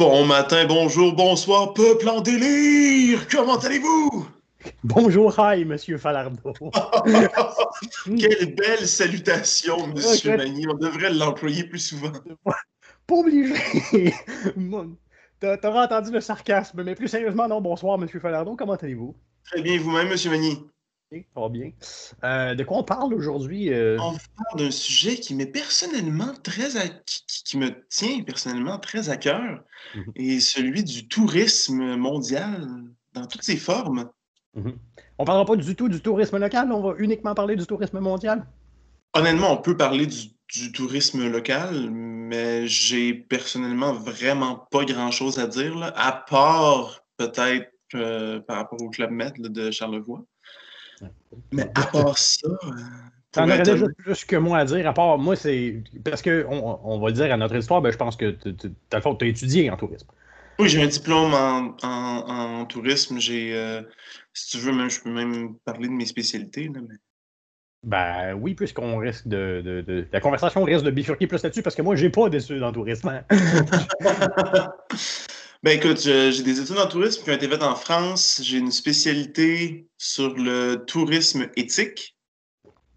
Bon 0.00 0.24
matin, 0.24 0.64
bonjour, 0.64 1.12
bonsoir, 1.12 1.74
peuple 1.74 2.08
en 2.08 2.22
délire! 2.22 3.28
Comment 3.30 3.58
allez-vous? 3.58 4.26
Bonjour, 4.82 5.38
hi, 5.38 5.66
monsieur 5.66 5.98
Falardeau. 5.98 6.54
Quelle 8.18 8.54
belle 8.54 8.86
salutation, 8.86 9.88
monsieur 9.88 10.38
Magny. 10.38 10.66
On 10.66 10.72
devrait 10.72 11.12
l'employer 11.12 11.64
plus 11.64 11.80
souvent. 11.80 12.12
Pas 13.06 13.14
obligé. 13.14 13.54
T'auras 15.40 15.84
entendu 15.84 16.12
le 16.12 16.22
sarcasme, 16.22 16.82
mais 16.82 16.94
plus 16.94 17.08
sérieusement, 17.08 17.46
non, 17.46 17.60
bonsoir, 17.60 17.98
monsieur 17.98 18.20
Falardeau. 18.20 18.56
Comment 18.56 18.76
allez-vous? 18.76 19.14
Très 19.50 19.60
bien, 19.60 19.78
vous-même, 19.78 20.08
monsieur 20.08 20.30
Magny? 20.30 20.64
Va 21.34 21.48
bien. 21.48 21.72
Euh, 22.22 22.54
de 22.54 22.62
quoi 22.62 22.78
on 22.78 22.84
parle 22.84 23.14
aujourd'hui? 23.14 23.72
Euh? 23.72 23.98
On 24.00 24.12
parle 24.12 24.58
d'un 24.58 24.70
sujet 24.70 25.16
qui 25.16 25.34
m'est 25.34 25.46
personnellement 25.46 26.32
très 26.42 26.76
à... 26.76 26.84
qui, 27.44 27.58
me 27.58 27.70
tient 27.88 28.22
personnellement 28.22 28.78
très 28.78 29.10
à 29.10 29.16
cœur, 29.16 29.60
mhm. 29.96 30.12
et 30.14 30.38
celui 30.38 30.84
du 30.84 31.08
tourisme 31.08 31.96
mondial 31.96 32.68
dans 33.12 33.26
toutes 33.26 33.42
ses 33.42 33.56
formes. 33.56 34.08
Mhm. 34.54 34.78
On 35.18 35.22
ne 35.24 35.26
parlera 35.26 35.44
pas 35.44 35.56
du 35.56 35.74
tout 35.74 35.88
du 35.88 36.00
tourisme 36.00 36.38
local, 36.38 36.70
on 36.70 36.80
va 36.80 36.94
uniquement 36.98 37.34
parler 37.34 37.56
du 37.56 37.66
tourisme 37.66 37.98
mondial? 37.98 38.46
Honnêtement, 39.12 39.52
on 39.52 39.56
peut 39.56 39.76
parler 39.76 40.06
du, 40.06 40.72
tourisme 40.72 41.28
local, 41.28 41.90
mais 41.90 42.68
j'ai 42.68 43.14
personnellement 43.14 43.92
vraiment 43.92 44.66
pas 44.70 44.84
grand-chose 44.84 45.38
à 45.40 45.48
dire, 45.48 45.76
là, 45.76 45.92
à 45.96 46.12
part 46.12 47.04
peut-être 47.16 47.68
euh, 47.94 48.38
par 48.40 48.56
rapport 48.56 48.80
au 48.80 48.90
Club 48.90 49.10
Med 49.10 49.34
de 49.40 49.70
Charlevoix. 49.72 50.24
Mais 51.52 51.70
à 51.74 51.86
part 51.86 52.18
ça. 52.18 52.48
Euh, 52.48 52.70
T'en 53.32 53.44
aurais 53.44 53.62
déjà 53.62 53.86
plus 53.98 54.24
que 54.24 54.36
moi 54.36 54.58
à 54.58 54.64
dire, 54.64 54.88
à 54.88 54.92
part 54.92 55.18
moi, 55.18 55.36
c'est. 55.36 55.82
Parce 56.04 56.22
qu'on 56.22 56.80
on 56.82 56.98
va 56.98 57.08
le 57.08 57.14
dire 57.14 57.32
à 57.32 57.36
notre 57.36 57.54
histoire, 57.54 57.80
ben, 57.80 57.92
je 57.92 57.96
pense 57.96 58.16
que 58.16 58.30
tu 58.30 58.72
as 58.92 59.26
étudié 59.26 59.70
en 59.70 59.76
tourisme. 59.76 60.08
Oui, 60.58 60.68
j'ai 60.68 60.82
un 60.82 60.88
diplôme 60.88 61.32
en, 61.34 62.66
tourisme. 62.66 63.18
J'ai. 63.18 63.54
Euh, 63.54 63.82
si 64.32 64.50
tu 64.50 64.64
veux, 64.64 64.72
même, 64.72 64.90
je 64.90 65.00
peux 65.00 65.10
même 65.10 65.54
parler 65.64 65.88
de 65.88 65.92
mes 65.92 66.06
spécialités. 66.06 66.64
Là, 66.64 66.80
mais... 66.86 66.96
Ben 67.82 68.34
oui, 68.34 68.54
puisqu'on 68.54 68.98
risque 68.98 69.26
de, 69.26 70.06
La 70.12 70.20
conversation 70.20 70.64
risque 70.64 70.84
de 70.84 70.90
bifurquer 70.90 71.26
plus 71.26 71.42
là-dessus 71.42 71.62
parce 71.62 71.74
que 71.74 71.82
moi, 71.82 71.96
j'ai 71.96 72.10
pas 72.10 72.28
d'études 72.28 72.62
en 72.62 72.72
tourisme. 72.72 73.22
Ben 75.62 75.76
écoute, 75.76 76.00
j'ai 76.00 76.42
des 76.42 76.58
études 76.58 76.78
en 76.78 76.88
tourisme 76.88 77.22
qui 77.22 77.30
ont 77.30 77.34
été 77.34 77.46
faites 77.46 77.62
en 77.62 77.76
France. 77.76 78.40
J'ai 78.42 78.56
une 78.56 78.72
spécialité 78.72 79.86
sur 79.98 80.34
le 80.34 80.76
tourisme 80.86 81.50
éthique. 81.54 82.16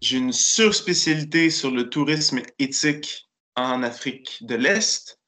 J'ai 0.00 0.16
une 0.16 0.32
surspécialité 0.32 1.50
sur 1.50 1.70
le 1.70 1.90
tourisme 1.90 2.40
éthique 2.58 3.28
en 3.54 3.82
Afrique 3.82 4.38
de 4.46 4.54
l'Est. 4.54 5.20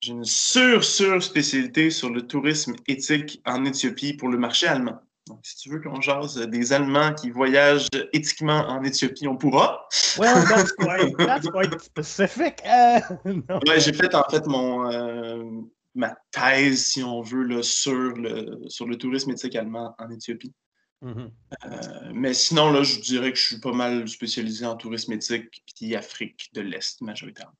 J'ai 0.00 0.12
une 0.12 0.24
sur-sur-spécialité 0.24 1.90
sur 1.90 2.10
le 2.10 2.26
tourisme 2.26 2.74
éthique 2.88 3.40
en 3.46 3.64
Éthiopie 3.64 4.14
pour 4.14 4.28
le 4.28 4.36
marché 4.36 4.66
allemand. 4.66 4.98
Donc, 5.28 5.38
si 5.44 5.56
tu 5.56 5.70
veux 5.70 5.80
qu'on 5.80 6.00
jase 6.00 6.36
des 6.36 6.72
Allemands 6.72 7.14
qui 7.14 7.30
voyagent 7.30 7.86
éthiquement 8.12 8.66
en 8.68 8.82
Éthiopie, 8.82 9.28
on 9.28 9.36
pourra. 9.36 9.86
Well, 10.18 10.44
that's 10.48 10.72
quite, 10.72 11.16
that's 11.18 11.48
quite 11.48 11.80
specific. 11.80 12.60
Euh, 12.66 12.98
ouais, 13.68 13.78
j'ai 13.78 13.92
fait 13.92 14.12
en 14.14 14.28
fait 14.28 14.44
mon, 14.46 14.90
euh, 14.92 15.62
ma 15.94 16.16
thèse, 16.30 16.86
si 16.86 17.02
on 17.02 17.22
veut, 17.22 17.44
là, 17.44 17.62
sur, 17.62 17.92
le, 17.92 18.60
sur 18.68 18.86
le 18.86 18.96
tourisme 18.96 19.30
éthique 19.30 19.56
allemand 19.56 19.94
en 19.98 20.10
Éthiopie. 20.10 20.54
Mm-hmm. 21.02 21.30
Euh, 21.66 22.10
mais 22.14 22.34
sinon, 22.34 22.72
là, 22.72 22.82
je 22.82 23.00
dirais 23.00 23.30
que 23.32 23.38
je 23.38 23.44
suis 23.44 23.60
pas 23.60 23.72
mal 23.72 24.08
spécialisé 24.08 24.64
en 24.64 24.76
tourisme 24.76 25.12
éthique 25.12 25.62
et 25.80 25.96
Afrique 25.96 26.50
de 26.54 26.62
l'Est 26.62 27.00
majoritairement. 27.02 27.54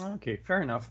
OK, 0.00 0.28
fair 0.46 0.62
enough. 0.62 0.84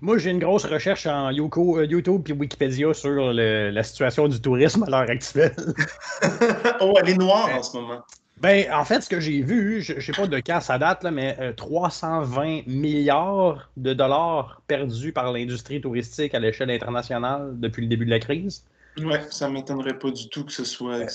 Moi, 0.00 0.18
j'ai 0.18 0.30
une 0.30 0.38
grosse 0.38 0.64
recherche 0.64 1.06
en 1.06 1.28
euh, 1.28 1.86
YouTube 1.86 2.28
et 2.28 2.32
Wikipédia 2.32 2.94
sur 2.94 3.32
la 3.32 3.82
situation 3.82 4.28
du 4.28 4.40
tourisme 4.40 4.84
à 4.84 4.90
l'heure 4.90 5.10
actuelle. 5.10 5.54
oh, 6.80 6.94
elle 7.00 7.10
est 7.10 7.18
noire 7.18 7.50
en 7.50 7.62
ce 7.62 7.76
moment. 7.76 8.02
Ben, 8.38 8.70
en 8.72 8.84
fait, 8.84 9.00
ce 9.00 9.08
que 9.08 9.20
j'ai 9.20 9.42
vu, 9.42 9.80
je 9.80 9.94
ne 9.94 10.00
sais 10.00 10.12
pas 10.12 10.26
de 10.26 10.38
quand 10.38 10.60
ça 10.60 10.78
date, 10.78 11.02
là, 11.04 11.10
mais 11.10 11.54
320 11.56 12.46
euh, 12.46 12.62
milliards 12.66 13.70
de 13.76 13.94
dollars 13.94 14.60
perdus 14.66 15.12
par 15.12 15.32
l'industrie 15.32 15.80
touristique 15.80 16.34
à 16.34 16.40
l'échelle 16.40 16.70
internationale 16.70 17.52
depuis 17.54 17.82
le 17.82 17.88
début 17.88 18.04
de 18.04 18.10
la 18.10 18.18
crise. 18.18 18.64
Oui, 18.98 19.14
ça 19.30 19.48
ne 19.48 19.54
m'étonnerait 19.54 19.98
pas 19.98 20.10
du 20.10 20.28
tout 20.28 20.44
que 20.44 20.52
ce 20.52 20.64
soit, 20.64 21.06
que 21.06 21.12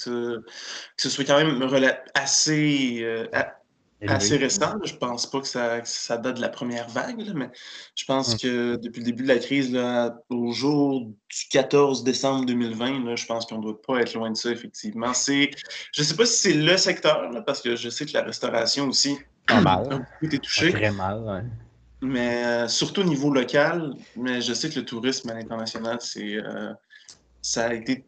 ce, 0.97 1.09
soit 1.09 1.25
quand 1.25 1.37
même 1.37 1.61
assez, 2.13 2.99
euh, 3.03 3.27
assez 4.07 4.37
récent. 4.37 4.75
Je 4.83 4.95
pense 4.95 5.25
pas 5.25 5.41
que 5.41 5.47
ça, 5.47 5.83
ça, 5.83 6.17
date 6.17 6.37
de 6.37 6.41
la 6.41 6.49
première 6.49 6.87
vague, 6.89 7.31
mais 7.35 7.49
je 7.95 8.05
pense 8.05 8.33
hum. 8.33 8.37
que 8.39 8.75
depuis 8.77 8.99
le 8.99 9.05
début 9.05 9.23
de 9.23 9.27
la 9.27 9.39
crise, 9.39 9.71
là, 9.71 10.17
au 10.29 10.51
jour 10.51 11.01
du 11.05 11.47
14 11.51 12.03
décembre 12.03 12.45
2020, 12.45 13.15
je 13.15 13.25
pense 13.25 13.45
qu'on 13.45 13.57
ne 13.57 13.63
doit 13.63 13.81
pas 13.81 13.99
être 14.01 14.13
loin 14.13 14.31
de 14.31 14.37
ça, 14.37 14.51
effectivement. 14.51 15.13
C'est, 15.13 15.51
je 15.93 16.01
ne 16.01 16.05
sais 16.05 16.15
pas 16.15 16.25
si 16.25 16.37
c'est 16.37 16.53
le 16.53 16.77
secteur, 16.77 17.29
parce 17.45 17.61
que 17.61 17.75
je 17.75 17.89
sais 17.89 18.05
que 18.05 18.13
la 18.13 18.23
restauration 18.23 18.87
aussi 18.87 19.17
a 19.47 19.61
mal. 19.61 20.05
été 20.21 20.39
touchée. 20.39 20.71
Très 20.71 20.91
mal, 20.91 21.45
Mais 22.01 22.45
euh, 22.45 22.67
surtout 22.67 23.01
au 23.01 23.05
niveau 23.05 23.31
local, 23.31 23.93
mais 24.15 24.41
je 24.41 24.53
sais 24.53 24.69
que 24.69 24.79
le 24.79 24.85
tourisme 24.85 25.29
à 25.29 25.33
l'international, 25.33 25.97
c'est, 25.99 26.35
euh, 26.35 26.73
ça 27.41 27.67
a 27.67 27.73
été 27.73 28.05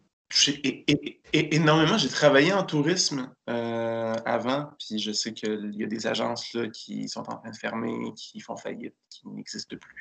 énormément. 1.33 1.97
J'ai 1.97 2.09
travaillé 2.09 2.53
en 2.53 2.63
tourisme 2.63 3.29
euh, 3.49 4.15
avant, 4.25 4.69
puis 4.79 4.99
je 4.99 5.11
sais 5.11 5.33
qu'il 5.33 5.73
y 5.75 5.83
a 5.83 5.87
des 5.87 6.07
agences 6.07 6.53
là, 6.53 6.67
qui 6.67 7.09
sont 7.09 7.21
en 7.29 7.37
train 7.37 7.49
de 7.49 7.55
fermer, 7.55 8.13
qui 8.15 8.39
font 8.39 8.55
faillite, 8.55 8.95
qui 9.09 9.27
n'existent 9.29 9.75
plus. 9.77 9.93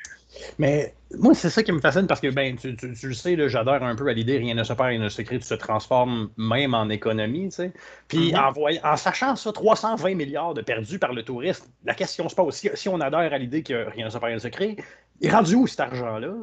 Mais 0.58 0.94
moi, 1.18 1.34
c'est 1.34 1.50
ça 1.50 1.62
qui 1.62 1.72
me 1.72 1.80
fascine 1.80 2.06
parce 2.06 2.20
que, 2.20 2.28
ben, 2.28 2.56
tu, 2.56 2.76
le 2.80 3.14
sais, 3.14 3.48
j'adore 3.48 3.82
un 3.82 3.96
peu 3.96 4.08
à 4.08 4.12
l'idée 4.12 4.38
rien 4.38 4.54
ne 4.54 4.64
se 4.64 4.72
perd, 4.72 4.88
rien 4.88 5.00
ne 5.00 5.08
se 5.08 5.22
crée, 5.22 5.38
tu 5.38 5.46
se 5.46 5.54
transformes 5.54 6.30
même 6.36 6.74
en 6.74 6.88
économie, 6.88 7.48
tu 7.48 7.56
sais. 7.56 7.72
Puis 8.08 8.32
mm-hmm. 8.32 8.82
en, 8.84 8.92
en 8.92 8.96
sachant 8.96 9.36
ça, 9.36 9.52
320 9.52 10.14
milliards 10.14 10.54
de 10.54 10.62
perdus 10.62 10.98
par 10.98 11.12
le 11.12 11.22
tourisme, 11.22 11.66
la 11.84 11.94
question 11.94 12.28
se 12.28 12.34
pose, 12.34 12.54
si, 12.54 12.70
si 12.74 12.88
on 12.88 13.00
adhère 13.00 13.32
à 13.32 13.38
l'idée 13.38 13.62
que 13.62 13.88
rien 13.90 14.06
ne 14.06 14.10
se 14.10 14.18
perd, 14.18 14.26
rien 14.26 14.36
ne 14.36 14.40
se 14.40 14.48
crée, 14.48 14.76
il 15.20 15.28
est 15.28 15.32
rendu 15.32 15.54
où 15.54 15.66
cet 15.66 15.80
argent-là? 15.80 16.34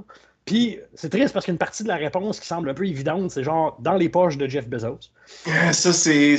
Puis 0.47 0.79
c'est 0.95 1.09
triste 1.09 1.33
parce 1.33 1.45
qu'une 1.45 1.57
partie 1.57 1.83
de 1.83 1.89
la 1.89 1.97
réponse 1.97 2.39
qui 2.39 2.47
semble 2.47 2.69
un 2.69 2.73
peu 2.73 2.87
évidente, 2.87 3.31
c'est 3.31 3.43
genre 3.43 3.77
dans 3.81 3.95
les 3.95 4.07
poches 4.07 4.37
de 4.37 4.47
Jeff 4.47 4.67
Bezos. 4.67 5.11
Ça, 5.73 5.91
c'est 5.91 6.37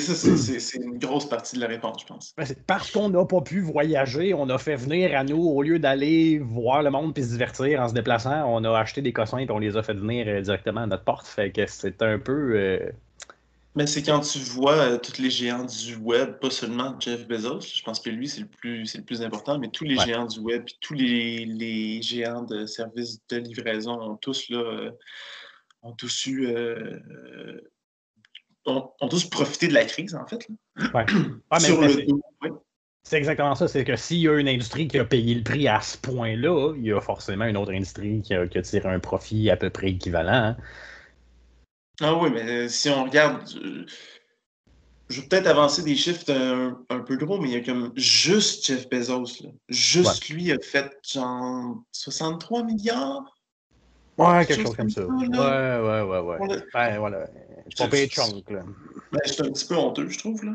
une 0.76 0.98
grosse 0.98 1.28
partie 1.28 1.56
de 1.56 1.60
la 1.60 1.66
réponse, 1.66 2.00
je 2.00 2.06
pense. 2.06 2.34
Ben, 2.36 2.46
c'est 2.46 2.64
parce 2.64 2.90
qu'on 2.90 3.10
n'a 3.10 3.24
pas 3.26 3.42
pu 3.42 3.60
voyager, 3.60 4.32
on 4.32 4.48
a 4.48 4.56
fait 4.56 4.76
venir 4.76 5.16
à 5.16 5.24
nous, 5.24 5.42
au 5.42 5.62
lieu 5.62 5.78
d'aller 5.78 6.38
voir 6.38 6.82
le 6.82 6.90
monde 6.90 7.12
puis 7.12 7.22
se 7.22 7.32
divertir 7.32 7.82
en 7.82 7.88
se 7.88 7.92
déplaçant, 7.94 8.44
on 8.46 8.64
a 8.64 8.78
acheté 8.78 9.02
des 9.02 9.12
cossins 9.12 9.38
et 9.38 9.50
on 9.50 9.58
les 9.58 9.76
a 9.76 9.82
fait 9.82 9.92
venir 9.92 10.24
euh, 10.26 10.40
directement 10.40 10.80
à 10.80 10.86
notre 10.86 11.04
porte. 11.04 11.26
Fait 11.26 11.52
que 11.52 11.66
c'est 11.66 12.02
un 12.02 12.18
peu. 12.18 12.56
Euh, 12.56 12.90
mais 13.78 13.86
c'est 13.86 14.02
quand 14.02 14.18
tu 14.18 14.40
vois 14.40 14.74
euh, 14.74 14.98
tous 14.98 15.22
les 15.22 15.30
géants 15.30 15.64
du 15.64 15.94
web, 15.94 16.40
pas 16.40 16.50
seulement 16.50 16.98
Jeff 16.98 17.28
Bezos, 17.28 17.60
je 17.60 17.80
pense 17.84 18.00
que 18.00 18.10
lui, 18.10 18.28
c'est 18.28 18.40
le 18.40 18.48
plus, 18.48 18.96
le 18.96 19.04
plus 19.04 19.22
important, 19.22 19.56
mais 19.56 19.68
tous 19.68 19.84
les 19.84 19.96
géants 19.98 20.26
du 20.26 20.40
web, 20.40 20.64
puis 20.64 20.76
tous 20.80 20.94
les, 20.94 22.02
géants 22.02 22.42
de 22.42 22.66
services 22.66 23.20
de 23.28 23.36
livraison 23.36 23.92
ont 24.02 24.16
tous 24.16 24.48
là, 24.50 24.58
euh, 24.58 24.90
ont 25.82 25.92
tous 25.92 26.26
eu 26.26 26.48
euh, 26.48 26.98
ont, 28.66 28.90
tous 29.08 29.30
profité 29.30 29.68
de 29.68 29.74
la 29.74 29.84
crise, 29.84 30.16
en 30.16 30.26
fait. 30.26 30.48
c'est 33.04 33.16
exactement 33.16 33.54
ça. 33.54 33.68
C'est 33.68 33.84
que 33.84 33.94
s'il 33.94 34.18
y 34.18 34.28
a 34.28 34.40
une 34.40 34.48
industrie 34.48 34.88
qui 34.88 34.98
a 34.98 35.04
payé 35.04 35.36
le 35.36 35.44
prix 35.44 35.68
à 35.68 35.80
ce 35.80 35.96
point-là, 35.98 36.74
il 36.76 36.84
y 36.84 36.92
a 36.92 37.00
forcément 37.00 37.44
une 37.44 37.56
autre 37.56 37.72
industrie 37.72 38.22
qui 38.22 38.34
a, 38.34 38.48
tiré 38.48 38.88
un 38.88 38.98
profit 38.98 39.50
à 39.50 39.56
peu 39.56 39.70
près 39.70 39.90
équivalent. 39.90 40.56
Ah 42.00 42.14
oui, 42.14 42.30
mais 42.30 42.42
euh, 42.42 42.68
si 42.68 42.88
on 42.90 43.04
regarde, 43.04 43.42
euh, 43.56 43.84
je 45.08 45.20
vais 45.20 45.26
peut-être 45.26 45.46
avancer 45.46 45.82
des 45.82 45.96
chiffres 45.96 46.30
un, 46.88 47.00
peu 47.00 47.16
gros, 47.16 47.40
mais 47.40 47.48
il 47.48 47.54
y 47.54 47.56
a 47.56 47.64
comme 47.64 47.92
juste 47.96 48.66
Jeff 48.66 48.88
Bezos, 48.88 49.42
là. 49.42 49.50
Juste 49.68 50.28
lui 50.28 50.52
a 50.52 50.58
fait 50.60 50.96
genre 51.02 51.82
63 51.92 52.62
milliards? 52.62 53.34
Ouais, 54.16 54.46
quelque 54.46 54.62
chose 54.62 54.76
comme 54.76 54.90
ça. 54.90 55.06
Ouais, 55.06 55.28
ouais, 55.28 56.02
ouais, 56.02 56.20
ouais. 56.20 56.62
Ben, 56.72 56.98
voilà. 56.98 57.26
Je 57.68 57.76
pas 57.76 57.88
payé 57.88 58.08
chunk, 58.08 58.48
là. 58.50 58.62
Ben, 59.12 59.20
c'est 59.24 59.42
un 59.42 59.50
petit 59.50 59.66
peu 59.66 59.76
honteux, 59.76 60.08
je 60.08 60.18
trouve, 60.18 60.44
là. 60.44 60.52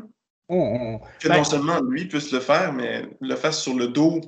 Oh, 0.48 0.76
oh. 0.78 1.06
Que 1.20 1.28
non 1.28 1.36
ben 1.36 1.44
seulement 1.44 1.80
lui 1.80 2.06
puisse 2.06 2.30
le 2.30 2.40
faire, 2.40 2.72
mais 2.72 3.08
le 3.20 3.34
faire 3.34 3.54
sur 3.54 3.74
le 3.74 3.88
dos, 3.88 4.20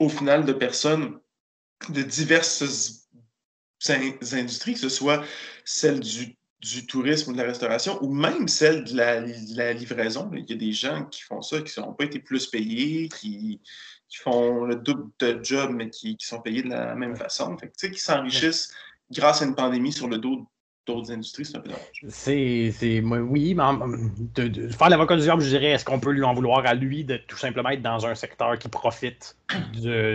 au 0.00 0.08
final, 0.08 0.44
de 0.44 0.52
personnes 0.52 1.18
de 1.88 2.02
diverses 2.02 3.08
industries, 3.88 4.74
que 4.74 4.80
ce 4.80 4.88
soit 4.88 5.22
celle 5.64 6.00
du 6.00 6.36
du 6.64 6.86
tourisme 6.86 7.30
ou 7.30 7.32
de 7.34 7.38
la 7.38 7.44
restauration, 7.44 8.02
ou 8.02 8.12
même 8.12 8.48
celle 8.48 8.84
de 8.84 8.96
la, 8.96 9.72
livraison. 9.72 10.30
Il 10.32 10.48
y 10.48 10.52
a 10.54 10.56
des 10.56 10.72
gens 10.72 11.04
qui 11.04 11.22
font 11.22 11.42
ça, 11.42 11.60
qui 11.60 11.78
n'ont 11.78 11.92
pas 11.92 12.04
été 12.04 12.18
plus 12.18 12.46
payés, 12.46 13.08
qui, 13.08 13.60
font 14.22 14.64
le 14.64 14.76
double 14.76 15.10
de 15.18 15.40
job, 15.42 15.72
mais 15.74 15.90
qui, 15.90 16.16
sont 16.20 16.40
payés 16.40 16.62
de 16.62 16.70
la 16.70 16.94
même 16.94 17.16
façon. 17.16 17.56
Fait 17.58 17.90
qui 17.90 17.98
s'enrichissent 17.98 18.72
grâce 19.10 19.42
à 19.42 19.44
une 19.44 19.54
pandémie 19.54 19.92
sur 19.92 20.08
le 20.08 20.18
dos 20.18 20.46
d'autres 20.86 21.12
industries, 21.12 21.44
c'est 21.44 21.56
un 21.56 21.60
peu 21.60 21.70
dommage. 21.70 22.04
C'est, 22.08 23.00
oui, 23.00 23.54
mais 23.54 23.62
de, 24.34 24.68
faire 24.68 24.88
l'avocat 24.90 25.16
du 25.16 25.22
diable, 25.22 25.42
je 25.42 25.48
dirais, 25.48 25.70
est-ce 25.70 25.84
qu'on 25.84 26.00
peut 26.00 26.10
lui 26.10 26.24
en 26.24 26.34
vouloir 26.34 26.64
à 26.66 26.74
lui 26.74 27.04
de 27.04 27.16
tout 27.16 27.36
simplement 27.36 27.70
être 27.70 27.82
dans 27.82 28.06
un 28.06 28.14
secteur 28.14 28.58
qui 28.58 28.68
profite 28.68 29.36
de, 29.82 30.14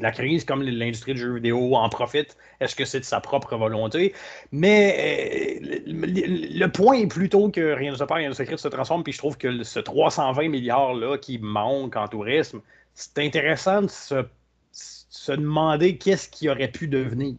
la 0.00 0.10
crise, 0.12 0.44
comme 0.44 0.62
l'industrie 0.62 1.14
du 1.14 1.20
jeu 1.20 1.34
vidéo 1.34 1.74
en 1.76 1.88
profite? 1.88 2.36
Est-ce 2.60 2.74
que 2.74 2.84
c'est 2.84 3.00
de 3.00 3.04
sa 3.04 3.20
propre 3.20 3.56
volonté? 3.56 4.14
Mais 4.52 5.60
euh, 5.60 5.78
le, 5.86 6.66
point 6.68 6.94
est 6.94 7.06
plutôt 7.06 7.50
que 7.50 7.72
rien 7.72 7.92
ne 7.92 7.96
se 7.96 8.04
perd, 8.04 8.18
rien 8.18 8.28
ne 8.30 8.34
se 8.34 8.42
crée, 8.42 8.56
se 8.56 8.68
transforme, 8.68 9.02
puis 9.02 9.12
je 9.12 9.18
trouve 9.18 9.36
que 9.36 9.62
ce 9.62 9.80
320 9.80 10.48
milliards-là 10.48 11.18
qui 11.18 11.38
manque 11.38 11.96
en 11.96 12.08
tourisme, 12.08 12.60
c'est 12.94 13.18
intéressant 13.18 13.82
de 13.82 13.88
se, 13.88 14.24
se 14.72 15.32
demander 15.32 15.98
qu'est-ce 15.98 16.28
qui 16.28 16.48
aurait 16.48 16.70
pu 16.70 16.88
devenir. 16.88 17.34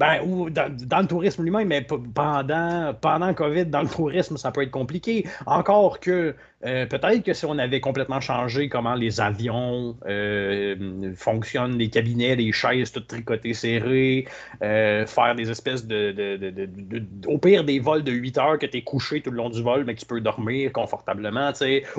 Ben, 0.00 0.22
ou 0.24 0.48
dans, 0.48 0.66
le 1.02 1.06
tourisme 1.06 1.42
lui-même, 1.42 1.68
mais 1.68 1.82
pendant, 1.82 2.94
pendant 2.98 3.34
COVID, 3.34 3.66
dans 3.66 3.82
le 3.82 3.88
tourisme, 3.88 4.38
ça 4.38 4.50
peut 4.50 4.62
être 4.62 4.70
compliqué. 4.70 5.28
Encore 5.44 6.00
que 6.00 6.34
euh, 6.66 6.84
peut-être 6.84 7.22
que 7.22 7.32
si 7.32 7.46
on 7.46 7.56
avait 7.56 7.80
complètement 7.80 8.20
changé 8.20 8.68
comment 8.68 8.94
les 8.94 9.20
avions 9.20 9.96
euh, 10.06 11.14
fonctionnent, 11.16 11.78
les 11.78 11.88
cabinets, 11.88 12.36
les 12.36 12.52
chaises 12.52 12.92
toutes 12.92 13.06
tricotées 13.06 13.54
serrées, 13.54 14.26
euh, 14.62 15.06
faire 15.06 15.34
des 15.34 15.50
espèces 15.50 15.86
de, 15.86 17.00
Au 17.26 17.38
pire, 17.38 17.64
des 17.64 17.80
vols 17.80 18.04
de 18.04 18.12
8 18.12 18.38
heures 18.38 18.58
que 18.58 18.66
tu 18.66 18.76
es 18.76 18.82
couché 18.82 19.22
tout 19.22 19.30
le 19.30 19.38
long 19.38 19.48
du 19.48 19.62
vol, 19.62 19.84
mais 19.84 19.94
que 19.94 20.00
tu 20.00 20.06
peux 20.06 20.20
dormir 20.20 20.70
confortablement, 20.72 21.52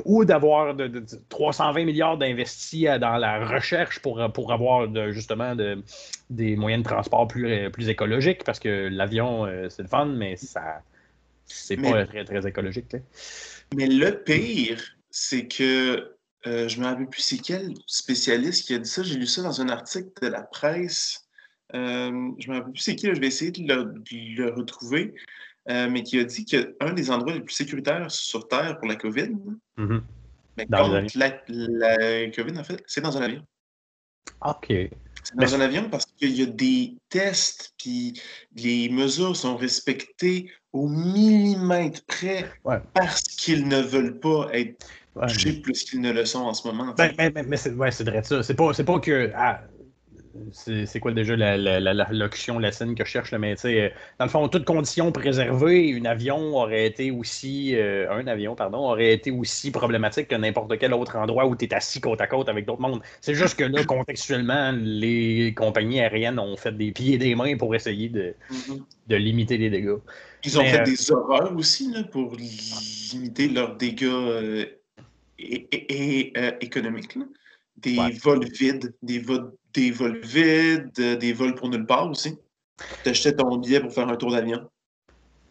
ou 0.05 0.25
d'avoir 0.25 0.75
de, 0.75 1.03
320 1.29 1.83
milliards 1.83 2.17
d'investis 2.17 2.85
dans 2.99 3.17
la 3.17 3.43
recherche 3.43 3.99
pour, 3.99 4.31
pour 4.31 4.53
avoir 4.53 4.87
justement 5.11 5.55
des 6.29 6.55
moyens 6.55 6.83
de 6.83 6.87
transport 6.87 7.27
plus, 7.27 7.71
plus 7.71 7.89
écologiques, 7.89 8.43
parce 8.43 8.59
que 8.59 8.89
l'avion, 8.91 9.47
c'est 9.69 9.81
le 9.81 9.87
fun, 9.87 10.05
mais 10.05 10.35
ça 10.35 10.81
c'est 11.51 11.77
pas 11.77 12.05
très, 12.05 12.23
très 12.23 12.47
écologique. 12.47 12.95
Mais 13.75 13.87
le 13.87 14.23
pire, 14.23 14.81
c'est 15.09 15.47
que 15.47 16.15
euh, 16.47 16.67
je 16.67 16.79
me 16.79 16.85
rappelle 16.85 17.07
plus 17.07 17.21
c'est 17.21 17.37
quel 17.37 17.73
spécialiste 17.85 18.65
qui 18.65 18.73
a 18.73 18.79
dit 18.79 18.89
ça. 18.89 19.03
J'ai 19.03 19.15
lu 19.15 19.27
ça 19.27 19.43
dans 19.43 19.61
un 19.61 19.69
article 19.69 20.09
de 20.21 20.27
la 20.27 20.41
presse. 20.41 21.27
Euh, 21.73 22.31
je 22.39 22.49
me 22.49 22.55
rappelle 22.55 22.73
plus 22.73 22.81
c'est 22.81 22.95
qui, 22.95 23.07
je 23.07 23.19
vais 23.19 23.27
essayer 23.27 23.51
de 23.51 23.61
le, 23.63 24.49
retrouver. 24.49 25.13
Euh, 25.69 25.87
mais 25.89 26.01
qui 26.01 26.19
a 26.19 26.23
dit 26.23 26.43
qu'un 26.43 26.93
des 26.93 27.11
endroits 27.11 27.33
les 27.33 27.41
plus 27.41 27.53
sécuritaires 27.53 28.09
sur 28.09 28.47
Terre 28.47 28.79
pour 28.79 28.87
la 28.87 28.95
COVID, 28.95 29.29
mm-hmm. 29.77 30.01
mais 30.57 30.65
contre 30.65 31.05
la, 31.15 31.39
la, 31.47 32.31
COVID, 32.31 32.57
en 32.57 32.63
fait, 32.63 32.83
c'est 32.87 33.01
dans 33.01 33.15
un 33.15 33.21
avion. 33.21 33.45
OK. 34.43 34.73
C'est 35.23 35.35
dans 35.35 35.55
un 35.55 35.61
avion 35.61 35.89
parce 35.89 36.05
qu'il 36.05 36.31
y 36.31 36.43
a 36.43 36.45
des 36.45 36.95
tests, 37.09 37.73
puis 37.77 38.19
les 38.55 38.89
mesures 38.89 39.35
sont 39.35 39.55
respectées 39.55 40.51
au 40.73 40.87
millimètre 40.87 42.03
près 42.05 42.49
parce 42.93 43.21
qu'ils 43.23 43.67
ne 43.67 43.81
veulent 43.81 44.19
pas 44.19 44.49
être 44.53 44.85
touchés 45.27 45.53
plus 45.53 45.83
qu'ils 45.83 46.01
ne 46.01 46.11
le 46.11 46.25
sont 46.25 46.39
en 46.39 46.53
ce 46.53 46.67
moment. 46.67 46.93
Ben, 46.97 47.13
mais, 47.17 47.31
mais, 47.43 47.57
c'est 47.57 47.71
ouais, 47.71 47.89
vrai 47.89 48.23
ça. 48.23 48.43
C'est 48.43 48.55
pas, 48.55 48.71
pas 48.73 48.99
que. 48.99 49.31
Ah, 49.35 49.61
c'est 50.51 50.99
quoi 50.99 51.11
déjà 51.11 51.35
la, 51.35 51.57
la, 51.57 52.07
locution 52.11 52.59
latine 52.59 52.95
que 52.95 53.05
je 53.05 53.09
cherche, 53.09 53.31
le 53.31 53.39
mais 53.39 53.55
euh, 53.65 53.89
dans 54.19 54.25
le 54.25 54.31
fond, 54.31 54.47
toute 54.47 54.65
condition 54.65 55.11
préservée, 55.11 55.93
un 55.99 56.05
avion 56.05 56.55
aurait 56.55 56.85
été 56.85 57.11
aussi 57.11 57.75
euh, 57.75 58.11
un 58.11 58.27
avion, 58.27 58.55
pardon, 58.55 58.79
aurait 58.79 59.13
été 59.13 59.31
aussi 59.31 59.71
problématique 59.71 60.27
que 60.27 60.35
n'importe 60.35 60.77
quel 60.77 60.93
autre 60.93 61.15
endroit 61.17 61.45
où 61.47 61.55
tu 61.55 61.65
es 61.65 61.73
assis 61.73 62.01
côte 62.01 62.21
à 62.21 62.27
côte 62.27 62.49
avec 62.49 62.65
d'autres 62.65 62.81
mondes. 62.81 63.01
C'est 63.19 63.35
juste 63.35 63.57
que 63.57 63.63
là, 63.63 63.83
contextuellement, 63.85 64.73
les 64.77 65.53
compagnies 65.55 65.99
aériennes 65.99 66.39
ont 66.39 66.55
fait 66.55 66.75
des 66.75 66.91
pieds 66.91 67.15
et 67.15 67.17
des 67.17 67.35
mains 67.35 67.57
pour 67.57 67.75
essayer 67.75 68.09
de, 68.09 68.33
mm-hmm. 68.51 68.81
de 69.07 69.15
limiter 69.15 69.57
les 69.57 69.69
dégâts. 69.69 69.97
Ils 70.43 70.59
ont 70.59 70.63
fait 70.63 70.81
euh, 70.81 70.85
des 70.85 71.11
horreurs 71.11 71.55
aussi 71.55 71.91
là, 71.91 72.03
pour 72.03 72.35
limiter 72.35 73.47
leurs 73.47 73.75
dégâts 73.75 74.67
et, 75.37 76.33
économiques. 76.61 77.17
Des 77.77 77.97
vols 78.21 78.45
vides, 78.45 78.93
des 79.01 79.19
vols 79.19 79.53
des 79.73 79.91
vols 79.91 80.19
vides, 80.21 80.91
des 80.93 81.33
vols 81.33 81.55
pour 81.55 81.69
nulle 81.69 81.85
part 81.85 82.09
aussi. 82.09 82.37
Tu 83.03 83.09
achetais 83.09 83.35
ton 83.35 83.57
billet 83.57 83.79
pour 83.79 83.93
faire 83.93 84.07
un 84.07 84.15
tour 84.15 84.31
d'avion. 84.31 84.67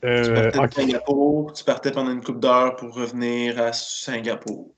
Euh, 0.05 0.23
tu 0.23 0.33
partais 0.33 0.67
de 0.67 0.87
Singapour, 0.87 1.53
tu 1.53 1.65
partais 1.65 1.91
pendant 1.91 2.11
une 2.11 2.23
couple 2.23 2.41
d'heures 2.41 2.77
pour 2.77 2.95
revenir 2.95 3.61
à 3.61 3.73
Singapour. 3.73 4.75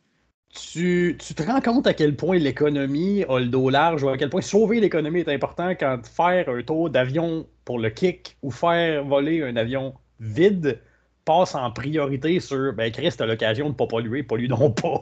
Tu, 0.50 1.16
tu, 1.18 1.34
te 1.34 1.42
rends 1.44 1.60
compte 1.60 1.86
à 1.86 1.94
quel 1.94 2.14
point 2.14 2.36
l'économie 2.36 3.24
a 3.26 3.38
le 3.38 3.46
dos 3.46 3.70
large 3.70 4.02
ou 4.02 4.10
à 4.10 4.18
quel 4.18 4.28
point 4.28 4.42
sauver 4.42 4.80
l'économie 4.80 5.20
est 5.20 5.28
important 5.28 5.70
quand 5.70 6.06
faire 6.06 6.48
un 6.48 6.62
tour 6.62 6.90
d'avion 6.90 7.46
pour 7.64 7.78
le 7.78 7.88
kick 7.88 8.36
ou 8.42 8.50
faire 8.50 9.04
voler 9.04 9.42
un 9.42 9.56
avion 9.56 9.94
vide 10.20 10.80
passe 11.24 11.54
en 11.54 11.70
priorité 11.70 12.38
sur 12.40 12.74
ben 12.74 12.90
Chris, 12.92 13.14
t'as 13.16 13.26
l'occasion 13.26 13.66
de 13.66 13.70
ne 13.70 13.76
pas 13.76 13.86
polluer, 13.86 14.24
pollue 14.24 14.48
donc 14.48 14.82
pas. 14.82 15.00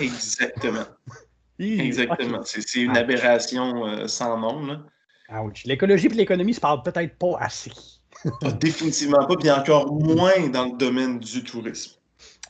Exactement. 0.00 0.84
Exactement. 1.58 2.40
C'est 2.44 2.80
une 2.80 2.96
aberration 2.96 3.86
euh, 3.86 4.06
sans 4.06 4.38
nom. 4.38 4.82
L'écologie 5.64 6.06
et 6.06 6.10
l'économie 6.10 6.52
ne 6.52 6.56
se 6.56 6.60
parlent 6.60 6.82
peut-être 6.82 7.16
pas 7.18 7.36
assez. 7.40 7.72
Ah, 8.42 8.52
définitivement 8.52 9.26
pas, 9.26 9.34
puis 9.36 9.50
encore 9.50 9.92
moins 9.92 10.48
dans 10.48 10.66
le 10.66 10.76
domaine 10.76 11.18
du 11.18 11.42
tourisme. 11.42 11.92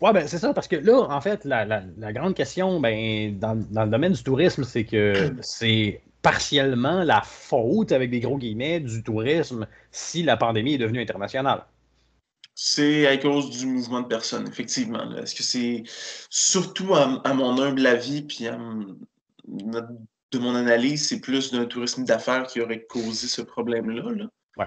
Oui, 0.00 0.10
ben 0.12 0.26
c'est 0.26 0.38
ça, 0.38 0.52
parce 0.52 0.66
que 0.66 0.76
là, 0.76 1.06
en 1.08 1.20
fait, 1.20 1.44
la, 1.44 1.64
grande 2.12 2.34
question 2.34 2.81
ben, 2.81 3.38
dans, 3.38 3.54
le 3.54 3.90
domaine 3.90 4.12
du 4.12 4.22
tourisme, 4.22 4.64
c'est 4.64 4.84
que 4.84 5.32
c'est 5.40 6.02
partiellement 6.22 7.05
la 7.05 7.22
faute, 7.22 7.93
avec 7.93 8.10
des 8.10 8.20
gros 8.20 8.37
guillemets, 8.37 8.81
du 8.81 9.02
tourisme 9.02 9.66
si 9.90 10.22
la 10.22 10.37
pandémie 10.37 10.75
est 10.75 10.78
devenue 10.78 11.00
internationale. 11.00 11.64
C'est 12.54 13.06
à 13.06 13.16
cause 13.16 13.50
du 13.50 13.66
mouvement 13.66 14.02
de 14.02 14.06
personnes, 14.06 14.46
effectivement. 14.46 15.16
Est-ce 15.16 15.34
que 15.34 15.43
c'est 15.43 15.84
surtout 16.28 16.94
à, 16.94 17.34
mon 17.34 17.60
humble 17.60 17.87
avis, 17.87 18.22
puis 18.22 18.44
de 19.44 20.38
mon 20.38 20.54
analyse, 20.54 21.08
c'est 21.08 21.20
plus 21.20 21.50
d'un 21.52 21.64
tourisme 21.64 22.04
d'affaires 22.04 22.46
qui 22.46 22.60
aurait 22.60 22.84
causé 22.84 23.26
ce 23.26 23.43
problème-là? 23.43 24.28
Ouais. 24.56 24.66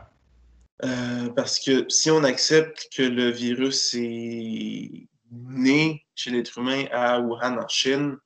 Euh, 0.84 1.30
parce 1.30 1.60
que 1.60 1.86
si 1.90 2.12
on 2.12 2.24
accepte 2.24 2.90
que 2.96 3.04
le 3.04 3.30
virus 3.30 3.94
est 3.94 5.08
né 5.32 6.06
chez 6.16 6.32
l'être 6.32 6.58
humain 6.58 6.86
à 6.92 7.20
Wuhan, 7.20 7.58
en 7.58 7.68
Chine, 7.68 8.18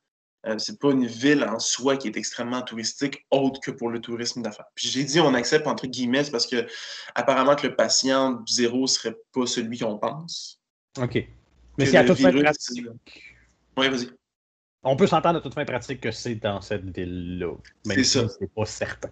euh, 0.46 0.58
c'est 0.58 0.80
pas 0.80 0.92
une 0.92 1.06
ville 1.06 1.44
en 1.44 1.60
soi 1.60 1.98
qui 1.98 2.08
est 2.08 2.16
extrêmement 2.16 2.62
touristique, 2.62 3.26
autre 3.30 3.60
que 3.60 3.72
pour 3.72 3.90
le 3.90 4.00
tourisme 4.00 4.42
d'affaires. 4.42 4.68
Puis 4.74 4.88
j'ai 4.88 5.04
dit 5.04 5.20
on 5.20 5.34
accepte 5.34 5.68
entre 5.68 5.86
guillemets 5.86 6.30
parce 6.32 6.48
que 6.48 6.66
apparemment 7.14 7.56
que 7.56 7.68
le 7.68 7.76
patient 7.76 8.42
zéro 8.48 8.88
serait 8.88 9.18
pas 9.34 9.46
celui 9.46 9.80
qu'on 9.80 9.98
pense. 9.98 10.62
OK. 10.98 11.28
Mais 11.78 11.86
c'est 11.86 11.98
à 11.98 12.06
toute 12.06 12.20
fin 12.20 12.32
pratique. 12.32 12.86
Oui, 13.78 13.90
vas-y. 13.90 14.10
On 14.84 14.96
peut 14.96 15.08
s'entendre 15.08 15.40
à 15.40 15.42
toute 15.42 15.54
fin 15.54 15.66
pratique 15.66 16.00
que 16.00 16.12
c'est 16.12 16.36
dans 16.36 16.62
cette 16.62 16.86
ville-là. 16.86 17.54
C'est 17.84 18.04
ça. 18.06 18.28
C'est 18.30 18.54
pas 18.54 18.66
certain. 18.66 19.12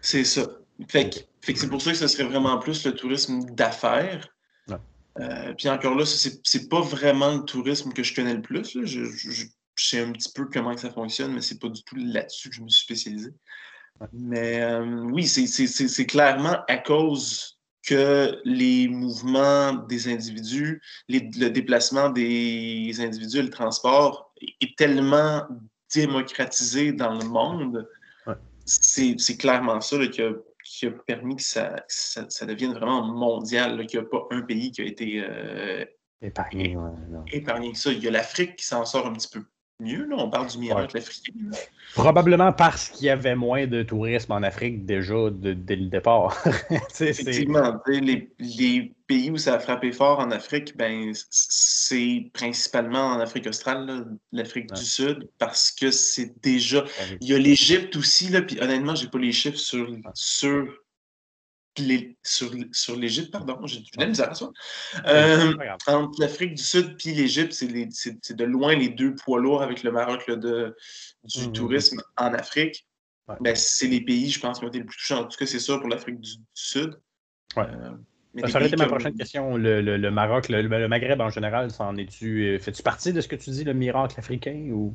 C'est 0.00 0.24
ça. 0.24 0.46
Fait 0.88 1.10
que, 1.10 1.18
c'est 1.58 1.68
pour 1.68 1.82
ça 1.82 1.90
que 1.90 1.96
ce 1.96 2.06
serait 2.06 2.24
vraiment 2.24 2.58
plus 2.58 2.86
le 2.86 2.94
tourisme 2.94 3.44
d'affaires. 3.50 4.28
Euh, 5.18 5.52
puis 5.58 5.68
encore 5.68 5.96
là, 5.96 6.04
c'est 6.06 6.68
pas 6.68 6.80
vraiment 6.80 7.34
le 7.34 7.42
tourisme 7.42 7.92
que 7.92 8.04
je 8.04 8.14
connais 8.14 8.32
le 8.32 8.40
plus. 8.40 8.78
je, 8.84 9.04
je 9.04 9.46
sais 9.86 10.00
un 10.00 10.12
petit 10.12 10.32
peu 10.32 10.46
comment 10.46 10.76
ça 10.76 10.90
fonctionne, 10.90 11.32
mais 11.32 11.40
c'est 11.40 11.58
pas 11.58 11.68
du 11.68 11.82
tout 11.84 11.96
là-dessus 11.96 12.50
que 12.50 12.56
je 12.56 12.62
me 12.62 12.68
suis 12.68 12.84
spécialisé. 12.84 13.30
Mais 14.12 14.62
euh, 14.62 15.02
oui, 15.10 15.26
c'est 15.26 16.06
clairement 16.06 16.58
à 16.68 16.78
cause 16.78 17.58
que 17.86 18.40
les 18.44 18.88
mouvements 18.88 19.72
des 19.72 20.12
individus, 20.12 20.82
le 21.08 21.48
déplacement 21.48 22.10
des 22.10 22.94
individus 23.00 23.42
le 23.42 23.50
transport 23.50 24.32
est 24.40 24.76
tellement 24.76 25.46
démocratisé 25.94 26.92
dans 26.92 27.18
le 27.18 27.24
monde. 27.24 27.88
C'est 28.64 29.36
clairement 29.38 29.80
ça 29.80 29.96
qui, 30.06 30.22
a, 30.22 30.90
permis 31.06 31.36
que 31.36 31.42
ça, 31.42 31.84
ça, 31.88 32.46
devienne 32.46 32.72
vraiment 32.72 33.02
mondial, 33.02 33.86
qu'il 33.86 34.00
n'y 34.00 34.06
a 34.06 34.08
pas 34.08 34.26
un 34.30 34.42
pays 34.42 34.70
qui 34.70 34.82
a 34.82 34.84
été 34.84 35.24
euh, 35.24 35.84
épargné. 36.22 36.76
épargné 37.32 37.72
que 37.72 37.78
ça. 37.78 37.92
Il 37.92 38.02
y 38.02 38.08
a 38.08 38.10
l'Afrique 38.10 38.56
qui 38.56 38.64
s'en 38.64 38.84
sort 38.84 39.06
un 39.06 39.12
petit 39.14 39.28
peu 39.28 39.44
mieux. 39.80 40.06
Là. 40.06 40.16
On 40.18 40.30
parle 40.30 40.48
du 40.48 40.58
miracle 40.58 40.98
africain. 40.98 41.32
Probablement 41.94 42.52
parce 42.52 42.88
qu'il 42.88 43.06
y 43.06 43.10
avait 43.10 43.34
moins 43.34 43.66
de 43.66 43.82
tourisme 43.82 44.32
en 44.32 44.42
Afrique 44.42 44.86
déjà 44.86 45.14
dès 45.30 45.76
le 45.76 45.86
départ. 45.86 46.36
Effectivement, 47.00 47.80
les, 47.86 48.30
les, 48.38 48.92
pays 49.06 49.32
où 49.32 49.36
ça 49.36 49.54
a 49.54 49.58
frappé 49.58 49.90
fort 49.90 50.20
en 50.20 50.30
Afrique, 50.30 50.76
ben, 50.76 51.10
c'est 51.30 52.30
principalement 52.32 53.06
en 53.08 53.18
Afrique 53.18 53.48
australe, 53.48 54.06
l'Afrique 54.30 54.72
du 54.72 54.84
Sud, 54.84 55.28
parce 55.38 55.72
que 55.72 55.90
c'est 55.90 56.40
déjà. 56.42 56.84
Il 57.20 57.28
y 57.28 57.34
a 57.34 57.38
l'Égypte 57.38 57.96
aussi, 57.96 58.28
là, 58.28 58.40
puis 58.40 58.60
honnêtement, 58.60 58.94
j'ai 58.94 59.08
pas 59.08 59.18
les 59.18 59.32
chiffres 59.32 59.58
sur, 59.58 59.90
sur 60.14 60.68
sur, 62.22 62.52
sur 62.72 62.96
l'Égypte, 62.96 63.30
pardon, 63.30 63.58
j'ai 63.66 63.80
du 63.80 63.90
misère 63.98 64.30
à 64.30 64.34
ça. 64.34 64.48
Euh, 65.06 65.52
entre 65.86 66.20
l'Afrique 66.20 66.54
du 66.54 66.62
Sud 66.62 66.96
et 67.04 67.12
l'Égypte, 67.12 67.52
c'est 67.52 68.36
de 68.36 68.44
loin 68.44 68.74
les 68.74 68.88
deux 68.88 69.14
poids 69.14 69.40
lourds 69.40 69.62
avec 69.62 69.82
le 69.82 69.92
Maroc 69.92 70.28
de, 70.30 70.76
du 71.24 71.48
mmh 71.48 71.52
tourisme 71.52 72.02
en 72.16 72.32
Afrique. 72.34 72.86
ben, 73.40 73.54
c'est 73.54 73.88
les 73.88 74.00
pays, 74.00 74.30
je 74.30 74.40
pense, 74.40 74.58
qui 74.58 74.64
ont 74.64 74.68
été 74.68 74.78
le 74.78 74.86
plus 74.86 74.96
touchés. 74.96 75.14
En 75.14 75.24
tout 75.24 75.36
cas, 75.36 75.46
c'est 75.46 75.60
ça 75.60 75.78
pour 75.78 75.88
l'Afrique 75.88 76.20
du, 76.20 76.30
Sud. 76.54 76.98
Ouais. 77.56 77.64
Euh, 77.64 78.46
ça 78.46 78.58
aurait 78.58 78.68
été 78.68 78.76
ma 78.76 78.86
prochaine 78.86 79.16
question. 79.16 79.56
Le, 79.56 80.10
Maroc, 80.10 80.48
le, 80.48 80.88
Maghreb 80.88 81.20
en 81.20 81.30
général, 81.30 81.70
ça 81.70 81.84
en 81.84 81.96
es-tu. 81.96 82.44
Euh, 82.46 82.58
fais-tu 82.58 82.82
partie 82.82 83.12
de 83.12 83.20
ce 83.20 83.28
que 83.28 83.36
tu 83.36 83.50
dis, 83.50 83.64
le 83.64 83.74
miracle 83.74 84.18
africain 84.18 84.70
ou? 84.72 84.94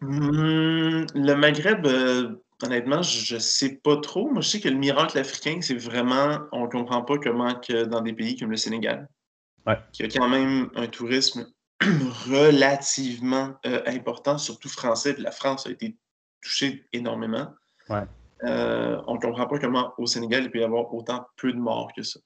Hmm, 0.00 1.06
le 1.14 1.34
Maghreb, 1.34 1.86
euh, 1.86 2.36
honnêtement, 2.62 3.02
je 3.02 3.34
ne 3.34 3.40
sais 3.40 3.80
pas 3.82 3.96
trop. 3.98 4.30
Moi, 4.30 4.42
je 4.42 4.48
sais 4.48 4.60
que 4.60 4.68
le 4.68 4.76
miracle 4.76 5.18
africain, 5.18 5.58
c'est 5.60 5.76
vraiment. 5.76 6.40
On 6.52 6.64
ne 6.64 6.68
comprend 6.68 7.02
pas 7.02 7.18
comment 7.18 7.54
que 7.54 7.84
dans 7.84 8.00
des 8.00 8.12
pays 8.12 8.36
comme 8.36 8.50
le 8.50 8.56
Sénégal, 8.56 9.08
qui 9.92 10.02
a 10.02 10.08
quand 10.08 10.28
même 10.28 10.70
un 10.74 10.86
tourisme 10.86 11.46
relativement 12.28 13.54
important, 13.64 14.38
surtout 14.38 14.68
français. 14.68 15.14
la 15.18 15.30
France 15.30 15.66
a 15.66 15.70
été 15.70 15.96
touché 16.40 16.86
énormément. 16.92 17.48
Euh, 18.44 19.00
on 19.06 19.14
ne 19.14 19.20
comprend 19.20 19.46
pas 19.46 19.58
comment 19.58 19.94
au 19.96 20.06
Sénégal 20.06 20.44
il 20.44 20.50
peut 20.50 20.58
y 20.58 20.64
avoir 20.64 20.92
autant 20.92 21.26
peu 21.36 21.52
de 21.52 21.58
morts 21.58 21.90
que 21.96 22.02
ça. 22.02 22.20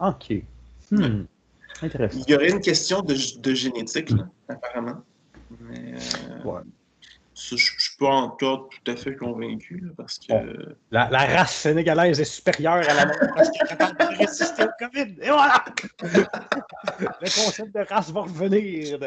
OK. 0.00 0.32
Hmm. 0.90 1.24
Intéressant. 1.82 2.24
Il 2.26 2.32
y 2.32 2.34
aurait 2.34 2.50
une 2.50 2.60
question 2.60 3.02
de, 3.02 3.54
génétique, 3.54 4.10
apparemment. 4.48 5.02
Mais 5.60 5.94
euh, 5.94 6.62
je 7.38 7.54
ne 7.54 7.58
suis 7.58 7.96
pas 7.98 8.10
encore 8.10 8.68
tout 8.68 8.90
à 8.90 8.96
fait 8.96 9.14
convaincu 9.14 9.82
parce 9.96 10.18
que. 10.18 10.34
La, 10.90 11.06
race 11.06 11.54
sénégalaise 11.54 12.20
est 12.20 12.24
supérieure 12.24 12.74
à 12.88 12.94
la 12.94 13.06
parce 13.06 13.50
qu'elle 13.50 13.66
est 13.66 13.76
capable 13.76 13.98
de 13.98 14.18
résister 14.18 14.64
au 14.64 14.86
COVID. 14.86 15.14
Et 15.22 15.28
voilà! 15.28 15.64
Le 17.00 17.44
concept 17.44 17.74
de 17.74 17.80
race 17.88 18.10
va 18.10 18.22
revenir. 18.22 18.98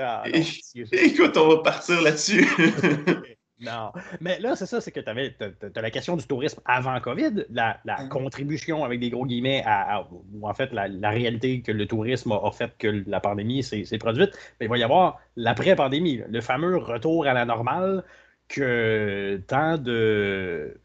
Écoute, 0.92 1.38
on 1.38 1.50
va 1.50 1.58
partir 1.58 2.02
là-dessus. 2.02 2.48
Non. 3.62 3.92
Mais 4.20 4.40
là, 4.40 4.56
c'est 4.56 4.66
ça, 4.66 4.82
c'est 4.82 4.92
que 4.92 5.00
tu 5.00 5.10
as, 5.10 5.82
la 5.82 5.92
question 5.92 6.18
du 6.18 6.26
tourisme 6.26 6.60
avant 6.66 7.00
COVID, 7.00 7.46
la, 7.52 7.80
mm. 7.86 8.10
contribution 8.10 8.84
avec 8.84 9.00
des 9.00 9.10
gros 9.10 9.26
guillemets 9.26 9.64
à, 9.66 10.08
ou 10.34 10.48
en 10.48 10.54
fait 10.54 10.72
la, 10.74 11.10
réalité 11.10 11.62
que 11.62 11.72
le 11.72 11.86
tourisme 11.86 12.32
a, 12.32 12.52
fait 12.52 12.72
que 12.78 13.04
la 13.08 13.20
pandémie 13.20 13.64
s'est 13.64 13.98
produite. 14.00 14.32
Mais 14.60 14.66
il 14.66 14.70
va 14.70 14.78
y 14.78 14.84
avoir 14.84 15.20
l'après-pandémie, 15.36 16.24
le 16.28 16.42
fameux 16.42 16.78
retour 16.78 17.28
à 17.28 17.34
la 17.34 17.46
normale 17.46 18.04
que 18.48 19.42
tant 19.48 19.78
de. 19.78 20.78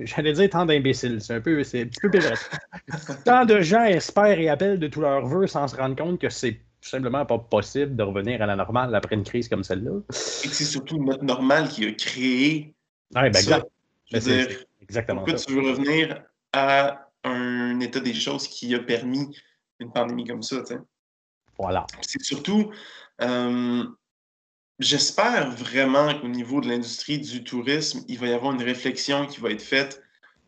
J'allais 0.00 0.32
dire 0.34 0.50
tant 0.50 0.66
d'imbéciles, 0.66 1.20
c'est 1.20 1.34
un 1.34 1.40
peu, 1.40 1.64
c'est 1.64 1.82
un 1.82 1.86
petit 1.86 2.00
peu 2.00 2.10
tant 3.24 3.46
de 3.46 3.60
gens 3.60 3.84
espèrent 3.84 4.38
et 4.38 4.48
appellent 4.48 4.78
de 4.78 4.88
tout 4.88 5.00
leur 5.00 5.26
vœu 5.26 5.46
sans 5.46 5.66
se 5.66 5.76
rendre 5.76 5.96
compte 5.96 6.20
que 6.20 6.28
c'est 6.28 6.60
tout 6.80 6.88
simplement 6.88 7.26
pas 7.26 7.38
possible 7.38 7.96
de 7.96 8.02
revenir 8.02 8.40
à 8.42 8.46
la 8.46 8.56
normale 8.56 8.94
après 8.94 9.16
une 9.16 9.24
crise 9.24 9.48
comme 9.48 9.64
celle-là. 9.64 10.00
Et 10.08 10.48
c'est 10.48 10.64
surtout 10.64 11.02
notre 11.02 11.24
normale 11.24 11.68
qui 11.68 11.86
a 11.86 11.92
créé. 11.92 12.74
Ouais, 13.14 13.30
ben 13.30 13.38
exact. 13.38 13.66
Ben, 14.12 14.48
exactement. 14.80 15.24
Pourquoi 15.24 15.38
tu 15.38 15.54
veux 15.54 15.70
revenir 15.70 16.22
à 16.52 17.08
un 17.24 17.80
état 17.80 18.00
des 18.00 18.14
choses 18.14 18.46
qui 18.48 18.74
a 18.74 18.78
permis 18.78 19.36
une 19.80 19.92
pandémie 19.92 20.24
comme 20.24 20.42
ça, 20.42 20.60
tu 20.60 20.74
sais? 20.74 20.78
Voilà. 21.58 21.86
C'est 22.00 22.22
surtout. 22.22 22.70
Euh, 23.20 23.84
j'espère 24.78 25.50
vraiment 25.50 26.18
qu'au 26.18 26.28
niveau 26.28 26.60
de 26.60 26.68
l'industrie 26.68 27.18
du 27.18 27.42
tourisme, 27.42 28.04
il 28.08 28.18
va 28.18 28.28
y 28.28 28.32
avoir 28.32 28.52
une 28.54 28.62
réflexion 28.62 29.26
qui 29.26 29.40
va 29.40 29.50
être 29.50 29.62
faite, 29.62 30.02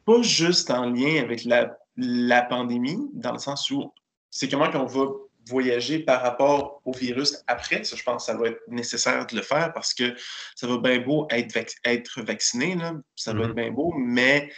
pas 0.06 0.22
juste 0.22 0.70
en 0.70 0.88
lien 0.90 1.20
avec 1.22 1.44
la, 1.44 1.76
la 1.96 2.42
pandémie, 2.42 3.10
dans 3.12 3.32
le 3.32 3.38
sens 3.38 3.70
où 3.70 3.92
c'est 4.30 4.48
comment 4.48 4.70
qu'on 4.70 4.86
va 4.86 5.06
voyager 5.46 6.00
par 6.00 6.22
rapport 6.22 6.80
au 6.84 6.92
virus 6.92 7.42
après. 7.46 7.84
Ça, 7.84 7.96
je 7.96 8.02
pense 8.02 8.26
que 8.26 8.32
ça 8.32 8.38
va 8.38 8.48
être 8.48 8.60
nécessaire 8.68 9.26
de 9.26 9.36
le 9.36 9.42
faire 9.42 9.72
parce 9.72 9.94
que 9.94 10.14
ça 10.54 10.66
va 10.66 10.78
bien 10.78 11.00
beau 11.00 11.26
être, 11.30 11.56
être 11.84 12.22
vacciné, 12.22 12.74
là. 12.74 12.94
ça 13.16 13.32
va 13.32 13.44
être 13.44 13.50
mm-hmm. 13.50 13.54
bien 13.54 13.70
beau, 13.70 13.94
mais 13.96 14.50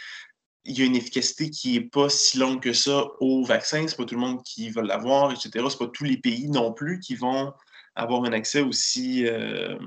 il 0.65 0.79
y 0.79 0.81
a 0.81 0.85
une 0.85 0.95
efficacité 0.95 1.49
qui 1.49 1.73
n'est 1.73 1.85
pas 1.85 2.09
si 2.09 2.37
longue 2.37 2.61
que 2.61 2.73
ça 2.73 3.05
au 3.19 3.43
vaccin. 3.43 3.85
C'est 3.87 3.97
pas 3.97 4.05
tout 4.05 4.15
le 4.15 4.21
monde 4.21 4.43
qui 4.43 4.69
va 4.69 4.81
l'avoir, 4.81 5.31
etc. 5.31 5.65
C'est 5.69 5.79
pas 5.79 5.87
tous 5.87 6.05
les 6.05 6.17
pays 6.17 6.49
non 6.49 6.71
plus 6.71 6.99
qui 6.99 7.15
vont 7.15 7.53
avoir 7.95 8.23
un 8.23 8.33
accès 8.33 8.61
aussi, 8.61 9.27
euh, 9.27 9.77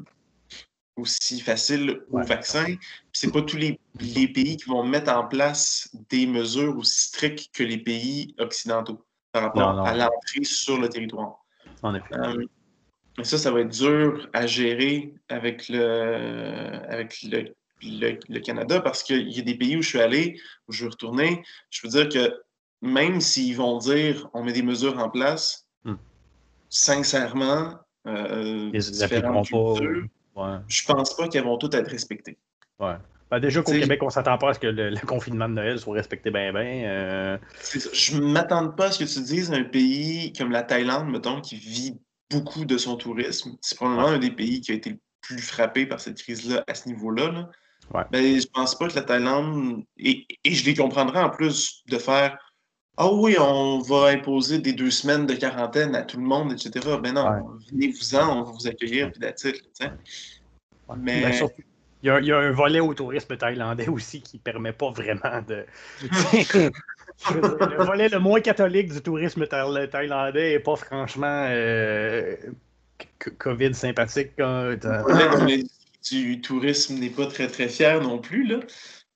aussi 0.96 1.40
facile 1.40 2.02
au 2.10 2.22
vaccin. 2.22 2.76
C'est 3.12 3.32
pas 3.32 3.42
tous 3.42 3.56
les, 3.56 3.80
les, 4.00 4.28
pays 4.28 4.58
qui 4.58 4.68
vont 4.68 4.84
mettre 4.84 5.10
en 5.10 5.26
place 5.26 5.88
des 6.10 6.26
mesures 6.26 6.76
aussi 6.76 7.08
strictes 7.08 7.54
que 7.54 7.62
les 7.62 7.78
pays 7.78 8.34
occidentaux 8.38 9.05
par 9.36 9.42
rapport 9.42 9.86
à 9.86 9.94
l'entrée 9.94 10.44
sur 10.44 10.80
le 10.80 10.88
territoire. 10.88 11.44
En 11.82 11.94
effet. 11.94 12.14
Euh, 12.14 12.44
ça, 13.22 13.38
ça 13.38 13.50
va 13.50 13.60
être 13.60 13.70
dur 13.72 14.28
à 14.32 14.46
gérer 14.46 15.14
avec 15.28 15.68
le, 15.68 16.80
avec 16.88 17.22
le, 17.22 17.54
le, 17.82 18.38
Canada 18.40 18.80
parce 18.80 19.02
qu'il 19.02 19.28
y 19.30 19.38
a 19.38 19.42
des 19.42 19.54
pays 19.54 19.76
où 19.76 19.82
je 19.82 19.88
suis 19.88 20.00
allé, 20.00 20.40
où 20.68 20.72
je 20.72 20.84
veux 20.84 20.90
retourner. 20.90 21.42
Je 21.70 21.86
veux 21.86 21.90
dire 21.90 22.08
que 22.08 22.42
même 22.82 23.20
s'ils 23.20 23.56
vont 23.56 23.78
dire 23.78 24.28
on 24.32 24.42
met 24.42 24.52
des 24.52 24.62
mesures 24.62 24.98
en 24.98 25.10
place, 25.10 25.66
hmm. 25.84 25.94
sincèrement, 26.68 27.74
euh, 28.06 28.70
Ils 28.72 29.22
pas. 30.34 30.62
Je 30.68 30.84
pense 30.84 31.16
pas 31.16 31.28
qu'elles 31.28 31.44
vont 31.44 31.58
toutes 31.58 31.74
être 31.74 31.90
respectées. 31.90 32.38
Ouais. 32.78 32.96
Ben, 33.30 33.40
déjà 33.40 33.62
qu'au 33.62 33.72
Québec, 33.72 34.02
on 34.02 34.06
ne 34.06 34.10
s'attend 34.10 34.38
pas 34.38 34.50
à 34.50 34.54
ce 34.54 34.60
que 34.60 34.68
le, 34.68 35.06
confinement 35.06 35.48
de 35.48 35.54
Noël 35.54 35.78
soit 35.78 35.94
respecté 35.94 36.30
bien, 36.30 36.52
bien. 36.52 36.84
Euh... 36.84 37.38
Je 37.92 38.16
ne 38.16 38.26
m'attends 38.26 38.68
pas 38.68 38.86
à 38.86 38.92
ce 38.92 39.00
que 39.00 39.10
tu 39.10 39.20
dises 39.20 39.52
un 39.52 39.64
pays 39.64 40.32
comme 40.32 40.52
la 40.52 40.62
Thaïlande, 40.62 41.10
mettons, 41.10 41.40
qui 41.40 41.56
vit 41.56 41.98
beaucoup 42.30 42.64
de 42.64 42.78
son 42.78 42.96
tourisme. 42.96 43.56
C'est 43.60 43.76
probablement 43.76 44.08
un 44.08 44.18
des 44.18 44.30
pays 44.30 44.60
qui 44.60 44.72
a 44.72 44.74
été 44.74 44.90
le 44.90 44.98
plus 45.22 45.38
frappé 45.38 45.86
par 45.86 46.00
cette 46.00 46.18
crise-là 46.22 46.62
à 46.68 46.74
ce 46.74 46.88
niveau-là. 46.88 47.32
Là. 47.32 47.50
Ouais. 47.92 48.04
Ben, 48.12 48.40
je 48.40 48.46
pense 48.46 48.78
pas 48.78 48.88
que 48.88 48.94
la 48.94 49.02
Thaïlande, 49.02 49.82
et, 49.96 50.26
je 50.44 50.64
les 50.64 50.74
comprendrais 50.74 51.20
en 51.20 51.30
plus 51.30 51.82
de 51.88 51.98
faire 51.98 52.38
Ah 52.96 53.12
oui, 53.12 53.36
on 53.40 53.80
va 53.80 54.08
imposer 54.10 54.60
des 54.60 54.72
deux 54.72 54.92
semaines 54.92 55.26
de 55.26 55.34
quarantaine 55.34 55.96
à 55.96 56.02
tout 56.02 56.18
le 56.18 56.24
monde, 56.24 56.52
etc. 56.52 56.96
Ben 57.02 57.14
non, 57.14 57.58
venez-vous-en, 57.70 58.40
on 58.40 58.44
va 58.44 58.52
vous 58.52 58.66
accueillir, 58.68 59.10
puis 59.10 59.20
d'attitude. 59.20 59.62
Mais. 60.96 61.22
Ben, 61.22 61.32
il 61.32 61.64
y, 62.06 62.32
a, 62.32 62.38
un 62.38 62.50
volet 62.50 62.80
au 62.80 62.94
tourisme 62.94 63.36
thaïlandais 63.36 63.88
aussi 63.88 64.22
qui 64.22 64.36
ne 64.36 64.42
permet 64.42 64.72
pas 64.72 64.90
vraiment 64.90 65.42
de. 65.48 65.64
le 67.34 67.84
volet 67.84 68.08
le 68.08 68.18
moins 68.18 68.40
catholique 68.40 68.92
du 68.92 69.00
tourisme 69.00 69.46
thaïlandais 69.46 70.52
n'est 70.52 70.60
pas 70.60 70.76
franchement 70.76 71.46
euh, 71.48 72.36
COVID 73.38 73.74
sympathique. 73.74 74.32
Le 74.38 74.76
du 76.10 76.40
tourisme 76.40 76.94
n'est 76.98 77.10
pas 77.10 77.26
très 77.26 77.48
très 77.48 77.68
fier 77.68 78.00
non 78.00 78.18
plus. 78.18 78.46
Là. 78.46 78.60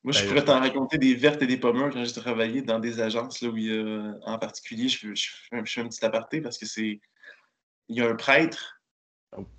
Moi, 0.02 0.12
je 0.12 0.22
ben, 0.22 0.28
pourrais 0.28 0.44
t'en 0.44 0.60
raconter 0.60 0.98
des 0.98 1.14
vertes 1.14 1.42
et 1.42 1.46
des 1.46 1.58
pommures 1.58 1.90
quand 1.90 2.04
j'ai 2.04 2.12
travaillé 2.12 2.62
dans 2.62 2.78
des 2.78 3.00
agences 3.00 3.42
là, 3.42 3.50
où 3.50 3.56
il 3.56 3.66
y 3.66 3.78
a, 3.78 4.14
en 4.24 4.38
particulier, 4.38 4.88
je, 4.88 5.14
je, 5.14 5.28
fais 5.50 5.80
un 5.80 5.88
petit 5.88 6.04
aparté 6.04 6.40
parce 6.40 6.58
que 6.58 6.66
c'est. 6.66 7.00
Il 7.88 7.96
y 7.96 8.00
a 8.00 8.08
un 8.08 8.14
prêtre 8.14 8.79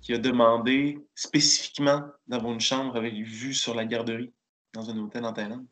qui 0.00 0.14
a 0.14 0.18
demandé 0.18 0.98
spécifiquement 1.14 2.02
d'avoir 2.26 2.52
une 2.52 2.60
chambre 2.60 2.96
avec 2.96 3.14
vue 3.14 3.54
sur 3.54 3.74
la 3.74 3.84
garderie 3.84 4.32
dans 4.74 4.90
un 4.90 4.98
hôtel 4.98 5.24
en 5.24 5.32
Thaïlande. 5.32 5.66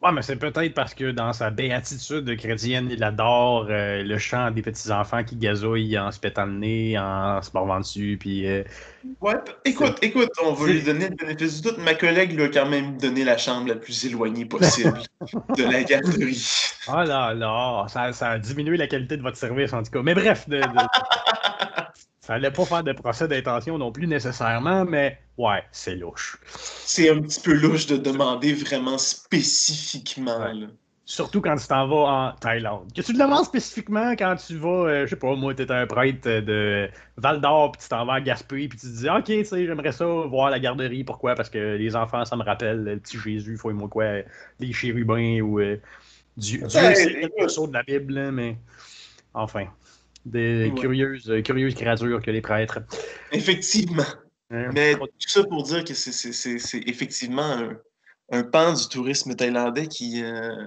Ouais, 0.00 0.12
mais 0.12 0.22
c'est 0.22 0.36
peut-être 0.36 0.74
parce 0.74 0.94
que 0.94 1.10
dans 1.10 1.32
sa 1.32 1.50
béatitude 1.50 2.36
chrétienne, 2.36 2.88
il 2.88 3.02
adore 3.02 3.66
euh, 3.68 4.04
le 4.04 4.16
chant 4.16 4.52
des 4.52 4.62
petits-enfants 4.62 5.24
qui 5.24 5.34
gazouillent 5.34 5.98
en 5.98 6.12
se 6.12 6.20
pétant 6.20 6.46
le 6.46 6.52
nez, 6.52 6.96
en 6.96 7.42
se 7.42 7.50
mordant 7.52 7.80
dessus, 7.80 8.16
puis... 8.18 8.46
Euh, 8.46 8.62
ouais, 9.20 9.34
écoute, 9.64 9.98
écoute, 10.00 10.30
on 10.44 10.52
va 10.52 10.66
lui 10.68 10.82
donner 10.82 11.08
le 11.08 11.16
bénéfice 11.16 11.60
du 11.60 11.70
doute. 11.70 11.78
Ma 11.78 11.94
collègue 11.94 12.32
lui 12.32 12.44
a 12.44 12.48
quand 12.48 12.68
même 12.68 12.96
donné 12.98 13.24
la 13.24 13.36
chambre 13.38 13.66
la 13.66 13.74
plus 13.74 14.04
éloignée 14.04 14.44
possible 14.44 15.00
de 15.56 15.64
la 15.64 15.82
garderie. 15.82 16.46
Ah 16.90 17.04
là 17.04 17.34
là, 17.34 17.84
ça, 17.88 18.14
ça, 18.14 18.30
a 18.30 18.38
diminué 18.38 18.78
la 18.78 18.86
qualité 18.86 19.18
de 19.18 19.22
votre 19.22 19.36
service, 19.36 19.74
en 19.74 19.82
tout 19.82 19.90
cas. 19.90 20.00
Mais 20.00 20.14
bref, 20.14 20.48
de... 20.48 20.62
Ça 22.28 22.38
pas 22.50 22.64
faire 22.66 22.84
de 22.84 22.92
procès 22.92 23.26
d'intention 23.26 23.78
non 23.78 23.90
plus 23.90 24.06
nécessairement, 24.06 24.84
mais 24.84 25.18
ouais, 25.38 25.62
c'est 25.72 25.94
louche. 25.94 26.36
C'est 26.84 27.08
un 27.08 27.22
petit 27.22 27.40
peu 27.40 27.54
louche 27.54 27.86
de 27.86 27.96
demander 27.96 28.52
vraiment 28.52 28.98
spécifiquement. 28.98 30.52
Surtout 31.06 31.40
quand 31.40 31.56
tu 31.56 31.66
t'en 31.66 31.88
vas 31.88 31.96
en 31.96 32.32
Thaïlande. 32.32 32.92
Que 32.94 33.00
tu 33.00 33.14
le 33.14 33.18
demandes 33.18 33.46
spécifiquement 33.46 34.10
quand 34.10 34.36
tu 34.36 34.58
vas, 34.58 34.68
euh, 34.68 35.06
je 35.06 35.10
sais 35.10 35.16
pas, 35.16 35.34
moi, 35.36 35.54
tu 35.54 35.62
es 35.62 35.72
un 35.72 35.86
prêtre 35.86 36.28
de 36.28 36.90
Val 37.16 37.40
d'Or, 37.40 37.72
puis 37.72 37.80
tu 37.80 37.88
t'en 37.88 38.04
vas 38.04 38.14
à 38.14 38.20
Gaspé, 38.20 38.68
puis 38.68 38.78
tu 38.78 38.86
te 38.88 38.98
dis, 38.98 39.08
OK, 39.08 39.24
tu 39.24 39.44
sais, 39.46 39.64
j'aimerais 39.64 39.92
ça 39.92 40.04
voir 40.04 40.50
la 40.50 40.60
garderie. 40.60 41.04
Pourquoi? 41.04 41.34
Parce 41.34 41.48
que 41.48 41.76
les 41.76 41.96
enfants, 41.96 42.26
ça 42.26 42.36
me 42.36 42.42
rappelle 42.42 42.84
le 42.84 42.98
petit 42.98 43.16
Jésus, 43.18 43.56
faut 43.56 43.72
moi 43.72 43.88
quoi, 43.88 44.04
les 44.60 44.74
chérubins 44.74 45.40
ou 45.40 45.60
euh, 45.60 45.80
du, 46.36 46.58
Dieu, 46.58 46.68
c'est 46.68 47.08
le 47.08 47.66
de 47.68 47.72
la 47.72 47.82
Bible, 47.84 48.32
mais 48.32 48.58
enfin 49.32 49.68
des 50.28 50.72
curieuses, 50.76 51.30
euh, 51.30 51.42
curieuses 51.42 51.74
créatures 51.74 52.22
que 52.22 52.30
les 52.30 52.40
prêtres. 52.40 52.80
Effectivement. 53.32 54.04
Mais 54.50 54.94
tout 54.94 55.28
ça 55.28 55.44
pour 55.44 55.62
dire 55.62 55.84
que 55.84 55.94
c'est 55.94 56.88
effectivement 56.88 57.68
un, 58.30 58.42
pan 58.44 58.72
du 58.72 58.88
tourisme 58.88 59.34
thaïlandais 59.34 59.88
qui 59.88 60.22
euh, 60.22 60.66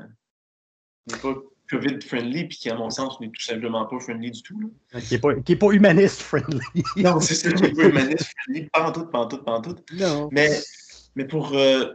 n'est 1.07 1.17
pas 1.17 1.35
COVID-friendly, 1.71 2.47
puis 2.47 2.57
qui, 2.57 2.69
à 2.69 2.75
mon 2.75 2.89
sens, 2.89 3.19
n'est 3.21 3.29
tout 3.29 3.41
simplement 3.41 3.85
pas 3.85 3.99
friendly 3.99 4.31
du 4.31 4.43
tout. 4.43 4.73
Qui 4.99 5.13
n'est 5.13 5.19
pas, 5.19 5.33
pas 5.33 5.73
humaniste-friendly. 5.73 6.83
non, 6.97 7.19
c'est 7.19 7.35
ça, 7.35 7.51
qui 7.51 7.63
n'est 7.63 7.71
pas 7.71 7.85
humaniste-friendly. 7.85 8.69
Pas 8.71 8.89
en 8.89 8.91
tout, 8.91 9.05
pas 9.05 9.19
en 9.19 9.27
tout, 9.27 9.37
pas 9.37 9.53
en 9.53 9.61
tout. 9.61 9.75
Non. 9.93 10.29
Mais, 10.31 10.59
mais 11.15 11.25
pour, 11.25 11.53
euh, 11.55 11.85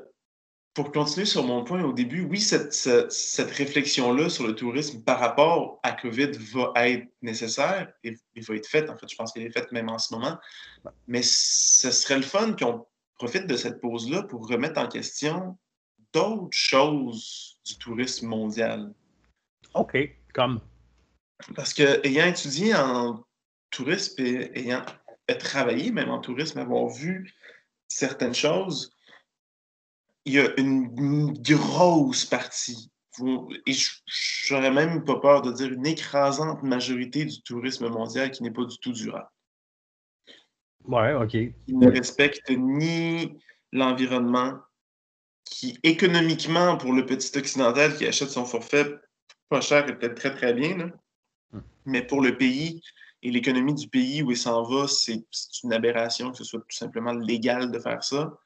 pour 0.77 0.93
continuer 0.93 1.25
sur 1.25 1.43
mon 1.43 1.65
point 1.65 1.83
au 1.83 1.95
début, 1.95 2.21
oui, 2.21 2.39
cette, 2.39 2.75
cette, 2.75 3.51
réflexion-là 3.51 4.29
sur 4.29 4.47
le 4.47 4.55
tourisme 4.55 5.03
par 5.03 5.19
rapport 5.19 5.81
à 5.83 5.93
COVID 5.93 6.33
va 6.53 6.71
être 6.77 7.09
nécessaire 7.23 7.91
et, 8.05 8.15
va 8.37 8.55
être 8.55 8.67
faite. 8.67 8.91
En 8.91 8.97
fait, 8.99 9.09
je 9.09 9.17
pense 9.17 9.33
qu'elle 9.33 9.45
est 9.45 9.51
faite 9.51 9.73
même 9.73 9.89
en 9.89 9.97
ce 9.97 10.13
moment. 10.13 10.37
Mais 11.09 11.23
ce 11.23 11.91
serait 11.91 12.19
le 12.19 12.23
fun 12.23 12.53
qu'on 12.53 12.87
profite 13.15 13.47
de 13.47 13.57
cette 13.57 13.81
pause-là 13.81 14.25
pour 14.25 14.47
remettre 14.47 14.79
en 14.79 14.87
question 14.87 15.57
d'autres 16.13 16.49
choses 16.51 17.59
du 17.65 17.79
tourisme 17.79 18.27
mondial. 18.27 18.93
OK, 19.73 19.97
comme? 20.35 20.61
Parce 21.55 21.73
que 21.73 22.07
ayant 22.07 22.27
étudié 22.27 22.75
en 22.75 23.25
tourisme 23.71 24.23
et 24.23 24.61
ayant 24.61 24.85
travaillé 25.39 25.91
même 25.91 26.11
en 26.11 26.19
tourisme, 26.19 26.59
avoir 26.59 26.89
vu 26.91 27.33
certaines 27.89 28.35
choses, 28.35 28.96
il 30.27 30.33
y 30.35 30.41
a 30.41 30.61
une, 30.61 31.33
grosse 31.33 32.25
partie, 32.25 32.91
et 33.67 33.73
j'aurais 34.07 34.73
même 34.73 35.05
pas 35.05 35.19
peur 35.21 35.41
de 35.41 35.53
dire 35.53 35.73
une 35.73 35.87
écrasante 35.87 36.63
majorité 36.63 37.25
du 37.25 37.41
tourisme 37.43 37.89
mondial 37.89 38.31
qui 38.31 38.43
n'est 38.43 38.51
pas 38.51 38.65
du 38.65 38.77
tout 38.79 38.93
durable. 38.93 39.31
Ouais, 40.85 41.15
OK. 41.15 41.31
Qui 41.31 41.55
ne 41.69 41.91
respecte 41.91 42.51
ni 42.51 43.39
l'environnement, 43.73 44.59
qui 45.45 45.79
économiquement, 45.83 46.77
pour 46.77 46.93
le 46.93 47.07
petit 47.07 47.37
occidental 47.39 47.97
qui 47.97 48.07
achète 48.07 48.29
son 48.29 48.45
forfait 48.45 48.95
pas 49.49 49.61
cher 49.61 49.89
et 49.89 49.97
peut-être 49.97 50.17
très 50.17 50.35
très 50.35 50.55
bien, 50.55 50.91
hmm. 51.53 51.61
mais 51.85 52.03
pour 52.03 52.21
le 52.21 52.37
pays 52.37 52.83
et 53.23 53.31
l'économie 53.31 53.75
du 53.75 53.89
pays 53.89 54.23
où 54.23 54.33
il 54.33 54.37
s'en 54.37 54.63
va, 54.65 54.89
c'est 54.89 55.25
une 55.63 55.73
aberration 55.73 56.33
que 56.33 56.39
ce 56.39 56.45
soit 56.45 56.61
tout 56.61 56.77
simplement 56.77 57.13
légal 57.13 57.71
de 57.71 57.79
faire 57.79 58.03
ça. 58.03 58.37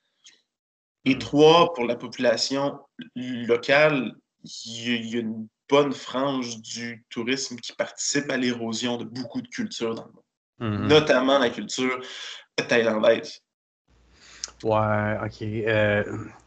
Et 1.05 1.19
trois, 1.19 1.73
pour 1.73 1.85
la 1.85 1.97
population 1.97 2.79
locale, 3.15 4.15
il 4.45 5.07
y, 5.07 5.17
a 5.17 5.21
une 5.21 5.47
bonne 5.69 5.93
frange 5.93 6.61
du 6.61 7.05
tourisme 7.11 7.57
qui 7.57 7.73
participe 7.73 8.31
à 8.31 8.37
l'érosion 8.37 8.97
de 8.97 9.05
beaucoup 9.05 9.41
de 9.41 9.49
cultures 9.49 9.95
dans 9.95 10.07
le 10.07 10.13
monde, 10.13 10.81
mm-hmm. 10.81 10.87
notamment 10.89 11.39
la 11.39 11.51
culture 11.51 12.01
thaïlandaise. 12.57 13.41
Ouais, 14.63 15.17
ok. 15.25 15.43
Euh, 15.43 16.05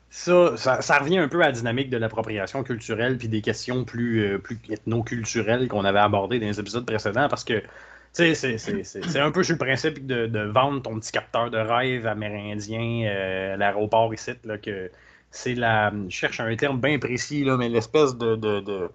ça, 0.09 0.81
ça, 0.81 0.99
revient 0.99 1.17
un 1.17 1.27
peu 1.27 1.41
à 1.41 1.47
la 1.47 1.51
dynamique 1.51 1.89
de 1.89 1.97
l'appropriation 1.97 2.63
culturelle 2.63 3.17
puis 3.17 3.27
des 3.27 3.41
questions 3.41 3.83
plus, 3.83 4.23
euh, 4.23 4.37
plus 4.37 4.59
ethno-culturelles 4.69 5.67
qu'on 5.67 5.85
avait 5.85 5.99
abordées 5.99 6.39
dans 6.39 6.45
les 6.45 6.59
épisodes 6.59 6.85
précédents 6.85 7.27
parce 7.27 7.43
que 7.43 7.63
c'est 8.13 9.19
un 9.19 9.31
peu 9.31 9.43
sur 9.43 9.53
le 9.53 9.57
principe 9.57 10.05
de, 10.05 10.51
vendre 10.51 10.81
ton 10.83 10.99
petit 10.99 11.11
capteur 11.11 11.49
de 11.49 11.57
rêve 11.57 12.05
amérindien 12.05 13.07
euh, 13.07 13.53
à 13.55 13.57
l'aéroport 13.57 14.13
ici, 14.13 14.31
là, 14.43 14.57
que 14.57 14.91
c'est 15.31 15.55
la. 15.55 15.91
Je 16.07 16.15
cherche 16.15 16.39
un 16.39 16.55
terme 16.55 16.79
bien 16.79 16.99
précis, 16.99 17.43
là, 17.43 17.57
mais 17.57 17.69
l'espèce 17.69 18.15
de, 18.15 18.35
de, 18.35 18.89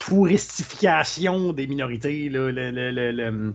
touristification 0.00 1.52
des 1.52 1.68
minorités, 1.68 2.28
là, 2.28 2.50
le, 2.50 2.70
le, 2.70 3.12
le, 3.12 3.54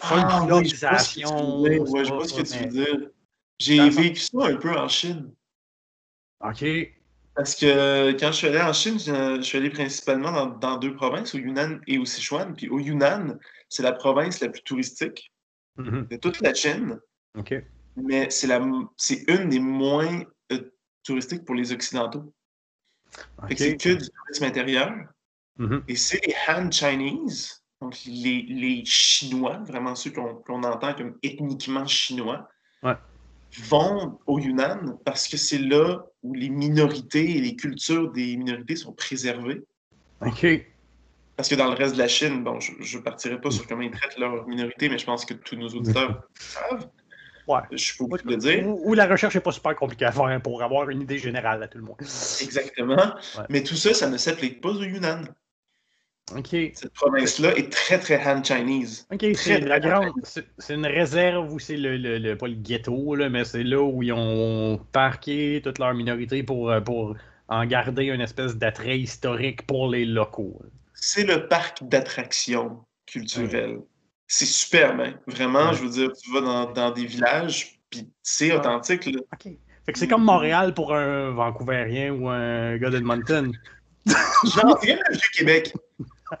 ah, 0.00 0.46
je 0.48 2.12
vois 2.12 2.28
ce 2.28 2.34
que 2.34 2.42
tu 2.42 2.58
veux 2.58 2.66
dire. 2.66 3.10
J'ai 3.58 3.88
vécu 3.88 4.20
ça 4.20 4.44
un 4.44 4.56
peu 4.56 4.76
en 4.76 4.88
Chine. 4.88 5.32
OK. 6.40 6.64
Parce 7.34 7.54
que 7.54 8.12
quand 8.12 8.32
je 8.32 8.36
suis 8.36 8.46
allé 8.48 8.60
en 8.60 8.72
Chine, 8.72 8.98
je, 8.98 9.40
suis 9.42 9.58
allé 9.58 9.70
principalement 9.70 10.32
dans, 10.32 10.46
dans, 10.46 10.76
deux 10.76 10.94
provinces, 10.94 11.34
au 11.34 11.38
Yunnan 11.38 11.80
et 11.86 11.98
au 11.98 12.04
Sichuan. 12.04 12.54
Puis 12.54 12.68
au 12.68 12.80
Yunnan, 12.80 13.38
c'est 13.68 13.82
la 13.82 13.92
province 13.92 14.40
la 14.40 14.48
plus 14.48 14.62
touristique 14.62 15.32
mm-hmm. 15.78 16.08
de 16.08 16.16
toute 16.16 16.40
la 16.40 16.54
Chine. 16.54 16.98
Mais 17.96 18.28
c'est 18.30 19.24
une 19.28 19.48
des 19.48 19.60
moins 19.60 20.22
euh, 20.52 20.72
touristiques 21.02 21.44
pour 21.44 21.54
les 21.54 21.72
Occidentaux. 21.72 22.32
C'est 23.56 23.76
que 23.76 23.94
du 23.94 24.08
tourisme 24.08 24.44
intérieur. 24.44 24.92
Mm-hmm. 25.58 25.82
Et 25.88 25.96
c'est 25.96 26.24
les 26.26 26.34
Han 26.48 26.70
Chinese, 26.70 27.64
donc 27.80 27.96
les, 28.06 28.42
les 28.42 28.84
Chinois, 28.84 29.58
vraiment 29.66 29.94
ceux 29.94 30.10
qu'on 30.10 30.62
entend 30.62 30.94
comme 30.94 31.18
ethniquement 31.22 31.86
chinois, 31.86 32.48
vont 33.68 34.18
au 34.26 34.38
Yunnan 34.38 34.98
parce 35.04 35.26
que 35.26 35.36
c'est 35.36 35.58
là 35.58 36.04
où 36.22 36.34
les 36.34 36.50
minorités 36.50 37.36
et 37.36 37.40
les 37.40 37.56
cultures 37.56 38.12
des 38.12 38.36
minorités 38.36 38.76
sont 38.76 38.92
préservées. 38.92 39.64
OK. 40.20 40.46
Parce 41.38 41.48
que 41.48 41.54
dans 41.54 41.68
le 41.68 41.76
reste 41.76 41.94
de 41.94 41.98
la 41.98 42.08
Chine, 42.08 42.42
bon, 42.42 42.58
je 42.58 42.98
ne 42.98 43.00
partirai 43.00 43.40
pas 43.40 43.52
sur 43.52 43.64
comment 43.68 43.82
ils 43.82 43.92
traitent 43.92 44.18
leur 44.18 44.48
minorité, 44.48 44.88
mais 44.88 44.98
je 44.98 45.06
pense 45.06 45.24
que 45.24 45.34
tous 45.34 45.54
nos 45.54 45.68
auditeurs 45.68 46.24
savent. 46.34 46.88
Ouais. 47.46 47.60
Je 47.70 47.96
peux 47.96 48.06
vous 48.06 48.16
le 48.24 48.36
dire. 48.36 48.66
Ou, 48.66 48.92
la 48.94 49.06
recherche 49.06 49.36
n'est 49.36 49.40
pas 49.40 49.52
super 49.52 49.76
compliquée 49.76 50.06
à 50.06 50.10
faire 50.10 50.42
pour 50.42 50.60
avoir 50.64 50.90
une 50.90 51.00
idée 51.00 51.16
générale 51.16 51.62
à 51.62 51.68
tout 51.68 51.78
le 51.78 51.84
monde. 51.84 51.94
Exactement. 52.00 53.14
Mais 53.50 53.62
tout 53.62 53.76
ça, 53.76 53.94
ça 53.94 54.10
ne 54.10 54.16
s'applique 54.16 54.60
pas 54.60 54.70
au 54.70 54.82
Yunnan. 54.82 55.22
OK. 56.36 56.48
Cette 56.74 56.92
province-là 56.94 57.56
est 57.56 57.70
très, 57.72 58.00
très 58.00 58.20
Han 58.26 58.42
Chinese. 58.42 59.06
OK, 59.12 59.24
c'est 59.36 59.60
la 59.60 59.78
grande. 59.78 60.10
C'est 60.24 60.74
une 60.74 60.86
réserve 60.86 61.52
où 61.52 61.60
c'est 61.60 61.76
le, 61.76 61.98
le, 61.98 62.36
pas 62.36 62.48
le 62.48 62.56
ghetto, 62.56 63.14
là, 63.14 63.28
mais 63.28 63.44
c'est 63.44 63.62
là 63.62 63.80
où 63.80 64.02
ils 64.02 64.12
ont 64.12 64.84
parqué 64.90 65.60
toute 65.62 65.78
leur 65.78 65.94
minorité 65.94 66.42
pour, 66.42 66.68
euh, 66.68 66.80
pour 66.80 67.14
en 67.46 67.64
garder 67.64 68.06
une 68.06 68.22
espèce 68.22 68.56
d'attrait 68.56 68.98
historique 68.98 69.68
pour 69.68 69.88
les 69.88 70.04
locaux 70.04 70.60
c'est 71.00 71.24
le 71.24 71.48
parc 71.48 71.86
d'attractions 71.88 72.84
culturelles. 73.06 73.80
C'est 74.26 74.46
super, 74.46 74.98
hein? 75.00 75.14
Vraiment, 75.26 75.72
je 75.72 75.84
veux 75.84 75.90
dire, 75.90 76.12
tu 76.12 76.32
vas 76.32 76.66
dans, 76.66 76.90
des 76.90 77.06
villages, 77.06 77.80
puis 77.88 78.08
c'est 78.22 78.52
authentique. 78.52 79.06
Là. 79.06 79.20
OK. 79.32 79.52
Fait 79.86 79.92
que 79.92 79.98
c'est 79.98 80.08
comme 80.08 80.24
Montréal 80.24 80.74
pour 80.74 80.94
un 80.94 81.30
Vancouvérien 81.30 82.12
ou 82.12 82.28
un 82.28 82.76
gars 82.76 82.90
d'Edmonton. 82.90 83.52
Genre, 84.06 84.78
c'est 84.82 84.88
comme 84.88 85.04
le 85.08 85.16
Vieux-Québec. 85.16 85.72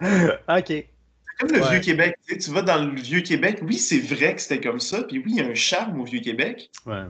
OK. 0.00 0.66
C'est 0.66 0.88
comme 1.38 1.52
le 1.52 1.70
Vieux-Québec. 1.70 2.16
Tu, 2.26 2.50
vas 2.50 2.62
dans 2.62 2.84
le 2.84 2.94
Vieux-Québec, 2.94 3.60
oui, 3.62 3.78
c'est 3.78 4.00
vrai 4.00 4.34
que 4.34 4.42
c'était 4.42 4.60
comme 4.60 4.80
ça, 4.80 5.02
puis 5.04 5.18
oui, 5.18 5.24
il 5.28 5.36
y 5.36 5.40
a 5.40 5.46
un 5.46 5.54
charme 5.54 5.98
au 6.00 6.04
Vieux-Québec. 6.04 6.70
Ouais. 6.84 7.04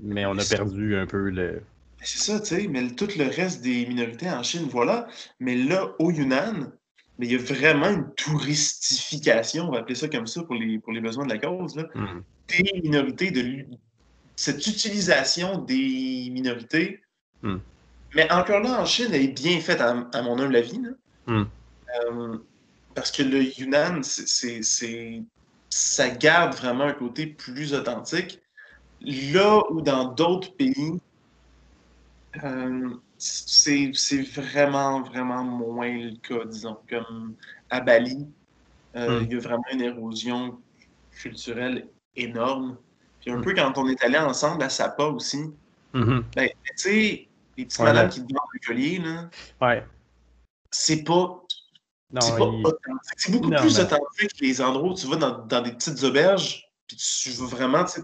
Mais 0.00 0.26
on 0.26 0.36
a 0.36 0.44
perdu 0.44 0.96
un 0.96 1.06
peu 1.06 1.30
le, 1.30 1.62
c'est 2.04 2.18
ça, 2.18 2.40
tu 2.40 2.46
sais, 2.46 2.68
mais 2.68 2.90
tout 2.90 3.08
le 3.16 3.24
reste 3.24 3.62
des 3.62 3.86
minorités 3.86 4.30
en 4.30 4.42
Chine, 4.42 4.66
voilà. 4.70 5.08
Mais 5.40 5.54
là, 5.54 5.94
au 5.98 6.10
Yunnan, 6.10 6.72
mais 7.18 7.26
il 7.26 7.32
y 7.32 7.34
a 7.34 7.38
vraiment 7.38 7.88
une 7.88 8.12
touristification, 8.14 9.68
on 9.68 9.72
va 9.72 9.78
appeler 9.78 9.94
ça 9.94 10.08
comme 10.08 10.26
ça 10.26 10.42
pour 10.42 10.54
les, 10.54 10.78
pour 10.78 10.92
les 10.92 11.00
besoins 11.00 11.24
de 11.24 11.32
la 11.32 11.38
cause, 11.38 11.76
là, 11.76 11.84
mm-hmm. 11.94 12.22
des 12.48 12.80
minorités, 12.82 13.30
de 13.30 13.66
cette 14.36 14.66
utilisation 14.66 15.58
des 15.58 16.28
minorités. 16.32 17.00
Mm. 17.42 17.56
Mais 18.14 18.30
encore 18.32 18.60
là, 18.60 18.80
en 18.80 18.84
Chine, 18.84 19.08
elle 19.12 19.22
est 19.22 19.40
bien 19.40 19.60
faite, 19.60 19.80
à, 19.80 20.22
mon 20.22 20.38
humble 20.38 20.56
avis. 20.56 20.80
Mm. 21.26 21.42
Euh, 22.10 22.38
parce 22.94 23.10
que 23.10 23.22
le 23.22 23.42
Yunnan, 23.42 24.02
c'est, 24.02 24.62
ça 25.70 26.10
garde 26.10 26.54
vraiment 26.54 26.84
un 26.84 26.92
côté 26.92 27.26
plus 27.26 27.74
authentique. 27.74 28.40
Là 29.00 29.62
où 29.70 29.80
dans 29.80 30.12
d'autres 30.12 30.54
pays, 30.54 31.00
euh, 32.42 32.90
c'est 33.18 33.92
vraiment, 34.34 35.02
vraiment 35.02 35.44
moins 35.44 35.96
le 35.96 36.16
cas, 36.16 36.44
disons. 36.46 36.78
Comme 36.88 37.34
à 37.70 37.80
Bali, 37.80 38.26
euh, 38.96 39.20
hmm. 39.20 39.24
il 39.24 39.32
y 39.32 39.36
a 39.36 39.40
vraiment 39.40 39.64
une 39.72 39.82
érosion 39.82 40.58
culturelle 41.10 41.88
énorme. 42.16 42.76
Puis 43.20 43.30
un 43.30 43.38
hmm. 43.38 43.42
peu 43.42 43.54
quand 43.54 43.78
on 43.78 43.88
est 43.88 44.02
allé 44.02 44.18
ensemble 44.18 44.62
à 44.62 44.68
Sapa 44.68 45.04
aussi, 45.04 45.44
mm-hmm. 45.94 46.22
ben, 46.34 46.48
tu 46.48 46.72
sais, 46.76 47.28
les 47.56 47.64
petites 47.64 47.80
madames 47.80 48.08
qui 48.08 48.20
te 48.20 48.26
donnent 48.26 48.40
le 48.52 48.66
collier, 48.66 48.98
là, 48.98 49.30
ouais. 49.60 49.86
c'est 50.70 51.04
pas. 51.04 51.38
C'est 52.20 52.36
pas 52.36 52.44
authentique. 52.44 53.00
C'est 53.16 53.32
beaucoup 53.32 53.50
plus 53.50 53.80
authentique 53.80 54.34
que 54.38 54.44
les 54.44 54.60
endroits 54.60 54.90
où 54.90 54.94
tu 54.94 55.06
vas 55.06 55.16
dans, 55.16 55.46
dans 55.46 55.62
des 55.62 55.72
petites 55.72 56.02
auberges, 56.02 56.68
puis 56.86 56.96
tu 56.98 57.30
veux 57.30 57.46
vraiment, 57.46 57.84
tu 57.84 58.00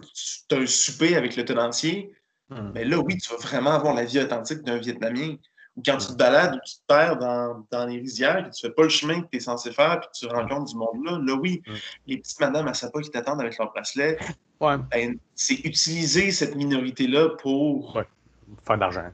as 0.50 0.58
un 0.58 0.66
souper 0.66 1.14
avec 1.14 1.36
le 1.36 1.44
tenancier, 1.44 2.14
Hmm. 2.50 2.70
Mais 2.74 2.84
là, 2.84 2.98
oui, 2.98 3.16
tu 3.18 3.30
vas 3.30 3.38
vraiment 3.38 3.72
avoir 3.72 3.94
la 3.94 4.04
vie 4.04 4.20
authentique 4.20 4.62
d'un 4.62 4.78
Vietnamien. 4.78 5.36
Ou 5.76 5.82
quand 5.84 5.96
tu 5.98 6.08
te 6.08 6.14
balades 6.14 6.54
ou 6.56 6.58
tu 6.66 6.74
te 6.74 6.86
perds 6.88 7.18
dans, 7.18 7.64
dans 7.70 7.86
les 7.86 7.98
rizières, 7.98 8.46
et 8.46 8.50
tu 8.50 8.66
fais 8.66 8.72
pas 8.72 8.82
le 8.82 8.88
chemin 8.88 9.20
que 9.20 9.28
tu 9.30 9.36
es 9.36 9.40
censé 9.40 9.70
faire, 9.70 10.00
puis 10.00 10.08
tu 10.12 10.26
rencontres 10.26 10.72
du 10.72 10.76
monde 10.76 11.04
là, 11.04 11.18
là, 11.22 11.34
oui, 11.34 11.62
hmm. 11.66 11.74
les 12.06 12.18
petites 12.18 12.40
madames 12.40 12.68
à 12.68 12.74
Sapa 12.74 13.00
qui 13.00 13.10
t'attendent 13.10 13.40
avec 13.40 13.56
leur 13.58 13.70
bracelet, 13.72 14.18
ben, 14.60 15.18
c'est 15.34 15.54
utiliser 15.64 16.30
cette 16.30 16.56
minorité-là 16.56 17.30
pour. 17.40 18.02
faire 18.66 18.76
de 18.76 18.80
l'argent. 18.80 19.10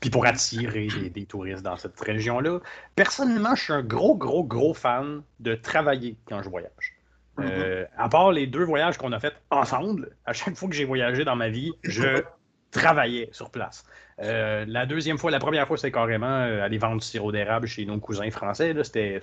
Puis 0.00 0.10
pour 0.10 0.26
attirer 0.26 0.86
des, 1.10 1.26
touristes 1.26 1.62
dans 1.62 1.76
cette 1.76 1.98
région-là. 1.98 2.60
Personnellement, 2.94 3.54
je 3.54 3.64
suis 3.64 3.72
un 3.72 3.82
gros, 3.82 4.14
gros, 4.14 4.44
gros 4.44 4.74
fan 4.74 5.22
de 5.40 5.54
travailler 5.54 6.16
quand 6.26 6.42
je 6.42 6.48
voyage. 6.48 6.94
Mm-hmm. 7.38 7.50
Euh, 7.50 7.84
à 7.98 8.08
part 8.08 8.32
les 8.32 8.46
deux 8.46 8.64
voyages 8.64 8.96
qu'on 8.96 9.12
a 9.12 9.20
fait 9.20 9.34
ensemble, 9.50 10.16
à 10.24 10.32
chaque 10.32 10.56
fois 10.56 10.68
que 10.68 10.74
j'ai 10.74 10.84
voyagé 10.84 11.24
dans 11.24 11.36
ma 11.36 11.48
vie, 11.48 11.72
je 11.82 12.22
travaillait 12.70 13.28
sur 13.32 13.50
place. 13.50 13.84
Euh, 14.22 14.64
la 14.66 14.86
deuxième 14.86 15.18
fois, 15.18 15.30
la 15.30 15.38
première 15.38 15.66
fois, 15.66 15.76
c'était 15.76 15.92
carrément 15.92 16.26
euh, 16.26 16.62
aller 16.62 16.78
vendre 16.78 17.00
du 17.02 17.06
sirop 17.06 17.32
d'érable 17.32 17.66
chez 17.66 17.84
nos 17.84 17.98
cousins 17.98 18.30
français. 18.30 18.72
Là. 18.72 18.82
C'était, 18.82 19.20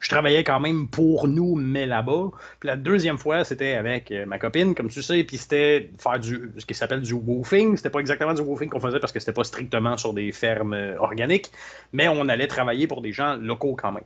Je 0.00 0.08
travaillais 0.08 0.42
quand 0.42 0.58
même 0.58 0.88
pour 0.88 1.28
nous, 1.28 1.54
mais 1.54 1.86
là-bas. 1.86 2.30
Puis 2.58 2.66
la 2.66 2.74
deuxième 2.74 3.18
fois, 3.18 3.44
c'était 3.44 3.74
avec 3.74 4.10
euh, 4.10 4.26
ma 4.26 4.40
copine, 4.40 4.74
comme 4.74 4.88
tu 4.88 5.00
sais, 5.00 5.22
puis 5.22 5.36
c'était 5.36 5.90
faire 5.98 6.18
du, 6.18 6.50
ce 6.58 6.66
qui 6.66 6.74
s'appelle 6.74 7.02
du 7.02 7.12
woofing. 7.12 7.76
C'était 7.76 7.90
pas 7.90 8.00
exactement 8.00 8.34
du 8.34 8.42
woofing 8.42 8.68
qu'on 8.68 8.80
faisait 8.80 8.98
parce 8.98 9.12
que 9.12 9.20
c'était 9.20 9.32
pas 9.32 9.44
strictement 9.44 9.96
sur 9.96 10.12
des 10.12 10.32
fermes 10.32 10.76
organiques, 10.98 11.52
mais 11.92 12.08
on 12.08 12.28
allait 12.28 12.48
travailler 12.48 12.88
pour 12.88 13.02
des 13.02 13.12
gens 13.12 13.36
locaux 13.36 13.76
quand 13.80 13.92
même. 13.92 14.02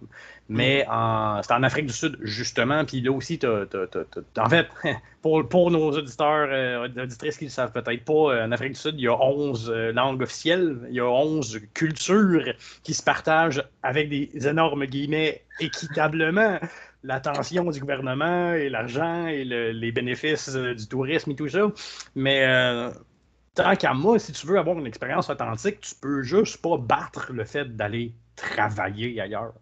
Mais 0.50 0.84
mm. 0.86 0.92
en, 0.92 1.42
c'était 1.42 1.54
en 1.54 1.62
Afrique 1.62 1.86
du 1.86 1.94
Sud, 1.94 2.18
justement, 2.20 2.84
puis 2.84 3.00
là 3.00 3.12
aussi, 3.12 3.38
en 3.44 4.48
fait, 4.50 4.66
pour, 5.22 5.48
pour 5.48 5.70
nos 5.70 5.92
auditeurs, 5.92 6.90
auditrices 6.98 7.38
qui 7.38 7.44
ne 7.44 7.48
le 7.48 7.52
savent 7.52 7.72
peut-être 7.72 8.04
pas, 8.04 8.44
en 8.44 8.52
Afrique 8.52 8.72
du 8.72 8.78
Sud, 8.78 8.96
il 8.98 9.04
y 9.04 9.08
a 9.08 9.16
11 9.16 9.70
langues 9.94 10.09
officielle. 10.18 10.86
Il 10.88 10.94
y 10.94 11.00
a 11.00 11.06
11 11.06 11.60
cultures 11.74 12.54
qui 12.82 12.94
se 12.94 13.02
partagent 13.02 13.62
avec 13.82 14.08
des 14.08 14.30
énormes 14.46 14.86
guillemets 14.86 15.44
équitablement 15.60 16.58
l'attention 17.02 17.70
du 17.70 17.80
gouvernement 17.80 18.52
et 18.52 18.68
l'argent 18.68 19.26
et 19.26 19.44
les 19.44 19.92
bénéfices 19.92 20.50
euh, 20.54 20.74
du 20.74 20.86
tourisme 20.86 21.30
et 21.30 21.36
tout 21.36 21.48
ça. 21.48 21.70
Mais 22.14 22.44
euh, 22.44 22.90
tant 23.54 23.74
qu'à 23.76 23.94
moi, 23.94 24.18
si 24.18 24.32
tu 24.32 24.46
veux 24.46 24.58
avoir 24.58 24.78
une 24.78 24.86
expérience 24.86 25.30
authentique, 25.30 25.80
tu 25.80 25.94
peux 25.94 26.22
juste 26.22 26.60
pas 26.60 26.76
battre 26.76 27.32
le 27.32 27.44
fait 27.44 27.76
d'aller 27.76 28.14
travailler 28.36 29.20
ailleurs. 29.20 29.54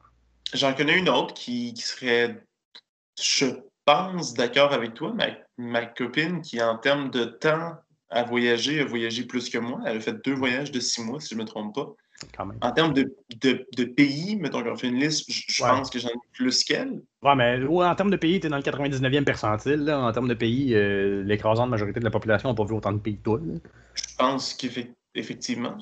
J'en 0.54 0.72
connais 0.72 0.98
une 0.98 1.08
autre 1.08 1.34
qui, 1.34 1.76
serait, 1.76 2.42
je 3.20 3.46
pense, 3.84 4.34
d'accord 4.34 4.72
avec 4.72 4.94
toi, 4.94 5.14
ma 5.58 5.86
copine 5.86 6.40
qui, 6.40 6.62
en 6.62 6.78
termes 6.78 7.10
de 7.10 7.24
temps, 7.24 7.76
a 8.10 8.22
voyagé, 8.24 8.80
a 8.80 8.84
voyagé 8.84 9.24
plus 9.24 9.48
que 9.48 9.58
moi. 9.58 9.80
Elle 9.86 9.98
a 9.98 10.00
fait 10.00 10.24
deux 10.24 10.34
voyages 10.34 10.70
de 10.72 10.80
six 10.80 11.02
mois, 11.02 11.20
si 11.20 11.30
je 11.30 11.34
ne 11.34 11.42
me 11.42 11.46
trompe 11.46 11.74
pas. 11.74 11.94
En 12.62 12.72
termes 12.72 12.94
de, 12.94 13.14
de, 13.40 13.84
pays, 13.84 14.36
mettons 14.36 14.62
qu'on 14.62 14.76
fait 14.76 14.88
une 14.88 14.98
liste, 14.98 15.30
je, 15.30 15.62
pense 15.62 15.88
que 15.88 16.00
j'en 16.00 16.08
ai 16.08 16.12
plus 16.32 16.64
qu'elle. 16.64 17.00
Ouais, 17.22 17.36
mais 17.36 17.64
en 17.64 17.94
termes 17.94 18.10
de 18.10 18.16
pays, 18.16 18.40
tu 18.40 18.48
es 18.48 18.50
dans 18.50 18.56
le 18.56 18.62
99e 18.62 19.24
percentile. 19.24 19.88
En 19.90 20.10
termes 20.10 20.26
de 20.26 20.34
pays, 20.34 20.74
euh, 20.74 21.22
l'écrasante 21.22 21.70
majorité 21.70 22.00
de 22.00 22.04
la 22.04 22.10
population 22.10 22.48
n'a 22.48 22.54
pas 22.56 22.64
vu 22.64 22.74
autant 22.74 22.92
de 22.92 22.98
pays 22.98 23.16
que 23.18 23.22
toi. 23.22 23.40
Je 23.94 24.16
pense 24.16 24.52
qu'effectivement, 24.54 25.78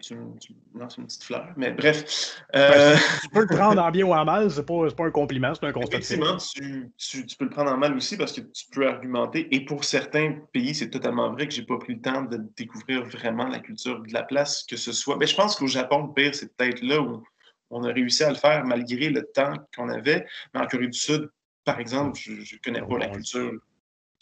tu, 0.00 0.14
me 0.14 0.80
lances 0.80 0.96
une 0.96 1.06
petite 1.06 1.24
fleur. 1.24 1.48
Mais 1.56 1.72
bref. 1.72 2.36
Euh, 2.54 2.96
tu 3.22 3.28
peux 3.32 3.40
le 3.40 3.46
prendre 3.46 3.82
en 3.82 3.90
bien 3.90 4.06
ou 4.06 4.12
en 4.12 4.24
mal, 4.24 4.50
c'est 4.50 4.64
pas, 4.64 4.90
pas 4.90 5.06
un 5.06 5.10
compliment, 5.10 5.54
c'est 5.54 5.66
un 5.66 5.72
constat. 5.72 5.98
Effectivement, 5.98 6.36
tu, 6.36 6.92
tu, 6.96 7.36
peux 7.36 7.44
le 7.44 7.50
prendre 7.50 7.70
en 7.72 7.76
mal 7.76 7.94
aussi 7.94 8.16
parce 8.16 8.32
que 8.32 8.40
tu 8.40 8.66
peux 8.72 8.86
argumenter. 8.86 9.54
Et 9.54 9.64
pour 9.64 9.84
certains 9.84 10.34
pays, 10.52 10.74
c'est 10.74 10.90
totalement 10.90 11.32
vrai 11.32 11.48
que 11.48 11.54
j'ai 11.54 11.64
pas 11.64 11.78
pris 11.78 11.94
le 11.94 12.00
temps 12.00 12.22
de 12.22 12.40
découvrir 12.56 13.04
vraiment 13.04 13.48
la 13.48 13.58
culture 13.58 14.00
de 14.00 14.12
la 14.12 14.22
place, 14.22 14.64
que 14.68 14.76
ce 14.76 14.92
soit. 14.92 15.16
Mais 15.16 15.26
je 15.26 15.36
pense 15.36 15.56
qu'au 15.56 15.66
Japon, 15.66 16.06
le 16.06 16.12
pire, 16.12 16.34
c'est 16.34 16.54
peut-être 16.56 16.82
là 16.82 17.00
où 17.00 17.22
on 17.70 17.84
a 17.84 17.92
réussi 17.92 18.24
à 18.24 18.30
le 18.30 18.36
faire 18.36 18.64
malgré 18.64 19.10
le 19.10 19.22
temps 19.34 19.54
qu'on 19.76 19.88
avait. 19.88 20.26
Mais 20.54 20.60
en 20.60 20.66
Corée 20.66 20.88
du 20.88 20.98
Sud, 20.98 21.30
par 21.64 21.80
exemple, 21.80 22.18
je 22.18 22.32
ne 22.32 22.58
connais 22.62 22.82
pas 22.82 22.98
la 22.98 23.08
culture 23.08 23.52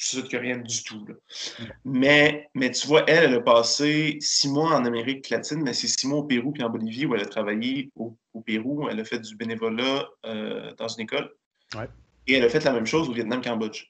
sud-coréenne 0.03 0.63
du 0.63 0.83
tout. 0.83 0.99
Mm. 0.99 1.65
Mais, 1.85 2.49
mais 2.55 2.71
tu 2.71 2.87
vois, 2.87 3.05
elle, 3.09 3.25
elle 3.25 3.35
a 3.35 3.41
passé 3.41 4.19
six 4.21 4.49
mois 4.49 4.75
en 4.75 4.85
Amérique 4.85 5.29
latine, 5.31 5.63
mais 5.63 5.73
c'est 5.73 5.89
six 5.89 6.07
mois 6.07 6.19
au 6.19 6.25
Pérou 6.25 6.53
puis 6.53 6.63
en 6.63 6.71
Bolivie 6.71 7.07
où 7.07 7.15
elle 7.15 7.23
a 7.23 7.27
travaillé 7.27 7.91
au, 7.97 8.17
Pérou. 8.45 8.89
Elle 8.89 8.99
a 8.99 9.05
fait 9.05 9.21
du 9.21 9.37
bénévolat 9.37 10.09
euh, 10.27 10.75
dans 10.77 10.89
une 10.89 11.03
école. 11.03 11.31
Et 12.27 12.35
elle 12.35 12.45
a 12.45 12.49
fait 12.49 12.65
la 12.65 12.73
même 12.73 12.87
chose 12.87 13.09
au 13.09 13.13
Vietnam-Cambodge. 13.13 13.89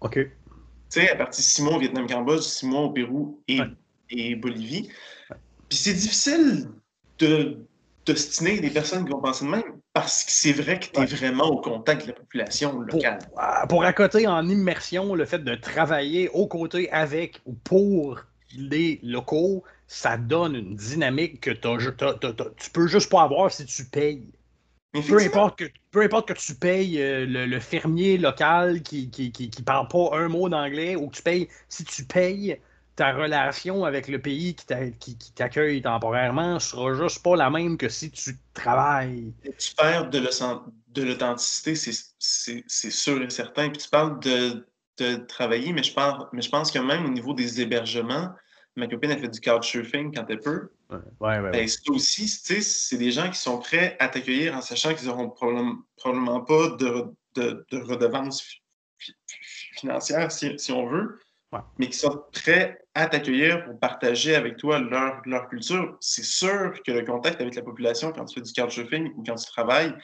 OK. 0.00 0.14
Tu 0.14 0.30
sais, 0.88 1.04
elle 1.04 1.10
a 1.10 1.16
parti 1.16 1.42
six 1.42 1.62
mois 1.62 1.76
au 1.76 1.78
Vietnam-Cambodge, 1.78 2.42
six 2.42 2.66
mois 2.66 2.82
au 2.82 2.90
Pérou 2.90 3.42
et, 3.48 3.60
et 4.10 4.34
Bolivie. 4.34 4.90
Puis 5.68 5.78
c'est 5.78 5.94
difficile 5.94 6.68
de 7.18 7.66
t'ostiner 8.04 8.60
des 8.60 8.70
personnes 8.70 9.04
qui 9.04 9.12
vont 9.12 9.20
penser 9.20 9.44
de 9.44 9.50
même 9.50 9.62
parce 9.92 10.24
que 10.24 10.30
c'est 10.30 10.52
vrai 10.52 10.80
que 10.80 10.86
tu 10.86 11.00
es 11.00 11.06
vraiment 11.06 11.46
au 11.46 11.60
contact 11.60 12.02
de 12.02 12.08
la 12.08 12.14
population 12.14 12.80
locale. 12.80 13.18
Pour, 13.34 13.68
pour 13.68 13.84
accoter 13.84 14.26
en 14.26 14.48
immersion 14.48 15.14
le 15.14 15.24
fait 15.24 15.40
de 15.40 15.54
travailler 15.54 16.28
aux 16.30 16.46
côtés 16.46 16.90
avec 16.90 17.40
ou 17.46 17.52
pour 17.52 18.20
les 18.56 19.00
locaux, 19.02 19.64
ça 19.86 20.16
donne 20.16 20.54
une 20.54 20.74
dynamique 20.74 21.40
que 21.40 21.50
tu 21.50 22.70
peux 22.70 22.86
juste 22.86 23.10
pas 23.10 23.22
avoir 23.22 23.50
si 23.50 23.66
tu 23.66 23.84
payes. 23.84 24.26
Peu 24.92 25.18
importe, 25.18 25.58
que, 25.58 25.64
peu 25.90 26.02
importe 26.02 26.28
que 26.28 26.32
tu 26.34 26.54
payes 26.54 27.00
euh, 27.00 27.24
le, 27.26 27.60
fermier 27.60 28.18
local 28.18 28.82
qui, 28.82 29.10
qui, 29.10 29.32
qui, 29.32 29.48
qui 29.48 29.62
parle 29.62 29.88
pas 29.88 30.10
un 30.12 30.28
mot 30.28 30.50
d'anglais 30.50 30.96
ou 30.96 31.08
que 31.08 31.16
tu 31.16 31.22
payes, 31.22 31.48
si 31.70 31.84
tu 31.84 32.04
payes, 32.04 32.58
ta 33.02 33.12
relation 33.12 33.84
avec 33.84 34.06
le 34.06 34.20
pays 34.20 34.54
qui 34.54 35.32
t'accueille 35.34 35.82
temporairement 35.82 36.60
sera 36.60 36.94
juste 36.94 37.20
pas 37.20 37.34
la 37.34 37.50
même 37.50 37.76
que 37.76 37.88
si 37.88 38.12
tu 38.12 38.36
travailles. 38.54 39.34
Tu 39.58 39.74
perds 39.74 40.08
de 40.08 41.02
l'authenticité, 41.02 41.74
c'est 41.74 42.90
sûr 42.90 43.20
et 43.20 43.28
certain. 43.28 43.70
Puis 43.70 43.78
tu 43.78 43.88
parles 43.88 44.20
de, 44.20 45.16
travailler, 45.26 45.72
mais 45.72 45.82
je, 45.82 45.92
parle, 45.92 46.28
mais 46.32 46.42
je 46.42 46.48
pense 46.48 46.70
que 46.70 46.78
même 46.78 47.04
au 47.04 47.08
niveau 47.08 47.34
des 47.34 47.60
hébergements, 47.60 48.28
ma 48.76 48.86
copine 48.86 49.10
a 49.10 49.16
fait 49.16 49.26
du 49.26 49.40
couchsurfing 49.40 50.14
quand 50.14 50.24
elle 50.28 50.38
peut. 50.38 50.70
Ouais, 50.88 51.40
ouais, 51.40 51.50
ben, 51.50 51.66
c'est 51.66 51.90
aussi, 51.90 52.28
c'est 52.28 52.98
des 52.98 53.10
gens 53.10 53.28
qui 53.28 53.38
sont 53.38 53.58
prêts 53.58 53.96
à 53.98 54.06
t'accueillir 54.06 54.56
en 54.56 54.60
sachant 54.60 54.94
qu'ils 54.94 55.08
n'auront 55.08 55.28
probablement, 55.28 56.40
pas 56.42 56.68
de, 56.78 57.06
de, 57.34 57.66
de 57.68 57.78
redevance 57.78 58.46
financière, 59.74 60.30
si, 60.30 60.56
si 60.56 60.70
on 60.70 60.86
veut 60.86 61.18
mais 61.78 61.88
qui 61.88 61.98
sont 61.98 62.24
prêts 62.32 62.78
à 62.94 63.06
t'accueillir 63.06 63.64
pour 63.64 63.78
partager 63.78 64.34
avec 64.34 64.58
toi 64.58 64.78
leur, 64.78 65.22
leur 65.24 65.48
culture, 65.48 65.96
c'est 66.00 66.24
sûr 66.24 66.74
que 66.84 66.92
le 66.92 67.04
contact 67.04 67.40
avec 67.40 67.54
la 67.54 67.62
population 67.62 68.12
quand 68.12 68.24
tu 68.26 68.34
fais 68.34 68.42
du 68.42 68.52
couchsurfing 68.52 69.12
ou 69.16 69.22
quand 69.24 69.34
tu 69.36 69.46
travailles, 69.46 69.94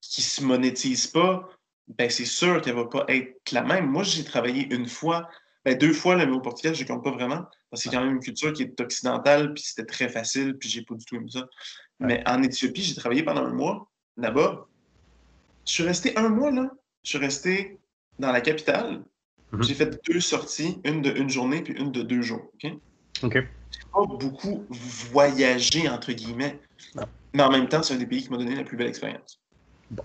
qui 0.00 0.20
ne 0.20 0.24
se 0.24 0.44
monétise 0.44 1.06
pas, 1.08 1.48
ben 1.88 2.08
c'est 2.08 2.24
sûr 2.24 2.60
qu'elle 2.60 2.76
ne 2.76 2.82
va 2.82 2.88
pas 2.88 3.04
être 3.08 3.50
la 3.52 3.62
même. 3.62 3.86
Moi, 3.86 4.04
j'ai 4.04 4.24
travaillé 4.24 4.72
une 4.72 4.88
fois, 4.88 5.28
ben 5.64 5.76
deux 5.76 5.92
fois 5.92 6.16
le 6.16 6.32
au 6.32 6.40
Portugal, 6.40 6.74
je 6.74 6.82
ne 6.82 6.88
compte 6.88 7.02
pas 7.02 7.10
vraiment, 7.10 7.44
parce 7.70 7.82
que 7.82 7.90
c'est 7.90 7.96
quand 7.96 8.04
même 8.04 8.14
une 8.14 8.22
culture 8.22 8.52
qui 8.52 8.62
est 8.62 8.80
occidentale, 8.80 9.54
puis 9.54 9.64
c'était 9.64 9.86
très 9.86 10.08
facile, 10.08 10.56
puis 10.56 10.68
j'ai 10.68 10.82
pas 10.82 10.94
du 10.94 11.04
tout 11.04 11.16
aimé 11.16 11.30
ça. 11.30 11.46
Mais 12.00 12.22
en 12.26 12.42
Éthiopie, 12.42 12.82
j'ai 12.82 12.94
travaillé 12.94 13.22
pendant 13.22 13.44
un 13.44 13.52
mois 13.52 13.90
là-bas. 14.16 14.66
Je 15.66 15.72
suis 15.72 15.82
resté 15.82 16.16
un 16.16 16.28
mois 16.28 16.50
là. 16.50 16.70
Je 17.02 17.10
suis 17.10 17.18
resté 17.18 17.78
dans 18.18 18.32
la 18.32 18.40
capitale, 18.40 19.04
Mhm. 19.54 19.62
J'ai 19.62 19.74
fait 19.74 20.00
deux 20.10 20.20
sorties, 20.20 20.80
une 20.84 21.02
de 21.02 21.10
une 21.10 21.30
journée 21.30 21.62
puis 21.62 21.74
une 21.74 21.92
de 21.92 22.02
deux 22.02 22.22
jours. 22.22 22.50
OK? 22.54 22.72
OK. 23.22 23.34
J'ai 23.34 23.90
pas 23.92 24.06
beaucoup 24.06 24.66
voyagé, 24.70 25.88
entre 25.88 26.12
guillemets. 26.12 26.60
Mais 27.34 27.42
en 27.42 27.50
même 27.50 27.68
temps, 27.68 27.82
c'est 27.82 27.94
un 27.94 27.98
des 27.98 28.06
pays 28.06 28.22
qui 28.22 28.30
m'a 28.30 28.36
donné 28.36 28.54
la 28.54 28.64
plus 28.64 28.76
belle 28.76 28.88
expérience. 28.88 29.40
Bon. 29.90 30.04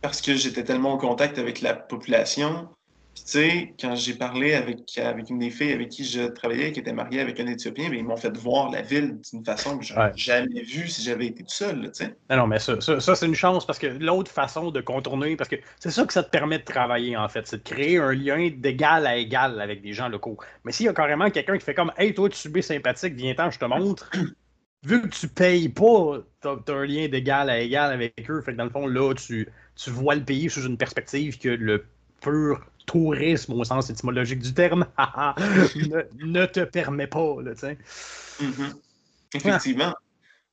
Parce 0.00 0.20
que 0.20 0.34
j'étais 0.34 0.64
tellement 0.64 0.92
en 0.92 0.98
contact 0.98 1.38
avec 1.38 1.60
la 1.60 1.74
population, 1.74 2.68
tu 3.14 3.22
sais, 3.26 3.74
quand 3.78 3.94
j'ai 3.94 4.14
parlé 4.14 4.54
avec, 4.54 4.98
avec 4.98 5.28
une 5.28 5.38
des 5.38 5.50
filles 5.50 5.72
avec 5.72 5.90
qui 5.90 6.04
je 6.04 6.22
travaillais, 6.22 6.72
qui 6.72 6.80
était 6.80 6.92
mariée 6.92 7.20
avec 7.20 7.38
un 7.40 7.46
Éthiopien, 7.46 7.90
ben, 7.90 7.98
ils 7.98 8.04
m'ont 8.04 8.16
fait 8.16 8.34
voir 8.36 8.70
la 8.70 8.80
ville 8.80 9.18
d'une 9.30 9.44
façon 9.44 9.78
que 9.78 9.84
je 9.84 9.94
n'aurais 9.94 10.12
jamais 10.16 10.62
vue 10.62 10.88
si 10.88 11.02
j'avais 11.02 11.26
été 11.26 11.42
tout 11.42 11.50
seul. 11.50 11.82
Tu 11.82 12.04
sais. 12.04 12.16
Non, 12.30 12.38
non, 12.38 12.46
mais 12.46 12.58
ça, 12.58 12.80
ça, 12.80 13.14
c'est 13.14 13.26
une 13.26 13.34
chance 13.34 13.66
parce 13.66 13.78
que 13.78 13.86
l'autre 13.86 14.30
façon 14.30 14.70
de 14.70 14.80
contourner, 14.80 15.36
parce 15.36 15.48
que 15.48 15.56
c'est 15.78 15.90
ça 15.90 16.04
que 16.06 16.12
ça 16.12 16.22
te 16.22 16.30
permet 16.30 16.58
de 16.58 16.64
travailler 16.64 17.16
en 17.16 17.28
fait, 17.28 17.46
c'est 17.46 17.58
de 17.58 17.62
créer 17.62 17.98
un 17.98 18.12
lien 18.12 18.50
d'égal 18.56 19.06
à 19.06 19.16
égal 19.16 19.60
avec 19.60 19.82
des 19.82 19.92
gens 19.92 20.08
locaux. 20.08 20.38
Mais 20.64 20.72
s'il 20.72 20.86
y 20.86 20.88
a 20.88 20.94
carrément 20.94 21.30
quelqu'un 21.30 21.58
qui 21.58 21.64
fait 21.64 21.74
comme 21.74 21.92
Hey, 21.98 22.14
toi, 22.14 22.30
tu 22.30 22.58
es 22.58 22.62
sympathique, 22.62 23.14
viens-t'en, 23.14 23.50
je 23.50 23.58
te 23.58 23.64
montre. 23.66 24.10
Vu 24.84 25.00
que 25.02 25.08
tu 25.08 25.28
payes 25.28 25.68
pas, 25.68 26.18
tu 26.40 26.48
as, 26.48 26.74
un 26.74 26.86
lien 26.86 27.06
d'égal 27.06 27.50
à 27.50 27.60
égal 27.60 27.92
avec 27.92 28.28
eux. 28.28 28.40
Fait 28.40 28.50
que 28.50 28.56
dans 28.56 28.64
le 28.64 28.70
fond, 28.70 28.88
là, 28.88 29.14
tu, 29.14 29.48
tu 29.76 29.90
vois 29.90 30.16
le 30.16 30.24
pays 30.24 30.50
sous 30.50 30.66
une 30.66 30.76
perspective 30.76 31.38
que 31.38 31.50
le 31.50 31.84
pur 32.22 32.64
tourisme 32.86 33.52
au 33.52 33.64
sens 33.64 33.90
étymologique 33.90 34.40
du 34.40 34.54
terme 34.54 34.86
ne, 34.98 36.46
te 36.46 36.60
permet 36.60 37.06
pas. 37.06 37.36
Là, 37.42 37.52
mm-hmm. 37.52 38.74
Effectivement. 39.34 39.94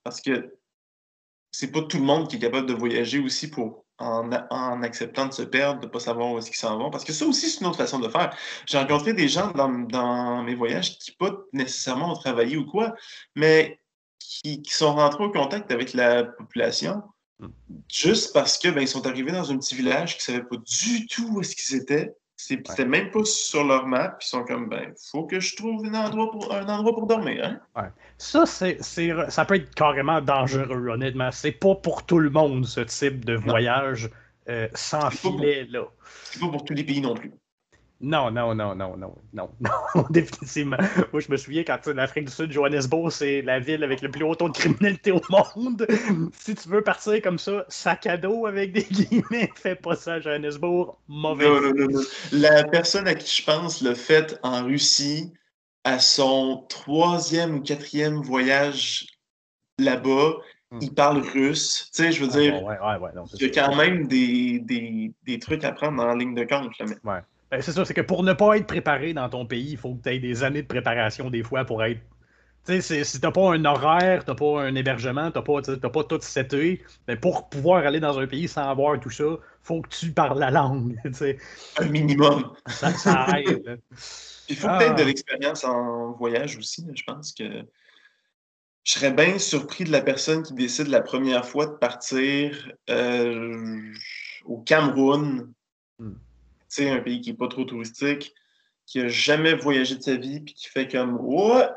Parce 0.04 0.22
que 0.22 0.54
c'est 1.52 1.72
pas 1.72 1.82
tout 1.82 1.98
le 1.98 2.04
monde 2.04 2.28
qui 2.28 2.36
est 2.36 2.40
capable 2.40 2.68
de 2.68 2.74
voyager 2.74 3.20
aussi 3.20 3.50
pour 3.50 3.86
en, 3.98 4.82
acceptant 4.82 5.28
de 5.28 5.34
se 5.34 5.42
perdre, 5.42 5.82
de 5.82 5.86
ne 5.86 5.92
pas 5.92 6.00
savoir 6.00 6.32
où 6.32 6.38
est-ce 6.38 6.48
qu'ils 6.48 6.60
s'en 6.60 6.78
vont. 6.78 6.90
Parce 6.90 7.04
que 7.04 7.12
ça 7.12 7.26
aussi, 7.26 7.50
c'est 7.50 7.62
une 7.62 7.68
autre 7.68 7.78
façon 7.78 8.00
de 8.00 8.08
faire. 8.08 8.36
J'ai 8.66 8.78
rencontré 8.78 9.14
des 9.14 9.28
gens 9.28 9.52
dans, 9.52 10.44
mes 10.44 10.56
voyages 10.56 10.98
qui 11.00 11.12
pas 11.12 11.32
nécessairement 11.52 12.14
ont 12.14 12.16
travaillé 12.16 12.56
ou 12.56 12.66
quoi, 12.66 12.96
mais 13.36 13.80
qui, 14.20 14.62
qui 14.62 14.74
sont 14.74 14.96
rentrés 14.96 15.26
au 15.26 15.32
contact 15.32 15.72
avec 15.72 15.94
la 15.94 16.24
population 16.24 17.04
juste 17.92 18.34
parce 18.34 18.58
que 18.58 18.70
ben, 18.70 18.82
ils 18.82 18.88
sont 18.88 19.06
arrivés 19.08 19.32
dans 19.32 19.52
un 19.52 19.58
petit 19.58 19.76
village 19.76 20.18
qui 20.18 20.32
ne 20.32 20.36
savaient 20.36 20.48
pas 20.48 20.58
du 20.58 21.08
tout 21.08 21.28
où 21.32 21.42
est-ce 21.42 21.56
qu'ils 21.56 21.80
étaient. 21.80 22.16
C'était 22.36 22.86
même 22.86 23.12
pas 23.12 23.26
sur 23.26 23.66
leur 23.66 23.86
map. 23.86 24.18
Ils 24.22 24.26
sont 24.26 24.46
comme, 24.46 24.70
ben, 24.70 24.94
faut 25.12 25.26
que 25.26 25.42
je 25.42 25.58
trouve 25.58 25.86
un 25.86 25.94
endroit 25.94 26.32
pour, 26.32 26.54
un 26.54 26.68
endroit 26.70 26.94
pour 26.94 27.06
dormir. 27.06 27.60
Hein? 27.76 27.92
Ça, 28.18 28.46
c'est, 28.46 28.82
ça 28.82 29.46
peut 29.46 29.56
être 29.56 29.76
carrément 29.76 30.22
dangereux, 30.22 30.88
honnêtement. 30.88 31.32
C'est 31.34 31.52
pas 31.52 31.76
pour 31.76 32.06
tout 32.06 32.20
le 32.20 32.30
monde, 32.30 32.66
ce 32.66 32.80
type 32.80 33.26
de 33.26 33.36
voyage 33.36 34.10
euh, 34.48 34.70
sans 34.74 35.10
filet, 35.12 35.68
là. 35.70 35.84
C'est 36.24 36.40
pas 36.40 36.48
pour 36.48 36.64
tous 36.64 36.74
les 36.74 36.84
pays 36.84 37.02
non 37.02 37.14
plus. 37.14 37.32
Non, 38.02 38.32
non, 38.32 38.56
non, 38.56 38.76
non, 38.76 38.96
non, 38.96 39.16
non, 39.34 39.50
non, 39.60 40.06
définitivement. 40.10 40.78
Moi, 41.12 41.20
je 41.20 41.30
me 41.30 41.36
souviens 41.36 41.64
quand 41.66 41.86
l'Afrique 41.88 42.26
du 42.26 42.32
Sud, 42.32 42.52
Johannesburg, 42.52 43.12
c'est 43.12 43.42
la 43.42 43.60
ville 43.60 43.84
avec 43.84 44.02
le 44.02 44.10
plus 44.10 44.24
haut 44.24 44.36
taux 44.36 44.48
de 44.48 44.58
criminalité 44.58 45.12
au 45.12 45.22
monde. 45.30 45.86
si 46.34 46.56
tu 46.56 46.70
veux 46.70 46.82
partir 46.82 47.22
comme 47.22 47.38
ça, 47.38 47.66
sac 47.68 48.08
à 48.08 48.16
dos 48.16 48.46
avec 48.46 48.72
des 48.72 48.84
guillemets, 48.92 49.52
fais 49.56 49.76
pas 49.76 49.96
ça 49.96 50.14
à 50.14 50.20
Johannesburg, 50.22 50.96
mauvais. 51.10 51.46
Non, 51.46 51.62
non, 51.62 51.74
non, 51.76 51.88
non. 51.90 52.02
La 52.32 52.64
personne 52.64 53.08
à 53.08 53.16
qui 53.16 53.42
je 53.42 53.46
pense 53.46 53.82
l'a 53.82 53.96
fait 53.96 54.40
en 54.44 54.64
Russie 54.64 55.34
à 55.84 56.00
son 56.00 56.66
troisième 56.70 57.56
ou 57.56 57.62
quatrième 57.62 58.22
voyage 58.22 59.08
là-bas. 59.78 60.36
Hmm. 60.72 60.80
Il 60.82 60.94
parle 60.94 61.18
russe. 61.18 61.90
Tu 61.94 62.04
sais, 62.04 62.12
je 62.12 62.24
veux 62.24 62.30
Ah, 62.32 62.40
dire, 62.40 62.64
ouais, 62.64 62.78
ouais, 62.80 62.98
ouais, 62.98 63.10
il 63.34 63.42
y 63.42 63.46
a 63.46 63.50
quand 63.50 63.76
même 63.76 64.08
des, 64.08 64.60
des, 64.60 65.12
des 65.24 65.40
trucs 65.40 65.64
à 65.64 65.72
prendre 65.72 66.06
la 66.06 66.16
ligne 66.16 66.36
de 66.36 66.44
compte. 66.44 66.78
Là, 66.78 66.86
mais... 66.88 67.22
Ben, 67.52 67.62
c'est 67.62 67.72
ça, 67.72 67.84
c'est 67.84 67.94
que 67.96 68.02
pour 68.02 68.24
ne 68.24 68.34
pas 68.34 68.58
être 68.58 68.68
préparé 68.68 69.14
dans 69.14 69.28
ton 69.30 69.46
pays, 69.46 69.72
il 69.72 69.78
faut 69.78 69.96
que 69.96 70.04
tu 70.04 70.10
aies 70.10 70.20
des 70.20 70.44
années 70.44 70.62
de 70.62 70.68
préparation 70.68 71.30
des 71.30 71.44
fois 71.44 71.66
pour 71.66 71.84
être. 71.84 72.02
Tu 72.66 72.82
sais, 72.82 73.04
si 73.04 73.20
t'as 73.20 73.32
pas 73.32 73.54
un 73.54 73.66
horaire, 73.66 74.26
t'as 74.26 74.36
pas 74.36 74.62
un 74.62 74.76
hébergement, 74.76 75.32
t'as 75.32 75.42
pas, 75.42 75.62
t'sais, 75.62 75.80
t'as 75.80 75.90
pas 75.90 76.04
tout 76.04 76.20
seté, 76.22 76.84
ben 77.08 77.18
pour 77.18 77.50
pouvoir 77.50 77.86
aller 77.86 78.00
dans 78.00 78.20
un 78.20 78.28
pays 78.28 78.48
sans 78.48 78.70
avoir 78.70 79.00
tout 79.00 79.10
ça, 79.10 79.24
faut 79.64 79.82
que 79.82 79.90
tu 79.90 80.12
parles 80.12 80.40
la 80.40 80.52
langue. 80.52 80.96
tu 81.04 81.14
sais. 81.14 81.38
Un 81.78 81.86
minimum. 81.86 82.52
ça, 82.68 82.92
ça 82.92 83.28
aide. 83.40 83.80
Il 84.50 84.56
faut 84.56 84.68
Ah. 84.70 84.78
peut-être 84.78 84.98
de 84.98 85.04
l'expérience 85.04 85.64
en 85.64 86.12
voyage 86.12 86.58
aussi. 86.58 86.86
Je 86.94 87.04
pense 87.04 87.34
que 87.34 87.64
je 88.84 88.92
serais 88.92 89.12
bien 89.12 89.40
surpris 89.40 89.84
de 89.86 89.92
la 89.92 90.02
personne 90.02 90.44
qui 90.44 90.54
décide 90.54 90.88
la 90.88 91.02
première 91.02 91.46
fois 91.46 91.66
de 91.66 91.74
partir 91.74 92.72
euh, 92.90 93.92
au 94.46 94.58
Cameroun, 94.60 95.52
Hmm. 96.00 96.14
Tu 96.70 96.84
sais, 96.84 96.90
un 96.90 97.00
pays 97.00 97.22
qui 97.22 97.32
n'est 97.32 97.38
pas 97.38 97.48
trop 97.48 97.64
touristique, 97.64 98.34
qui 98.86 99.02
a 99.02 99.08
jamais 99.08 99.54
voyagé 99.54 99.96
de 99.96 100.02
sa 100.02 100.16
vie, 100.16 100.40
puis 100.40 100.54
qui 100.54 100.68
fait 100.68 100.88
comme 100.88 101.18
Ouais, 101.22 101.68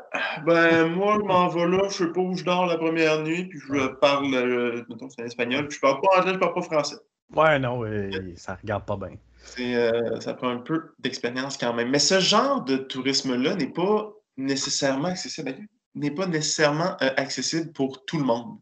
ben 0.45 0.87
moi, 0.87 1.17
je 1.19 1.25
m'en 1.25 1.47
vais 1.47 1.67
là, 1.67 1.83
je 1.89 1.93
sais 1.93 2.11
pas 2.11 2.21
où 2.21 2.35
je 2.35 2.43
dors 2.43 2.65
la 2.65 2.77
première 2.77 3.21
nuit, 3.23 3.45
puis 3.45 3.59
je 3.59 3.87
parle, 3.95 4.33
euh, 4.33 4.83
mettons, 4.89 5.09
c'est 5.09 5.21
en 5.21 5.25
espagnol, 5.25 5.67
puis 5.67 5.75
je 5.75 5.81
parle 5.81 6.01
pas 6.01 6.19
anglais, 6.19 6.33
je 6.33 6.39
parle 6.39 6.53
pas 6.53 6.61
français. 6.61 6.97
Ouais, 7.35 7.59
non, 7.59 7.83
euh, 7.83 8.33
ça 8.35 8.55
regarde 8.61 8.85
pas 8.85 8.97
bien. 8.97 9.17
Euh, 9.59 10.19
ça 10.19 10.33
prend 10.33 10.49
un 10.49 10.57
peu 10.57 10.93
d'expérience 10.99 11.57
quand 11.57 11.73
même. 11.73 11.89
Mais 11.89 11.99
ce 11.99 12.19
genre 12.19 12.63
de 12.63 12.77
tourisme-là 12.77 13.55
n'est 13.55 13.71
pas 13.71 14.13
nécessairement 14.37 15.09
accessible, 15.09 15.55
n'est 15.95 16.11
pas 16.11 16.27
nécessairement 16.27 16.95
euh, 17.01 17.09
accessible 17.17 17.71
pour 17.73 18.05
tout 18.05 18.17
le 18.17 18.23
monde. 18.23 18.57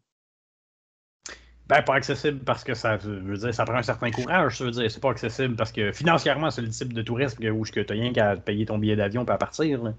Ben, 1.72 1.82
pas 1.84 1.96
accessible 1.96 2.40
parce 2.44 2.64
que 2.66 2.74
ça 2.74 2.98
je 2.98 3.10
veux 3.10 3.38
dire, 3.38 3.54
ça 3.54 3.64
prend 3.64 3.76
un 3.76 3.82
certain 3.82 4.12
courage, 4.12 4.58
ça 4.58 4.66
veut 4.66 4.72
dire. 4.72 4.92
C'est 4.92 5.00
pas 5.00 5.12
accessible 5.12 5.56
parce 5.56 5.72
que 5.72 5.92
financièrement, 5.94 6.52
c'est 6.52 6.62
le 6.62 6.70
type 6.70 6.92
de 6.92 7.02
tourisme 7.02 7.42
où 7.54 7.66
tu 7.66 7.80
n'as 7.80 7.86
rien 7.90 8.12
qu'à 8.12 8.36
payer 8.36 8.66
ton 8.66 8.78
billet 8.78 8.98
d'avion 8.98 9.24
à 9.28 9.38
partir. 9.38 9.82
là. 9.84 9.94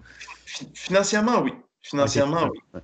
Financièrement, 0.74 1.40
oui. 1.40 1.52
Financièrement, 1.82 2.48
oui. 2.52 2.80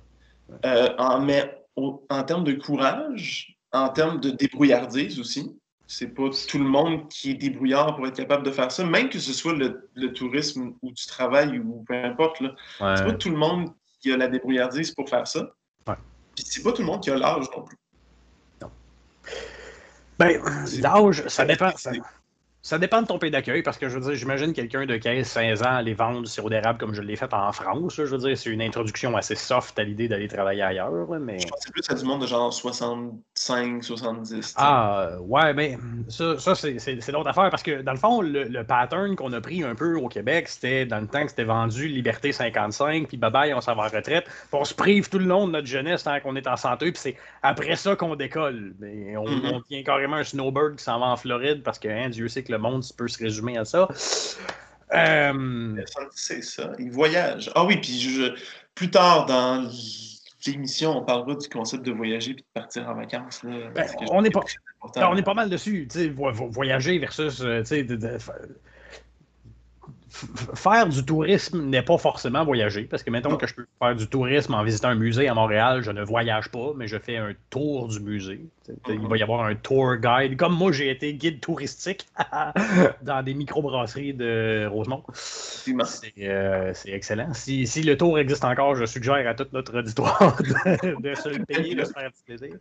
Euh, 0.65 0.89
en, 0.97 1.21
mais 1.21 1.63
au- 1.75 2.03
en 2.09 2.23
termes 2.23 2.43
de 2.43 2.53
courage, 2.53 3.55
en 3.71 3.89
termes 3.89 4.19
de 4.19 4.31
débrouillardise 4.31 5.19
aussi, 5.19 5.55
c'est 5.85 6.07
pas 6.07 6.29
tout 6.47 6.57
le 6.57 6.65
monde 6.65 7.07
qui 7.09 7.31
est 7.31 7.35
débrouillard 7.35 7.95
pour 7.95 8.07
être 8.07 8.15
capable 8.17 8.43
de 8.43 8.51
faire 8.51 8.71
ça, 8.71 8.83
même 8.83 9.09
que 9.09 9.19
ce 9.19 9.33
soit 9.33 9.53
le, 9.53 9.89
le 9.93 10.13
tourisme 10.13 10.73
ou 10.81 10.91
du 10.91 11.05
travail 11.05 11.59
ou 11.59 11.83
peu 11.87 11.93
importe. 12.03 12.41
là. 12.41 12.55
C'est 12.97 13.05
pas 13.05 13.13
tout 13.13 13.29
le 13.29 13.37
monde 13.37 13.69
qui 14.01 14.11
a 14.11 14.17
la 14.17 14.27
débrouillardise 14.27 14.91
pour 14.91 15.07
faire 15.09 15.27
ça. 15.27 15.41
Ouais. 15.87 15.95
Puis 16.35 16.43
c'est 16.47 16.63
pas 16.63 16.71
tout 16.71 16.81
le 16.81 16.87
monde 16.87 17.01
qui 17.03 17.11
a 17.11 17.15
l'âge 17.17 17.45
non 17.55 17.63
plus. 17.63 17.77
Ben, 20.17 20.41
l'âge, 20.81 21.27
ça 21.27 21.45
dépend. 21.45 21.71
Ça, 21.77 21.91
ça 22.61 22.77
dépend 22.77 23.01
de 23.01 23.07
ton 23.07 23.17
pays 23.19 23.31
d'accueil, 23.31 23.63
parce 23.63 23.77
que 23.77 23.87
je 23.87 23.97
veux 23.97 24.01
dire, 24.01 24.15
j'imagine 24.15 24.51
quelqu'un 24.51 24.85
de 24.85 24.97
15-16 24.97 25.63
ans 25.63 25.75
aller 25.77 25.93
vendre 25.93 26.21
du 26.21 26.27
sirop 26.27 26.49
d'érable 26.49 26.77
comme 26.77 26.93
je 26.93 27.01
l'ai 27.01 27.15
fait 27.15 27.33
en 27.33 27.51
France. 27.53 27.95
je 27.95 28.03
veux 28.03 28.17
dire, 28.17 28.37
c'est 28.37 28.49
une 28.49 28.61
introduction 28.61 29.15
assez 29.15 29.35
soft 29.35 29.79
à 29.79 29.83
l'idée 29.83 30.09
d'aller 30.09 30.27
travailler 30.27 30.63
ailleurs. 30.63 30.91
mais... 31.21 31.39
Je 31.39 31.47
pense 31.47 31.59
que 31.59 31.65
c'est 31.65 31.71
plus 31.71 31.89
à 31.89 31.93
du 31.95 32.03
monde 32.03 32.21
de 32.21 32.27
genre 32.27 32.53
65, 33.49 33.83
70. 33.83 34.29
tu 34.35 34.41
sais. 34.43 34.53
Ah, 34.57 35.11
ouais, 35.21 35.53
ben, 35.53 35.77
ça, 36.07 36.37
ça 36.37 36.55
c'est 36.55 37.11
l'autre 37.11 37.29
affaire 37.29 37.49
parce 37.49 37.63
que 37.63 37.81
dans 37.81 37.91
le 37.93 37.97
fond, 37.97 38.21
le, 38.21 38.43
le 38.43 38.63
pattern 38.63 39.15
qu'on 39.15 39.33
a 39.33 39.41
pris 39.41 39.63
un 39.63 39.75
peu 39.75 39.95
au 39.95 40.07
Québec, 40.07 40.47
c'était 40.47 40.85
dans 40.85 40.99
le 40.99 41.07
temps 41.07 41.23
que 41.23 41.29
c'était 41.29 41.43
vendu 41.43 41.87
Liberté 41.87 42.31
55, 42.31 43.07
puis 43.07 43.17
bye 43.17 43.31
bye, 43.31 43.53
on 43.53 43.61
s'en 43.61 43.75
va 43.75 43.83
en 43.83 43.87
retraite. 43.89 44.25
On 44.51 44.63
se 44.63 44.73
prive 44.73 45.09
tout 45.09 45.19
le 45.19 45.25
long 45.25 45.47
de 45.47 45.53
notre 45.53 45.67
jeunesse 45.67 46.03
tant 46.03 46.19
qu'on 46.19 46.35
est 46.35 46.47
en 46.47 46.57
santé, 46.57 46.91
puis 46.91 47.01
c'est 47.01 47.15
après 47.41 47.75
ça 47.75 47.95
qu'on 47.95 48.15
décolle. 48.15 48.73
Mais 48.79 49.17
on, 49.17 49.25
on 49.25 49.61
tient 49.61 49.83
carrément 49.83 50.17
un 50.17 50.23
snowbird 50.23 50.75
qui 50.77 50.83
s'en 50.83 50.99
va 50.99 51.07
en 51.07 51.17
Floride 51.17 51.63
parce 51.63 51.79
que 51.79 51.87
hein, 51.87 52.09
Dieu 52.09 52.27
sait 52.27 52.43
que 52.43 52.51
le 52.51 52.57
monde 52.59 52.83
peut 52.97 53.07
se 53.07 53.17
résumer 53.17 53.57
à 53.57 53.65
ça. 53.65 53.87
Euh, 54.93 55.75
C'est 56.15 56.43
ça. 56.43 56.71
Ils 56.79 56.91
voyagent. 56.91 57.51
Ah 57.55 57.63
oui, 57.65 57.77
puis 57.77 57.99
je- 57.99 58.33
plus 58.75 58.89
tard 58.89 59.25
dans 59.25 59.69
l'émission, 60.47 60.97
on 60.97 61.03
parlera 61.03 61.35
du 61.35 61.47
concept 61.49 61.83
de 61.85 61.91
voyager 61.91 62.33
puis 62.33 62.43
de 62.43 62.59
partir 62.61 62.87
en 62.89 62.95
vacances. 62.95 63.43
là, 63.43 63.69
Ben, 63.75 63.85
on 64.11 64.23
est 64.23 64.31
pas-. 64.31 64.43
Alors, 64.95 65.11
on 65.11 65.17
est 65.17 65.23
pas 65.23 65.33
mal 65.33 65.49
dessus, 65.49 65.87
voyager 66.49 66.97
versus, 66.99 67.41
euh, 67.41 67.61
de- 67.61 68.17
faire 70.09 70.87
du 70.87 71.03
tourisme 71.05 71.65
n'est 71.65 71.81
pas 71.81 71.97
forcément 71.97 72.43
voyager, 72.43 72.83
parce 72.83 73.03
que 73.03 73.11
mettons 73.11 73.37
que 73.37 73.47
je 73.47 73.53
peux 73.53 73.65
faire 73.79 73.95
du 73.95 74.07
tourisme 74.07 74.53
en 74.53 74.63
visitant 74.63 74.89
un 74.89 74.95
musée 74.95 75.27
à 75.27 75.33
Montréal, 75.33 75.81
je 75.83 75.91
ne 75.91 76.03
voyage 76.03 76.49
pas, 76.49 76.73
mais 76.75 76.87
je 76.87 76.97
fais 76.97 77.17
un 77.17 77.33
tour 77.49 77.87
du 77.87 77.99
musée. 77.99 78.41
Il 78.87 79.07
va 79.07 79.17
y 79.17 79.23
avoir 79.23 79.43
un 79.45 79.55
tour 79.55 79.95
guide, 79.95 80.37
comme 80.37 80.55
moi 80.55 80.71
j'ai 80.71 80.91
été 80.91 81.13
guide 81.13 81.39
touristique 81.39 82.05
dans 83.01 83.23
des 83.23 83.33
microbrasseries 83.33 84.13
de 84.13 84.67
Rosemont. 84.67 85.03
C'est 85.85 86.13
euh, 86.19 86.71
c'est 86.73 86.91
excellent. 86.91 87.33
Si, 87.33 87.65
si 87.65 87.81
le 87.81 87.97
tour 87.97 88.19
existe 88.19 88.43
encore, 88.43 88.75
je 88.75 88.85
suggère 88.85 89.27
à 89.27 89.33
toute 89.33 89.53
notre 89.53 89.79
auditoire 89.79 90.37
de, 90.43 91.01
de 91.01 91.15
se 91.15 91.29
le 91.29 91.45
payer, 91.45 91.73
de 91.73 91.83
se 91.83 91.93
faire 91.93 92.11
plaisir. 92.25 92.53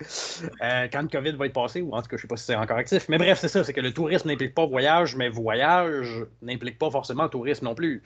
Euh, 0.63 0.89
quand 0.91 1.03
le 1.03 1.09
COVID 1.09 1.33
va 1.33 1.47
être 1.47 1.53
passé, 1.53 1.83
ou 1.83 1.93
en 1.93 2.01
tout 2.01 2.09
cas, 2.09 2.17
je 2.17 2.17
ne 2.17 2.21
sais 2.23 2.29
pas 2.29 2.37
si 2.37 2.45
c'est 2.45 2.57
encore 2.57 2.79
actif. 2.79 3.07
Mais 3.09 3.19
bref, 3.19 3.39
c'est 3.41 3.49
ça, 3.49 3.63
c'est 3.65 3.73
que 3.73 3.81
le 3.81 3.93
tourisme 3.93 4.29
n'implique 4.29 4.55
pas 4.55 4.67
voyage, 4.67 5.15
mais 5.17 5.29
voyage 5.29 6.25
n'implique 6.41 6.79
pas 6.79 6.91
forcément 6.91 7.29
tourisme 7.29 7.38
non 7.63 7.75
plus. 7.75 8.03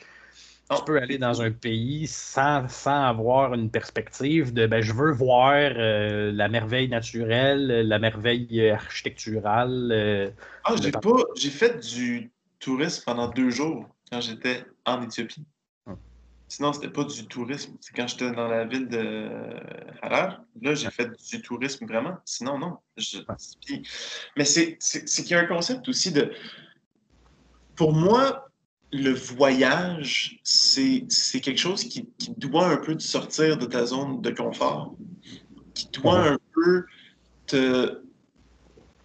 Tu 0.75 0.85
peux 0.87 0.97
aller 0.99 1.19
dans 1.19 1.43
un 1.43 1.51
pays 1.51 2.07
sans, 2.07 2.67
sans 2.69 3.05
avoir 3.05 3.53
une 3.53 3.71
perspective 3.71 4.55
de 4.55 4.67
ben, 4.67 4.81
je 4.81 4.95
veux 4.95 5.13
voir 5.13 5.53
euh, 5.55 6.33
la 6.33 6.49
merveille 6.49 6.89
naturelle, 6.89 7.67
la 7.87 7.99
merveille 7.99 8.71
architecturale. 8.71 9.91
euh, 9.93 10.31
Ah, 10.65 10.75
j'ai 10.81 10.91
pas. 10.93 11.01
J'ai 11.37 11.51
fait 11.51 11.79
du 11.79 12.31
tourisme 12.59 13.03
pendant 13.05 13.29
deux 13.29 13.51
jours 13.51 13.87
quand 14.11 14.21
j'étais 14.23 14.65
en 14.87 15.03
Éthiopie. 15.03 15.45
Hum. 15.87 15.97
Sinon, 16.49 16.73
c'était 16.73 16.89
pas 16.89 17.05
du 17.05 17.27
tourisme. 17.27 17.77
C'est 17.81 17.95
quand 17.95 18.07
j'étais 18.07 18.31
dans 18.31 18.49
la 18.49 18.65
ville 18.65 18.89
de 18.89 19.29
Harar. 20.01 20.41
Là, 20.63 20.75
j'ai 20.75 20.91
fait 20.91 21.11
du 21.31 21.43
tourisme 21.43 21.85
vraiment. 21.87 22.17
Sinon, 22.25 22.59
non. 22.59 22.79
Je- 22.97 23.19
puis- 23.67 23.83
Mais 24.39 24.45
c'est 24.47 24.79
qu'il 24.79 25.31
y 25.33 25.35
a 25.35 25.41
un 25.41 25.47
concept 25.47 25.87
aussi 25.89 26.13
de. 26.13 26.33
Pour 27.77 27.93
moi, 27.93 28.49
le 28.93 29.13
voyage, 29.13 30.39
c'est 30.45 31.07
quelque 31.41 31.59
chose 31.59 31.85
qui, 31.85 32.09
qui 32.19 32.33
doit 32.37 32.69
un 32.69 32.77
peu 32.77 32.95
te 32.95 33.03
sortir 33.03 33.57
de 33.57 33.65
ta 33.65 33.87
zone 33.87 34.21
de 34.21 34.31
confort, 34.31 34.95
qui 35.75 35.89
doit 35.93 36.21
un 36.21 36.39
peu 36.55 36.85
te, 37.47 38.03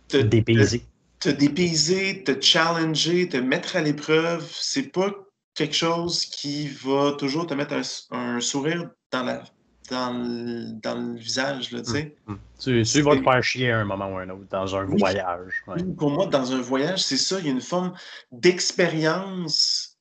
te, 0.10 0.18
dépayser. 0.18 0.84
te 1.20 1.30
dépayser, 1.30 2.24
te 2.24 2.40
challenger, 2.40 3.30
te 3.30 3.38
mettre 3.38 3.78
à 3.78 3.82
l'épreuve. 3.82 4.46
C'est 4.52 4.92
pas 4.92 5.14
quelque 5.54 5.76
chose 5.76 6.26
qui 6.26 6.68
va 6.68 7.14
toujours 7.14 7.48
te 7.48 7.54
mettre 7.54 7.74
un, 7.74 8.36
un 8.36 8.40
sourire 8.42 8.90
dans, 9.12 9.24
la, 9.24 9.44
dans, 9.90 10.14
le, 10.14 10.74
dans 10.82 10.96
le 10.96 11.16
visage, 11.18 11.72
là, 11.72 11.82
tu 11.82 11.92
sais. 11.92 12.16
Tu, 12.60 12.84
tu 12.84 13.02
vas 13.02 13.16
te 13.16 13.24
faire 13.24 13.44
chier 13.44 13.72
à 13.72 13.80
un 13.80 13.86
moment 13.86 14.14
ou 14.14 14.18
un 14.18 14.30
autre 14.30 14.48
dans 14.50 14.76
un 14.76 14.86
Oui. 14.86 15.00
voyage. 15.00 15.64
ouais. 15.68 15.84
Pour 15.98 16.10
moi, 16.10 16.28
dans 16.28 16.52
un 16.54 16.62
voyage, 16.62 17.04
c'est 17.04 17.18
ça, 17.18 17.40
il 17.40 17.46
y 17.46 17.50
a 17.50 17.52
une 17.52 17.62
forme 17.62 17.94
d'expérience 18.32 19.98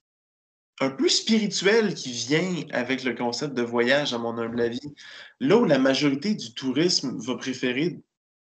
un 0.81 0.91
peu 0.91 1.09
spirituelle 1.09 1.95
qui 1.95 2.13
vient 2.13 2.63
avec 2.71 3.03
le 3.05 3.15
concept 3.15 3.55
de 3.55 3.63
voyage, 3.63 4.13
à 4.13 4.19
mon 4.19 4.37
humble 4.37 4.61
avis. 4.61 4.95
Là 5.41 5.57
où 5.57 5.65
la 5.65 5.79
majorité 5.79 6.35
du 6.35 6.53
tourisme 6.53 7.17
va 7.19 7.37
préférer 7.37 8.01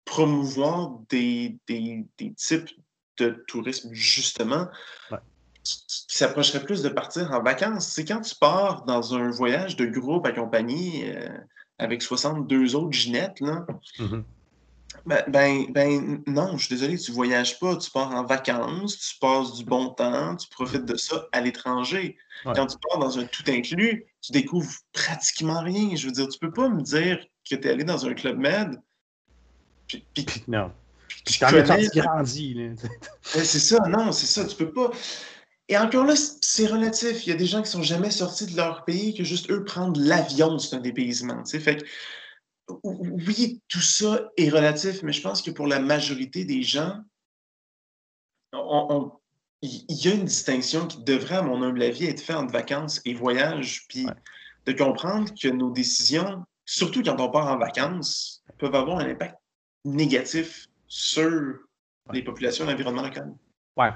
promouvoir 0.05 0.99
des, 1.09 1.57
des, 1.69 2.05
des 2.19 2.33
types 2.35 2.71
de 3.19 3.45
tourisme, 3.49 3.91
justement, 3.93 4.69
Ouais. 5.11 5.19
Qui, 5.67 6.05
s'approcheraient 6.09 6.63
plus 6.65 6.83
de 6.83 6.89
partir 6.89 7.33
en 7.33 7.43
vacances. 7.43 7.89
C'est 7.89 8.05
quand 8.05 8.21
tu 8.21 8.35
pars 8.37 8.85
dans 8.85 9.15
un 9.15 9.31
voyage 9.31 9.77
de 9.77 9.87
groupe 9.87 10.25
accompagné 10.27 11.15
euh, 11.17 11.29
avec 11.79 12.03
62 12.03 12.75
autres 12.77 12.93
ginettes, 12.93 13.41
là, 13.41 13.67
Mhm. 13.99 14.25
ben, 15.05 15.25
ben, 15.29 15.67
ben, 15.73 16.23
non, 16.27 16.57
je 16.57 16.67
suis 16.67 16.75
désolé, 16.75 16.97
tu 16.99 17.13
voyages 17.13 17.59
pas, 17.59 17.77
tu 17.77 17.91
pars 17.91 18.11
en 18.15 18.25
vacances, 18.25 18.97
tu 18.99 19.19
passes 19.19 19.53
du 19.55 19.65
bon 19.65 19.91
temps, 19.91 20.37
tu 20.37 20.49
profites 20.49 20.85
de 20.87 20.97
ça 20.97 21.27
à 21.33 21.41
l'étranger. 21.41 22.17
Ouais. 22.45 22.53
Quand 22.55 22.67
tu 22.67 22.77
pars 22.89 22.99
dans 22.99 23.19
un 23.19 23.25
tout 23.25 23.45
inclus, 23.49 24.07
tu 24.23 24.33
découvres 24.33 24.73
pratiquement 24.93 25.61
rien. 25.61 25.95
Je 25.97 26.07
veux 26.07 26.13
dire, 26.13 26.29
tu 26.29 26.39
peux 26.39 26.53
pas 26.53 26.69
me 26.69 26.81
dire 26.83 27.19
que 27.49 27.55
tu 27.57 27.69
es 27.69 27.71
allé 27.71 27.85
dans 27.85 28.07
un 28.07 28.15
club 28.15 28.39
med, 28.39 28.81
puis, 29.87 30.05
puis 30.15 30.27
Non. 30.49 30.73
tu 31.25 31.39
Quand 31.39 31.53
même 31.53 31.67
connais- 31.67 31.89
grandi. 31.95 32.57
c'est 33.35 33.45
ça, 33.45 33.79
non, 33.89 34.13
c'est 34.13 34.27
ça, 34.27 34.45
tu 34.47 34.57
peux 34.57 34.73
pas. 34.73 34.91
Et 35.69 35.77
encore 35.77 36.05
là, 36.05 36.15
c'est 36.17 36.67
relatif. 36.67 37.27
Il 37.27 37.31
y 37.31 37.33
a 37.33 37.37
des 37.37 37.47
gens 37.47 37.63
qui 37.63 37.71
sont 37.71 37.83
jamais 37.83 38.11
sortis 38.11 38.47
de 38.47 38.57
leur 38.57 38.85
pays, 38.85 39.15
que 39.15 39.25
juste 39.25 39.51
eux 39.51 39.65
prendre 39.65 40.01
l'avion, 40.01 40.59
c'est 40.59 40.77
un 40.77 40.81
dépaysement. 40.81 41.45
Fait 41.45 41.77
que, 41.77 41.85
oui, 42.85 43.61
tout 43.69 43.81
ça 43.81 44.31
est 44.37 44.49
relatif, 44.49 45.03
mais 45.03 45.13
je 45.13 45.23
pense 45.23 45.43
que 45.43 45.51
pour 45.51 45.67
la 45.67 45.81
majorité 45.81 46.45
des 46.45 46.63
gens, 46.63 47.01
il 48.53 49.83
y 49.89 50.09
a 50.09 50.15
une 50.15 50.25
distinction 50.25 50.87
qui 50.87 51.03
devrait, 51.03 51.37
à 51.37 51.43
mon 51.43 51.63
humble 51.63 51.83
avis, 51.83 52.07
être 52.07 52.21
faite 52.21 52.37
entre 52.37 52.53
vacances 52.53 53.01
et 53.05 53.15
voyage, 53.15 53.87
puis 53.89 54.07
de 54.67 54.73
comprendre 54.73 55.33
que 55.41 55.49
nos 55.49 55.71
décisions, 55.71 56.45
surtout 56.65 57.03
quand 57.03 57.21
on 57.21 57.31
part 57.31 57.49
en 57.49 57.59
vacances, 57.59 58.45
peuvent 58.59 58.75
avoir 58.75 58.99
un 58.99 59.11
impact 59.11 59.37
négatif 59.85 60.69
sur 60.87 61.59
les 62.13 62.23
populations 62.23 62.65
et 62.65 62.71
l'environnement 62.71 63.03
local. 63.03 63.35
Ouais. 63.77 63.91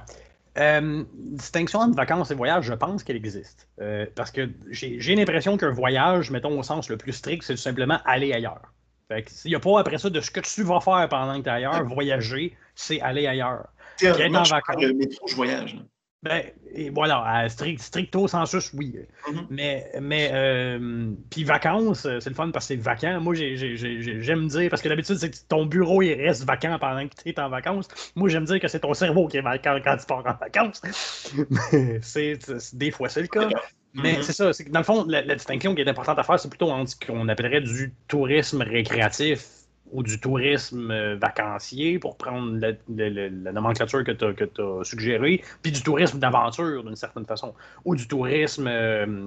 Euh, 0.59 1.05
distinction 1.15 1.79
entre 1.81 1.95
vacances 1.95 2.31
et 2.31 2.35
voyage, 2.35 2.65
je 2.65 2.75
pense 2.75 3.05
qu'elle 3.05 3.17
existe. 3.17 3.69
Euh, 3.81 4.07
parce 4.15 4.31
que 4.31 4.51
j'ai 4.71 5.15
l'impression 5.15 5.57
qu'un 5.57 5.71
voyage, 5.71 6.31
mettons 6.31 6.59
au 6.59 6.63
sens 6.63 6.89
le 6.89 6.97
plus 6.97 7.13
strict, 7.13 7.45
c'est 7.45 7.55
tout 7.55 7.61
simplement 7.61 7.99
aller 8.05 8.33
ailleurs. 8.33 8.73
Il 9.11 9.25
n'y 9.47 9.55
a 9.55 9.61
pas 9.61 9.81
après 9.81 9.99
ça 9.99 10.09
de 10.09 10.21
ce 10.21 10.31
que 10.31 10.41
tu 10.41 10.63
vas 10.63 10.81
faire 10.81 11.09
pendant 11.09 11.37
que 11.39 11.43
tu 11.43 11.49
es 11.49 11.53
ailleurs. 11.53 11.85
Voyager, 11.85 12.57
c'est 12.75 13.01
aller 13.01 13.27
ailleurs. 13.27 13.67
Être 14.03 14.21
en 14.21 14.43
vacances. 14.43 14.83
Le 14.83 14.93
métro, 14.93 15.27
je 15.27 15.35
voyage. 15.35 15.77
Ben, 16.23 16.43
et 16.75 16.91
voilà, 16.91 17.49
strict, 17.49 17.81
stricto 17.81 18.29
sensus, 18.29 18.75
oui. 18.75 18.95
Mm-hmm. 19.27 19.47
Mais, 19.49 19.91
mais 20.03 20.31
euh, 20.33 21.13
puis 21.31 21.45
vacances, 21.45 22.05
euh, 22.05 22.21
c'est 22.21 22.29
le 22.29 22.37
fun 22.37 22.51
parce 22.51 22.67
que 22.67 22.75
c'est 22.75 22.81
vacant. 22.81 23.21
Moi, 23.23 23.35
j'aime 23.35 24.49
dire, 24.49 24.69
parce 24.69 24.83
que 24.83 24.89
d'habitude, 24.91 25.17
c'est 25.17 25.31
que 25.31 25.37
ton 25.49 25.65
bureau, 25.65 26.03
il 26.03 26.13
reste 26.13 26.45
vacant 26.45 26.79
pendant 26.79 27.09
que 27.09 27.15
tu 27.15 27.31
es 27.31 27.41
en 27.41 27.49
vacances. 27.49 27.89
Moi, 28.17 28.29
j'aime 28.29 28.45
dire 28.45 28.61
que 28.61 28.69
c'est 28.69 28.81
ton 28.81 28.93
cerveau 28.93 29.29
qui 29.29 29.39
est 29.39 29.43
vacant 29.43 29.79
quand 29.83 29.97
tu 29.97 30.05
pars 30.05 30.27
en 30.27 30.35
vacances. 30.35 30.83
c'est, 32.03 32.39
des 32.75 32.91
fois, 32.91 33.09
c'est 33.09 33.23
le 33.23 33.29
cas. 33.29 33.49
Mais 33.95 34.13
mm-hmm. 34.13 34.23
c'est 34.23 34.33
ça, 34.35 34.53
c'est 34.53 34.67
que 34.67 34.71
dans 34.71 34.81
le 34.81 34.85
fond, 34.85 35.07
la, 35.09 35.23
la, 35.23 35.35
distinction 35.35 35.75
qui 35.75 35.81
est 35.81 35.89
importante 35.89 36.19
à 36.19 36.23
faire, 36.23 36.39
c'est 36.39 36.51
plutôt 36.51 36.71
entre 36.71 36.91
ce 36.91 36.97
qu'on 36.97 37.29
appellerait 37.29 37.63
du 37.63 37.95
tourisme 38.09 38.61
récréatif 38.61 39.60
ou 39.93 40.03
du 40.03 40.21
tourisme 40.21 40.91
euh, 40.91 41.17
vacancier, 41.17 41.99
pour 41.99 42.17
prendre 42.17 42.59
la, 42.59 43.53
nomenclature 43.53 44.05
que 44.05 44.13
tu 44.13 44.25
as, 44.25 44.85
suggérée, 44.85 45.43
puis 45.63 45.73
du 45.73 45.83
tourisme 45.83 46.19
d'aventure 46.19 46.85
d'une 46.85 46.97
certaine 46.97 47.27
façon, 47.27 47.55
ou 47.85 47.95
du 47.95 48.07
tourisme, 48.07 48.67
euh, 48.67 49.27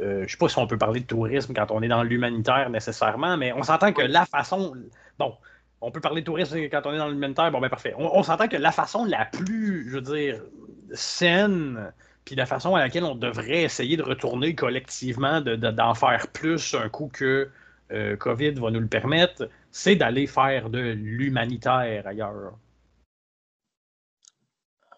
euh, 0.00 0.18
je 0.18 0.22
ne 0.22 0.26
sais 0.26 0.36
pas 0.36 0.48
si 0.48 0.58
on 0.58 0.66
peut 0.66 0.78
parler 0.78 1.00
de 1.00 1.06
tourisme 1.06 1.54
quand 1.54 1.70
on 1.70 1.82
est 1.82 1.88
dans 1.88 2.02
l'humanitaire 2.02 2.70
nécessairement, 2.70 3.36
mais 3.36 3.52
on 3.52 3.62
s'entend 3.62 3.92
que 3.92 4.02
la 4.02 4.26
façon, 4.26 4.74
bon, 5.18 5.34
on 5.80 5.90
peut 5.90 6.00
parler 6.00 6.22
de 6.22 6.26
tourisme 6.26 6.56
quand 6.70 6.82
on 6.86 6.94
est 6.94 6.98
dans 6.98 7.08
l'humanitaire, 7.08 7.50
bon 7.50 7.60
ben 7.60 7.68
parfait. 7.68 7.94
On, 7.96 8.22
s'entend 8.22 8.48
que 8.48 8.56
la 8.56 8.72
façon 8.72 9.04
la 9.04 9.26
plus, 9.26 9.88
je 9.90 9.96
veux 9.96 10.00
dire, 10.00 10.40
saine, 10.92 11.92
puis 12.24 12.34
la 12.34 12.46
façon 12.46 12.74
à 12.74 12.80
laquelle 12.80 13.04
on 13.04 13.14
devrait 13.14 13.62
essayer 13.62 13.96
de 13.96 14.02
retourner 14.02 14.54
collectivement, 14.54 15.40
d'en 15.42 15.56
de, 15.92 15.96
faire 15.96 16.26
plus 16.32 16.74
un 16.74 16.88
coup 16.88 17.10
que 17.12 17.50
COVID 18.18 18.52
va 18.52 18.70
nous 18.70 18.80
le 18.80 18.86
permettre, 18.86 19.48
c'est 19.74 19.96
d'aller 19.96 20.28
faire 20.28 20.70
de 20.70 20.78
l'humanitaire 20.78 22.06
ailleurs. 22.06 22.56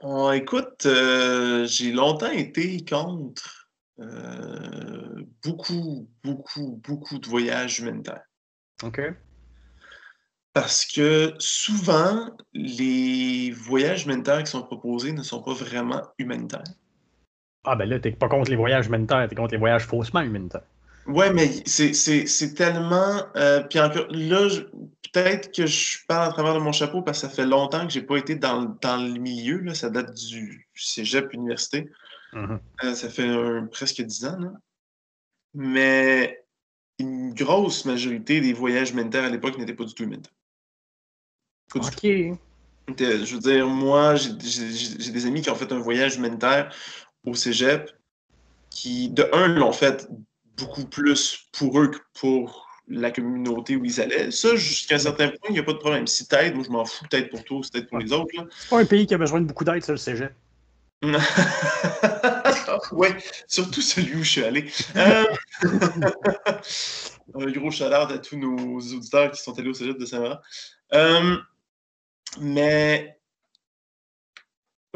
Oh, 0.03 0.31
écoute, 0.33 0.85
euh, 0.85 1.67
j'ai 1.67 1.93
longtemps 1.93 2.31
été 2.31 2.85
contre 2.85 3.71
euh, 4.01 5.25
beaucoup, 5.43 6.11
beaucoup, 6.23 6.79
beaucoup 6.87 7.19
de 7.19 7.27
voyages 7.27 7.81
humanitaires. 7.81 8.25
OK. 8.83 9.01
Parce 10.53 10.85
que 10.85 11.33
souvent, 11.39 12.37
les 12.53 13.53
voyages 13.53 14.05
humanitaires 14.05 14.45
qui 14.45 14.51
sont 14.51 14.63
proposés 14.63 15.13
ne 15.13 15.23
sont 15.23 15.43
pas 15.43 15.55
vraiment 15.55 16.03
humanitaires. 16.19 16.65
Ah 17.65 17.77
ben 17.77 17.89
là, 17.89 17.99
t'es 17.99 18.11
pas 18.11 18.29
contre 18.29 18.51
les 18.51 18.57
voyages 18.57 18.89
humanitaires, 18.89 19.27
t'es 19.27 19.35
contre 19.35 19.53
les 19.53 19.59
voyages 19.59 19.87
faussement 19.87 20.21
humanitaires. 20.21 20.69
Ouais, 21.09 21.33
mais 21.33 21.51
c'est 21.67 22.55
tellement. 22.55 23.23
Euh, 23.37 23.63
puis 23.63 23.79
encore, 23.79 24.07
là, 24.11 24.49
peut-être 25.13 25.55
que 25.55 25.67
je 25.67 25.99
parle 26.07 26.29
à 26.29 26.33
travers 26.33 26.55
de 26.55 26.59
mon 26.59 26.73
chapeau 26.73 27.03
parce 27.03 27.23
que 27.23 27.29
ça 27.29 27.33
fait 27.33 27.47
longtemps 27.47 27.87
que 27.87 27.93
j'ai 27.93 28.03
pas 28.03 28.17
été 28.17 28.35
dans, 28.35 28.77
dans 28.81 28.97
le 28.97 29.19
milieu. 29.19 29.59
Là, 29.59 29.75
ça 29.75 29.91
date 29.91 30.15
du 30.15 30.69
cégep 30.75 31.33
université. 31.33 31.89
Mm-hmm. 32.33 32.59
Euh, 32.85 32.95
ça 32.95 33.09
fait 33.09 33.31
presque 33.71 34.03
dix 34.03 34.25
ans. 34.25 34.39
Là. 34.39 34.53
Mais 35.55 36.45
une 36.99 37.35
grosse 37.35 37.85
majorité 37.85 38.41
des 38.41 38.53
voyages 38.53 38.91
humanitaires 38.91 39.25
à 39.25 39.31
l'époque 39.31 39.59
n'étaient 39.59 39.75
pas 39.75 39.85
du 39.85 39.95
tout 39.95 40.05
humanitaires. 40.05 40.33
OK. 41.75 42.03
Je 42.03 43.35
veux 43.35 43.41
dire, 43.41 43.67
moi, 43.67 44.15
j'ai 44.17 44.33
des 44.33 45.27
amis 45.27 45.43
qui 45.43 45.51
ont 45.51 45.55
fait 45.55 45.73
un 45.73 45.79
voyage 45.79 46.17
humanitaire 46.17 46.75
au 47.25 47.35
cégep 47.35 47.91
qui, 48.71 49.09
de 49.09 49.29
un, 49.33 49.49
l'ont 49.49 49.73
fait 49.73 50.09
beaucoup 50.57 50.85
plus 50.85 51.49
pour 51.53 51.81
eux 51.81 51.89
que 51.89 51.99
pour 52.19 52.67
la 52.89 53.11
communauté 53.11 53.77
où 53.77 53.85
ils 53.85 54.01
allaient. 54.01 54.31
Ça, 54.31 54.55
jusqu'à 54.57 54.95
un 54.97 54.99
certain 54.99 55.29
point, 55.29 55.51
il 55.51 55.53
n'y 55.53 55.59
a 55.59 55.63
pas 55.63 55.73
de 55.73 55.79
problème. 55.79 56.07
Si 56.07 56.27
t'aides, 56.29 56.55
moi 56.55 56.65
je 56.65 56.71
m'en 56.71 56.85
fous, 56.85 57.05
peut-être 57.11 57.31
pour 57.31 57.45
toi, 57.45 57.61
peut-être 57.73 57.89
pour 57.89 57.99
les 57.99 58.13
autres. 58.13 58.31
C'est 58.51 58.71
pas 58.71 58.79
un 58.81 58.85
pays 58.85 59.07
qui 59.07 59.15
a 59.15 59.19
besoin 59.19 59.41
de 59.41 59.47
beaucoup 59.47 59.65
d'aide, 59.65 59.85
ça, 59.85 59.93
le 59.93 59.99
cégep. 59.99 60.33
oui, 62.93 63.09
surtout 63.47 63.83
celui 63.83 64.15
où 64.15 64.23
je 64.23 64.31
suis 64.31 64.45
allé. 64.45 64.71
Euh, 64.97 65.25
un 67.35 67.51
gros 67.51 67.71
chalard 67.71 68.11
à 68.11 68.19
tous 68.19 68.37
nos 68.37 68.79
auditeurs 68.79 69.31
qui 69.31 69.43
sont 69.43 69.59
allés 69.59 69.69
au 69.69 69.75
cégep 69.75 69.99
de 69.99 70.07
Saint-Laurent. 70.07 70.39
Euh, 70.95 71.37
mais 72.41 73.16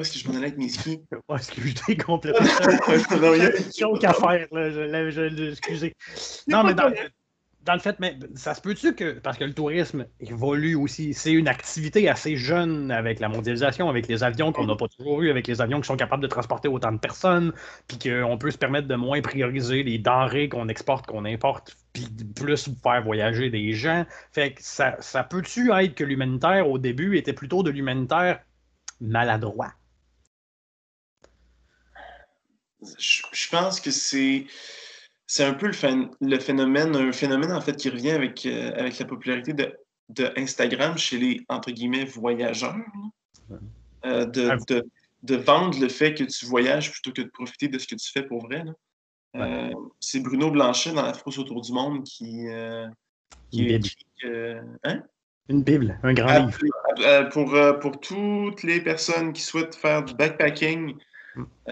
où 0.01 0.03
est-ce 0.03 0.15
que 0.15 0.19
je 0.19 0.29
m'en 0.29 0.35
allais 0.35 0.47
avec 0.47 0.59
mes 0.59 0.71
skis? 0.71 1.03
Ouais, 1.29 1.37
excusez 1.37 1.97
complètement. 1.97 2.47
non, 3.21 3.35
il 3.35 3.43
y 3.43 3.47
a 3.47 3.57
une 3.57 3.73
chose 3.79 4.05
à 4.05 4.15
faire, 4.15 4.47
là. 4.51 4.71
Je, 4.71 5.11
je, 5.11 5.51
excusez. 5.51 5.95
Non, 6.49 6.65
mais 6.65 6.73
dans, 6.73 6.91
dans, 7.65 7.75
le 7.75 7.79
fait, 7.79 8.01
mais 8.01 8.19
ça 8.35 8.55
se 8.55 8.63
peut-tu 8.63 8.95
que, 8.95 9.19
parce 9.19 9.37
que 9.37 9.45
le 9.45 9.53
tourisme 9.53 10.07
évolue 10.19 10.75
aussi, 10.75 11.13
c'est 11.13 11.33
une 11.33 11.49
activité 11.49 12.09
assez 12.09 12.35
jeune 12.37 12.91
avec 12.91 13.21
la 13.21 13.29
mondialisation, 13.29 13.91
avec 13.91 14.09
les 14.09 14.25
avions 14.25 14.53
qu'on 14.53 14.67
n'a 14.67 14.75
pas 14.75 14.89
toujours 14.89 15.21
eu, 15.21 15.31
avec 15.31 15.47
les 15.47 15.61
avions 15.61 15.81
qui 15.81 15.87
sont 15.87 15.97
capables 15.97 16.23
de 16.23 16.29
transporter 16.29 16.69
autant 16.69 16.93
de 16.93 16.99
personnes, 16.99 17.53
puis 17.87 17.99
qu'on 17.99 18.39
peut 18.39 18.51
se 18.51 18.59
permettre 18.59 18.89
de 18.89 18.97
moins 18.97 19.21
prioriser 19.21 19.83
les 19.83 19.99
denrées 19.99 20.49
qu'on 20.49 20.69
exporte, 20.69 21.07
qu'on 21.07 21.27
importe, 21.27 21.77
puis 21.93 22.09
plus 22.35 22.71
faire 22.83 23.03
voyager 23.03 23.51
des 23.51 23.73
gens. 23.75 24.07
Fait 24.33 24.55
que 24.55 24.63
ça, 24.63 24.97
ça 25.01 25.23
peut-tu 25.23 25.71
être 25.71 25.95
que 25.95 26.05
l'humanitaire, 26.05 26.69
au 26.69 26.79
début, 26.79 27.19
était 27.19 27.35
plutôt 27.35 27.63
de 27.63 27.71
l'humanitaire 27.71 28.41
maladroit? 29.01 29.75
Je, 32.99 33.49
pense 33.51 33.81
que 33.81 33.91
c'est 33.91 34.47
c'est 35.27 35.45
un 35.45 35.55
peu 35.55 35.67
le, 35.67 36.39
phénomène, 36.39 36.97
un 36.97 37.13
phénomène 37.13 37.53
en 37.53 37.61
fait 37.61 37.77
qui 37.77 37.89
revient 37.89 38.11
avec, 38.11 38.45
euh, 38.47 38.73
avec 38.75 38.99
la 38.99 39.07
popularité 39.07 39.53
de, 39.53 39.73
de, 40.09 40.33
Instagram 40.37 40.99
chez 40.99 41.19
les 41.19 41.41
entre 41.49 41.71
guillemets 41.71 42.05
voyageurs. 42.05 42.77
Euh, 44.07 44.25
de, 44.25 44.57
de, 44.67 44.85
de, 45.23 45.37
vendre 45.37 45.79
le 45.79 45.89
fait 45.89 46.15
que 46.15 46.25
tu 46.25 46.47
voyages 46.47 46.91
plutôt 46.91 47.13
que 47.13 47.23
de 47.23 47.29
profiter 47.29 47.69
de 47.69 47.79
ce 47.79 47.87
que 47.87 47.95
tu 47.95 48.11
fais 48.11 48.23
pour 48.23 48.47
vrai. 48.47 48.65
Euh, 49.37 49.71
c'est 50.01 50.21
Bruno 50.21 50.51
Blanchet 50.51 50.93
dans 50.93 51.03
La 51.03 51.13
frousse 51.13 51.39
autour 51.39 51.61
du 51.61 51.73
monde 51.73 52.03
qui, 52.05 52.47
qui 53.51 53.69
écrit. 53.69 54.07
Hein? 54.85 55.03
Une 55.49 55.63
Bible, 55.63 55.99
un 56.03 56.15
grand 56.15 56.29
ah, 56.29 56.39
livre. 56.41 57.29
Pour, 57.31 57.55
pour 57.81 58.01
toutes 58.01 58.63
les 58.63 58.81
personnes 58.81 59.33
qui 59.33 59.43
souhaitent 59.43 59.75
faire 59.75 60.03
du 60.05 60.15
backpacking 60.15 60.97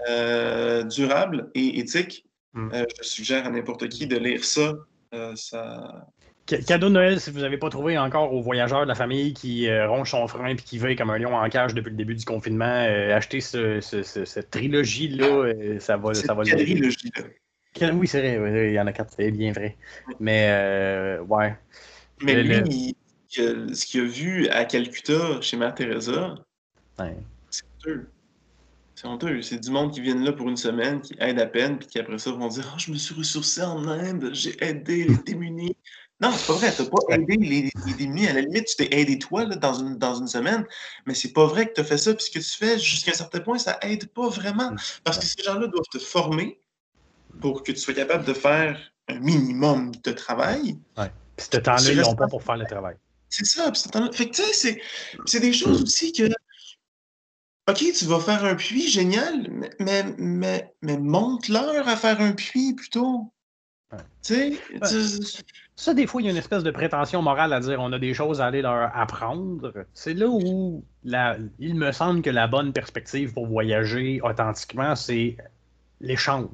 euh, 0.07 0.83
durable 0.83 1.49
et 1.55 1.79
éthique. 1.79 2.25
Hmm. 2.53 2.69
Euh, 2.73 2.85
je 3.01 3.07
suggère 3.07 3.45
à 3.45 3.49
n'importe 3.49 3.87
qui 3.89 4.07
de 4.07 4.17
lire 4.17 4.43
ça. 4.43 4.73
Euh, 5.13 5.35
ça... 5.35 6.07
Cadeau 6.45 6.89
de 6.89 6.93
Noël, 6.93 7.19
si 7.19 7.29
vous 7.29 7.41
n'avez 7.41 7.57
pas 7.57 7.69
trouvé 7.69 7.97
encore 7.97 8.33
aux 8.33 8.41
voyageurs 8.41 8.81
de 8.81 8.87
la 8.87 8.95
famille 8.95 9.33
qui 9.35 9.71
ronge 9.83 10.09
son 10.09 10.27
frein 10.27 10.47
et 10.47 10.55
qui 10.55 10.79
veille 10.79 10.95
comme 10.95 11.11
un 11.11 11.19
lion 11.19 11.35
en 11.35 11.47
cage 11.47 11.75
depuis 11.75 11.91
le 11.91 11.95
début 11.95 12.15
du 12.15 12.25
confinement, 12.25 12.87
achetez 13.13 13.39
cette 13.39 14.49
trilogie-là, 14.49 15.79
ça 15.79 15.97
va, 15.97 16.15
ça 16.15 16.33
va 16.33 16.41
le 16.43 16.49
trilogie-là. 16.49 17.91
Oui, 17.93 18.07
c'est 18.07 18.35
vrai, 18.35 18.69
il 18.69 18.73
y 18.73 18.79
en 18.79 18.87
a 18.87 18.91
quatre, 18.91 19.13
c'est 19.15 19.29
bien 19.29 19.51
vrai. 19.51 19.77
Mais, 20.19 21.19
ouais. 21.27 21.55
Mais 22.23 22.41
lui, 22.41 22.95
ce 23.29 23.85
qu'il 23.85 24.01
a 24.01 24.05
vu 24.05 24.47
à 24.47 24.65
Calcutta, 24.65 25.39
chez 25.41 25.55
Mère 25.55 25.75
Teresa, 25.75 26.33
c'est 27.51 27.65
sûr. 27.77 27.99
C'est 28.99 29.07
honteux. 29.07 29.41
C'est 29.41 29.59
du 29.59 29.71
monde 29.71 29.93
qui 29.93 30.01
viennent 30.01 30.25
là 30.25 30.33
pour 30.33 30.49
une 30.49 30.57
semaine, 30.57 30.99
qui 30.99 31.15
aide 31.19 31.39
à 31.39 31.45
peine, 31.45 31.79
puis 31.79 31.87
qui 31.87 31.99
après 31.99 32.17
ça 32.17 32.31
vont 32.31 32.49
dire 32.49 32.69
oh, 32.69 32.77
je 32.77 32.91
me 32.91 32.97
suis 32.97 33.15
ressourcé 33.15 33.61
en 33.61 33.87
Inde, 33.87 34.31
j'ai 34.33 34.61
aidé 34.61 35.05
les 35.05 35.15
démunis. 35.25 35.77
Non, 36.19 36.33
c'est 36.33 36.47
pas 36.47 36.53
vrai. 36.55 36.75
Tu 36.75 36.81
n'as 36.81 36.89
pas 36.89 37.15
aidé 37.15 37.37
les, 37.37 37.71
démunis. 37.97 38.27
À 38.27 38.33
la 38.33 38.41
limite, 38.41 38.65
tu 38.65 38.75
t'es 38.75 38.93
aidé 38.93 39.17
toi 39.17 39.45
là, 39.45 39.55
dans, 39.55 39.75
une, 39.75 39.97
dans 39.97 40.15
une 40.15 40.27
semaine, 40.27 40.65
mais 41.05 41.13
c'est 41.13 41.31
pas 41.31 41.45
vrai 41.45 41.69
que 41.69 41.75
tu 41.75 41.79
as 41.79 41.85
fait 41.85 41.97
ça. 41.97 42.13
Puis 42.13 42.25
ce 42.25 42.29
que 42.29 42.39
tu 42.39 42.57
fais, 42.57 42.77
jusqu'à 42.77 43.11
un 43.11 43.13
certain 43.13 43.39
point, 43.39 43.57
ça 43.57 43.79
aide 43.83 44.05
pas 44.07 44.27
vraiment. 44.27 44.75
Parce 45.05 45.17
que 45.17 45.25
ces 45.25 45.43
gens-là 45.43 45.67
doivent 45.67 45.87
te 45.93 45.99
former 45.99 46.59
pour 47.39 47.63
que 47.63 47.71
tu 47.71 47.77
sois 47.77 47.93
capable 47.93 48.25
de 48.25 48.33
faire 48.33 48.77
un 49.07 49.19
minimum 49.19 49.93
de 50.03 50.11
travail. 50.11 50.77
Ouais. 50.97 51.09
Puis 51.37 51.47
ce 51.49 51.57
temps-là, 51.57 51.89
ils 51.89 52.01
n'ont 52.01 52.15
pas 52.15 52.27
pour 52.27 52.43
faire 52.43 52.57
le 52.57 52.65
travail. 52.65 52.97
C'est 53.29 53.45
ça. 53.45 53.71
Puis 53.71 53.81
fait 54.11 54.29
que 54.29 54.35
tu 54.35 54.43
sais, 54.43 54.81
c'est 55.25 55.39
des 55.39 55.53
choses 55.53 55.83
aussi 55.83 56.11
que 56.11 56.29
OK, 57.69 57.83
tu 57.97 58.05
vas 58.05 58.19
faire 58.19 58.43
un 58.43 58.55
puits, 58.55 58.87
génial, 58.87 59.47
mais, 59.79 60.03
mais, 60.17 60.73
mais, 60.81 60.97
montre-leur 60.97 61.87
à 61.87 61.95
faire 61.95 62.19
un 62.21 62.31
puits 62.31 62.73
plutôt. 62.73 63.31
Tu 64.23 64.57
sais, 64.83 65.43
ça, 65.75 65.93
des 65.93 66.05
fois, 66.05 66.21
il 66.21 66.25
y 66.25 66.27
a 66.27 66.31
une 66.31 66.37
espèce 66.37 66.63
de 66.63 66.71
prétention 66.71 67.21
morale 67.21 67.53
à 67.53 67.59
dire 67.59 67.79
on 67.79 67.91
a 67.93 67.99
des 67.99 68.13
choses 68.13 68.41
à 68.41 68.47
aller 68.47 68.61
leur 68.61 68.95
apprendre. 68.95 69.73
C'est 69.93 70.13
là 70.13 70.27
où 70.27 70.83
la, 71.03 71.37
il 71.57 71.75
me 71.75 71.91
semble 71.91 72.21
que 72.21 72.29
la 72.29 72.47
bonne 72.47 72.73
perspective 72.73 73.33
pour 73.33 73.47
voyager 73.47 74.19
authentiquement, 74.21 74.95
c'est 74.95 75.37
l'échange. 76.01 76.49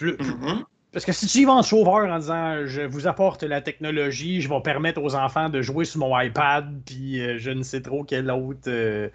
Mm-hmm. 0.00 0.64
Parce 0.92 1.04
que 1.04 1.12
si 1.12 1.26
tu 1.26 1.38
y 1.38 1.44
vas 1.44 1.52
en 1.52 1.62
sauveur 1.62 2.10
en 2.10 2.18
disant 2.18 2.66
je 2.66 2.82
vous 2.82 3.06
apporte 3.06 3.42
la 3.42 3.60
technologie, 3.60 4.40
je 4.40 4.48
vais 4.48 4.60
permettre 4.62 5.02
aux 5.02 5.14
enfants 5.14 5.48
de 5.48 5.62
jouer 5.62 5.84
sur 5.84 6.00
mon 6.00 6.18
iPad, 6.18 6.82
puis 6.84 7.20
euh, 7.20 7.38
je 7.38 7.50
ne 7.50 7.62
sais 7.62 7.82
trop 7.82 8.04
quelle 8.04 8.30
autre 8.30 8.68
euh, 8.68 9.08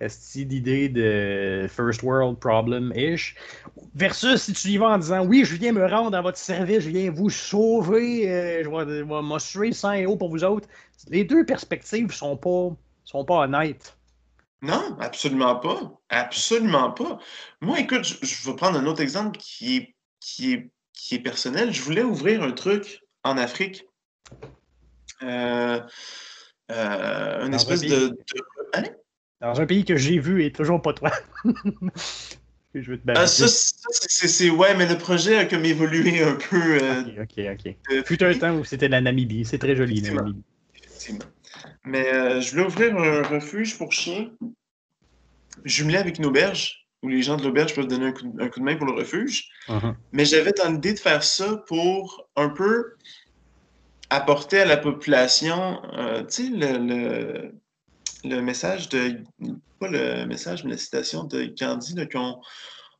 d'idée 0.00 0.88
de 0.88 1.66
first 1.68 2.02
world 2.02 2.38
problem-ish. 2.38 3.34
Versus 3.94 4.42
si 4.42 4.52
tu 4.52 4.68
y 4.68 4.76
vas 4.78 4.90
en 4.90 4.98
disant 4.98 5.24
oui, 5.26 5.44
je 5.44 5.56
viens 5.56 5.72
me 5.72 5.86
rendre 5.86 6.16
à 6.16 6.22
votre 6.22 6.38
service, 6.38 6.80
je 6.80 6.90
viens 6.90 7.10
vous 7.10 7.30
sauver, 7.30 8.30
euh, 8.30 8.64
je 8.64 8.68
vais, 8.68 9.22
m'assurer 9.22 9.72
sang 9.72 9.92
et 9.92 10.06
eau 10.06 10.16
pour 10.16 10.30
vous 10.30 10.44
autres. 10.44 10.68
Les 11.08 11.24
deux 11.24 11.44
perspectives 11.44 12.12
sont 12.12 12.36
pas, 12.36 12.70
sont 13.04 13.24
pas 13.24 13.44
honnêtes. 13.44 13.96
Non, 14.62 14.96
absolument 15.00 15.56
pas. 15.56 15.92
Absolument 16.10 16.90
pas. 16.92 17.18
Moi, 17.60 17.80
écoute, 17.80 18.04
je, 18.04 18.50
vais 18.50 18.56
prendre 18.56 18.78
un 18.78 18.86
autre 18.86 19.00
exemple 19.00 19.38
qui 19.38 19.76
est, 19.76 19.94
qui 20.20 20.52
est, 20.52 20.70
qui 20.92 21.14
est 21.14 21.20
personnel. 21.20 21.72
Je 21.72 21.82
voulais 21.82 22.02
ouvrir 22.02 22.42
un 22.42 22.52
truc 22.52 23.02
en 23.24 23.38
Afrique. 23.38 23.84
Euh, 25.22 25.80
euh, 26.70 27.46
une 27.46 27.54
espèce 27.54 27.80
de? 27.80 28.16
Dans 29.40 29.60
un 29.60 29.66
pays 29.66 29.84
que 29.84 29.96
j'ai 29.96 30.18
vu 30.18 30.44
et 30.44 30.52
toujours 30.52 30.82
pas 30.82 30.92
toi. 30.92 31.10
je 32.74 32.90
veux 32.90 32.98
te 32.98 33.10
ah, 33.14 33.26
ça, 33.26 33.46
c'est. 33.48 34.50
Ouais, 34.50 34.74
mais 34.76 34.86
le 34.86 34.98
projet 34.98 35.36
a 35.36 35.44
comme 35.46 35.64
évolué 35.64 36.22
un 36.22 36.34
peu. 36.34 36.78
Euh, 36.82 37.22
ok, 37.22 37.38
ok, 37.38 37.74
ok. 37.90 38.06
Fut 38.06 38.22
un 38.22 38.34
temps 38.34 38.54
où 38.56 38.64
c'était 38.64 38.88
la 38.88 39.00
Namibie. 39.00 39.44
C'est 39.44 39.58
très 39.58 39.74
joli, 39.74 40.00
la 40.02 40.12
Namibie. 40.12 40.42
Effectivement. 40.74 41.24
Mais 41.84 42.06
euh, 42.12 42.40
je 42.40 42.50
voulais 42.50 42.64
ouvrir 42.64 42.96
un 42.96 43.22
refuge 43.22 43.78
pour 43.78 43.92
chiens 43.92 44.30
jumelé 45.64 45.98
avec 45.98 46.18
une 46.18 46.26
auberge 46.26 46.86
où 47.02 47.08
les 47.08 47.22
gens 47.22 47.36
de 47.36 47.42
l'auberge 47.42 47.74
peuvent 47.74 47.86
donner 47.86 48.06
un 48.06 48.12
coup, 48.12 48.26
de, 48.26 48.62
main 48.62 48.76
pour 48.76 48.86
le 48.86 48.92
refuge. 48.92 49.48
Uh-huh. 49.68 49.94
Mais 50.12 50.26
j'avais 50.26 50.52
dans 50.52 50.70
l'idée 50.70 50.92
de 50.92 50.98
faire 50.98 51.22
ça 51.22 51.56
pour 51.66 52.28
un 52.36 52.50
peu 52.50 52.94
apporter 54.10 54.60
à 54.60 54.64
la 54.66 54.76
population, 54.76 55.80
euh, 55.94 56.22
tu 56.24 56.46
sais, 56.46 56.50
le, 56.50 56.78
le 56.78 57.54
message 58.24 58.88
de. 58.88 59.22
Pas 59.78 59.88
le 59.88 60.26
message, 60.26 60.64
mais 60.64 60.72
la 60.72 60.78
citation 60.78 61.24
de 61.24 61.44
Gandhi, 61.58 61.94
qu'on 62.08 62.40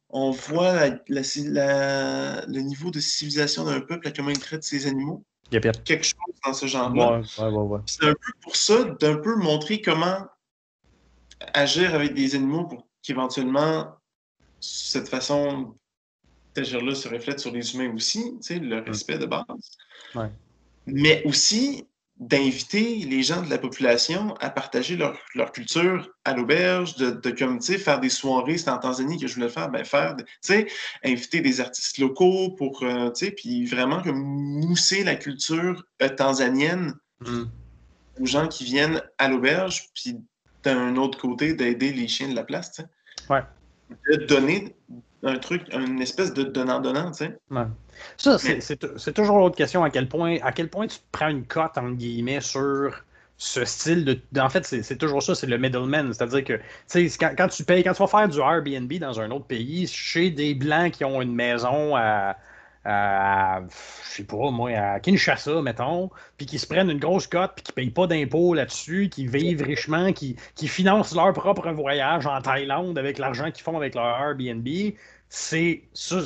on 0.08 0.30
voit 0.30 0.88
le 1.08 2.60
niveau 2.60 2.90
de 2.90 3.00
civilisation 3.00 3.64
d'un 3.64 3.80
peuple, 3.80 4.08
à 4.08 4.10
comment 4.12 4.30
il 4.30 4.38
traite 4.38 4.64
ses 4.64 4.86
animaux. 4.86 5.24
Quelque 5.50 6.04
chose 6.04 6.34
dans 6.44 6.54
ce 6.54 6.66
genre-là. 6.66 7.22
c'est 7.86 8.04
un 8.04 8.12
peu 8.12 8.32
pour 8.40 8.56
ça, 8.56 8.84
d'un 9.00 9.16
peu 9.16 9.36
montrer 9.36 9.80
comment 9.80 10.26
agir 11.54 11.94
avec 11.94 12.14
des 12.14 12.34
animaux 12.34 12.64
pour 12.64 12.86
qu'éventuellement, 13.02 13.96
cette 14.60 15.08
façon 15.08 15.74
d'agir-là 16.54 16.94
se 16.94 17.08
reflète 17.08 17.40
sur 17.40 17.52
les 17.52 17.74
humains 17.74 17.92
aussi, 17.94 18.38
le 18.48 18.80
respect 18.80 19.18
de 19.18 19.26
base. 19.26 19.44
Mais 20.86 21.22
aussi, 21.24 21.86
d'inviter 22.20 22.96
les 22.96 23.22
gens 23.22 23.40
de 23.40 23.48
la 23.48 23.56
population 23.56 24.34
à 24.40 24.50
partager 24.50 24.94
leur, 24.96 25.52
culture 25.52 26.10
à 26.26 26.34
l'auberge, 26.34 26.94
de, 26.96 27.10
de 27.10 27.30
comme, 27.30 27.62
faire 27.62 27.98
des 27.98 28.10
soirées, 28.10 28.58
c'est 28.58 28.68
en 28.68 28.76
Tanzanie 28.76 29.18
que 29.18 29.26
je 29.26 29.34
voulais 29.34 29.48
faire, 29.48 29.70
ben 29.70 29.84
faire, 29.84 30.14
inviter 31.02 31.40
des 31.40 31.60
artistes 31.62 31.96
locaux 31.96 32.50
pour, 32.50 32.82
euh, 32.82 33.10
puis 33.36 33.64
vraiment 33.64 34.02
comme 34.02 34.20
mousser 34.20 35.02
la 35.02 35.16
culture 35.16 35.82
euh, 36.02 36.10
tanzanienne 36.10 36.94
mm. 37.20 37.44
aux 38.20 38.26
gens 38.26 38.48
qui 38.48 38.64
viennent 38.64 39.02
à 39.16 39.28
l'auberge, 39.28 39.88
puis 39.94 40.18
d'un 40.62 40.96
autre 40.96 41.18
côté, 41.18 41.54
d'aider 41.54 41.90
les 41.90 42.06
chiens 42.06 42.28
de 42.28 42.36
la 42.36 42.44
place, 42.44 42.82
Ouais. 43.30 43.42
De 44.10 44.24
donner 44.26 44.76
un 45.22 45.38
truc, 45.38 45.62
une 45.72 46.00
espèce 46.02 46.34
de 46.34 46.42
donnant-donnant, 46.42 47.10
tu 47.12 47.24
sais. 47.24 47.38
Ça, 48.16 48.38
c'est 48.38 49.12
toujours 49.12 49.38
l'autre 49.38 49.56
question, 49.56 49.84
à 49.84 49.90
quel, 49.90 50.08
point, 50.08 50.38
à 50.42 50.52
quel 50.52 50.68
point 50.68 50.86
tu 50.86 50.98
prends 51.12 51.28
une 51.28 51.44
cote, 51.46 51.76
entre 51.76 51.96
guillemets, 51.96 52.40
sur 52.40 53.02
ce 53.40 53.64
style 53.64 54.04
de. 54.04 54.40
En 54.40 54.50
fait, 54.50 54.64
c'est 54.64 54.98
toujours 54.98 55.22
ça, 55.22 55.34
c'est 55.34 55.46
le 55.46 55.56
middleman. 55.56 56.12
C'est-à-dire 56.12 56.44
que, 56.44 56.52
tu 56.54 57.08
sais, 57.08 57.34
quand, 57.36 57.48
tu 57.48 57.64
payes, 57.64 57.82
quand 57.82 57.94
tu 57.94 58.02
vas 58.02 58.06
faire 58.06 58.28
du 58.28 58.38
Airbnb 58.38 58.92
dans 58.94 59.18
un 59.18 59.30
autre 59.30 59.46
pays, 59.46 59.86
chez 59.86 60.30
des 60.30 60.54
Blancs 60.54 60.92
qui 60.92 61.04
ont 61.06 61.22
une 61.22 61.34
maison 61.34 61.96
à, 61.96 62.36
à, 62.84 63.62
je 63.70 64.16
sais 64.16 64.24
pas, 64.24 64.50
moi, 64.50 64.70
à 64.70 65.00
Kinshasa, 65.00 65.62
mettons, 65.62 66.10
puis 66.36 66.46
qui 66.46 66.58
se 66.58 66.66
prennent 66.66 66.90
une 66.90 66.98
grosse 66.98 67.26
cote, 67.26 67.52
puis 67.54 67.62
qui 67.62 67.72
payent 67.72 67.90
pas 67.90 68.06
d'impôts 68.06 68.52
là-dessus, 68.52 69.08
qui 69.10 69.26
vivent 69.26 69.62
richement, 69.62 70.12
qui, 70.12 70.36
qui 70.54 70.68
financent 70.68 71.14
leur 71.14 71.32
propre 71.32 71.70
voyage 71.72 72.26
en 72.26 72.40
Thaïlande 72.42 72.98
avec 72.98 73.18
l'argent 73.18 73.50
qu'ils 73.50 73.64
font 73.64 73.76
avec 73.76 73.94
leur 73.94 74.20
Airbnb, 74.20 74.66
c'est 75.32 75.84
ça, 75.94 76.18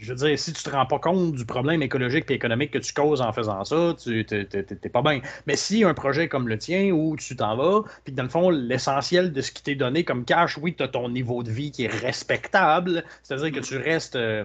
je 0.00 0.12
veux 0.12 0.16
dire, 0.16 0.36
si 0.36 0.52
tu 0.52 0.64
te 0.64 0.68
rends 0.68 0.84
pas 0.84 0.98
compte 0.98 1.32
du 1.32 1.46
problème 1.46 1.80
écologique 1.80 2.28
et 2.28 2.34
économique 2.34 2.72
que 2.72 2.78
tu 2.78 2.92
causes 2.92 3.20
en 3.20 3.32
faisant 3.32 3.64
ça, 3.64 3.94
tu 4.02 4.26
t'es 4.26 4.88
pas 4.88 5.00
bien. 5.00 5.20
Mais 5.46 5.54
si 5.54 5.84
un 5.84 5.94
projet 5.94 6.28
comme 6.28 6.48
le 6.48 6.58
tien 6.58 6.90
où 6.90 7.14
tu 7.16 7.36
t'en 7.36 7.56
vas, 7.56 7.84
puis 8.02 8.12
dans 8.12 8.24
le 8.24 8.28
fond, 8.28 8.50
l'essentiel 8.50 9.32
de 9.32 9.42
ce 9.42 9.52
qui 9.52 9.62
t'est 9.62 9.76
donné 9.76 10.02
comme 10.02 10.24
cash, 10.24 10.58
oui, 10.58 10.74
tu 10.74 10.82
as 10.82 10.88
ton 10.88 11.08
niveau 11.08 11.44
de 11.44 11.52
vie 11.52 11.70
qui 11.70 11.84
est 11.84 12.00
respectable, 12.02 13.04
c'est-à-dire 13.22 13.52
que 13.52 13.64
tu 13.64 13.76
restes. 13.76 14.16
Euh, 14.16 14.44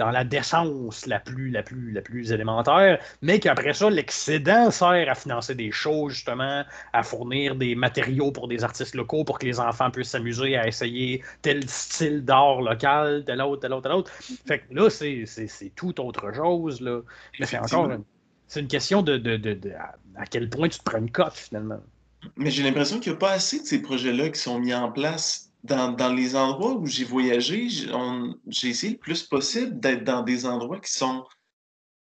dans 0.00 0.10
la 0.10 0.24
décence 0.24 1.04
la 1.04 1.20
plus, 1.20 1.50
la 1.50 1.62
plus, 1.62 1.92
la 1.92 2.00
plus 2.00 2.32
élémentaire, 2.32 2.98
mais 3.20 3.38
qu'après 3.38 3.74
ça, 3.74 3.90
l'excédent 3.90 4.70
sert 4.70 5.10
à 5.10 5.14
financer 5.14 5.54
des 5.54 5.70
choses, 5.70 6.14
justement, 6.14 6.64
à 6.94 7.02
fournir 7.02 7.54
des 7.54 7.74
matériaux 7.74 8.32
pour 8.32 8.48
des 8.48 8.64
artistes 8.64 8.94
locaux 8.94 9.24
pour 9.24 9.38
que 9.38 9.44
les 9.44 9.60
enfants 9.60 9.90
puissent 9.90 10.08
s'amuser 10.08 10.56
à 10.56 10.66
essayer 10.66 11.22
tel 11.42 11.68
style 11.68 12.24
d'art 12.24 12.62
local, 12.62 13.24
tel 13.26 13.42
autre, 13.42 13.60
tel 13.60 13.74
autre, 13.74 13.82
tel 13.82 13.92
autre. 13.92 14.10
Fait 14.46 14.60
que 14.60 14.74
là, 14.74 14.88
c'est 14.88 15.72
tout 15.76 16.00
autre 16.00 16.32
chose. 16.34 16.80
Là. 16.80 17.02
Mais 17.38 17.44
c'est 17.44 17.58
encore 17.58 17.90
c'est 18.48 18.60
une 18.60 18.68
question 18.68 19.02
de, 19.02 19.18
de, 19.18 19.36
de, 19.36 19.52
de, 19.52 19.70
à 20.16 20.24
quel 20.24 20.48
point 20.48 20.68
tu 20.68 20.78
te 20.78 20.84
prends 20.84 20.98
une 20.98 21.10
cote, 21.10 21.34
finalement. 21.34 21.80
Mais 22.36 22.50
j'ai 22.50 22.62
l'impression 22.62 22.98
qu'il 23.00 23.12
n'y 23.12 23.16
a 23.16 23.18
pas 23.20 23.32
assez 23.32 23.60
de 23.60 23.66
ces 23.66 23.80
projets-là 23.82 24.30
qui 24.30 24.40
sont 24.40 24.58
mis 24.58 24.74
en 24.74 24.90
place 24.90 25.49
dans, 25.64 26.12
les 26.12 26.36
endroits 26.36 26.74
où 26.74 26.86
j'ai 26.86 27.04
voyagé, 27.04 27.68
j'ai 27.68 28.68
essayé 28.68 28.92
le 28.94 28.98
plus 28.98 29.22
possible 29.22 29.78
d'être 29.78 30.04
dans 30.04 30.22
des 30.22 30.46
endroits 30.46 30.80
qui 30.80 30.92
sont 30.92 31.24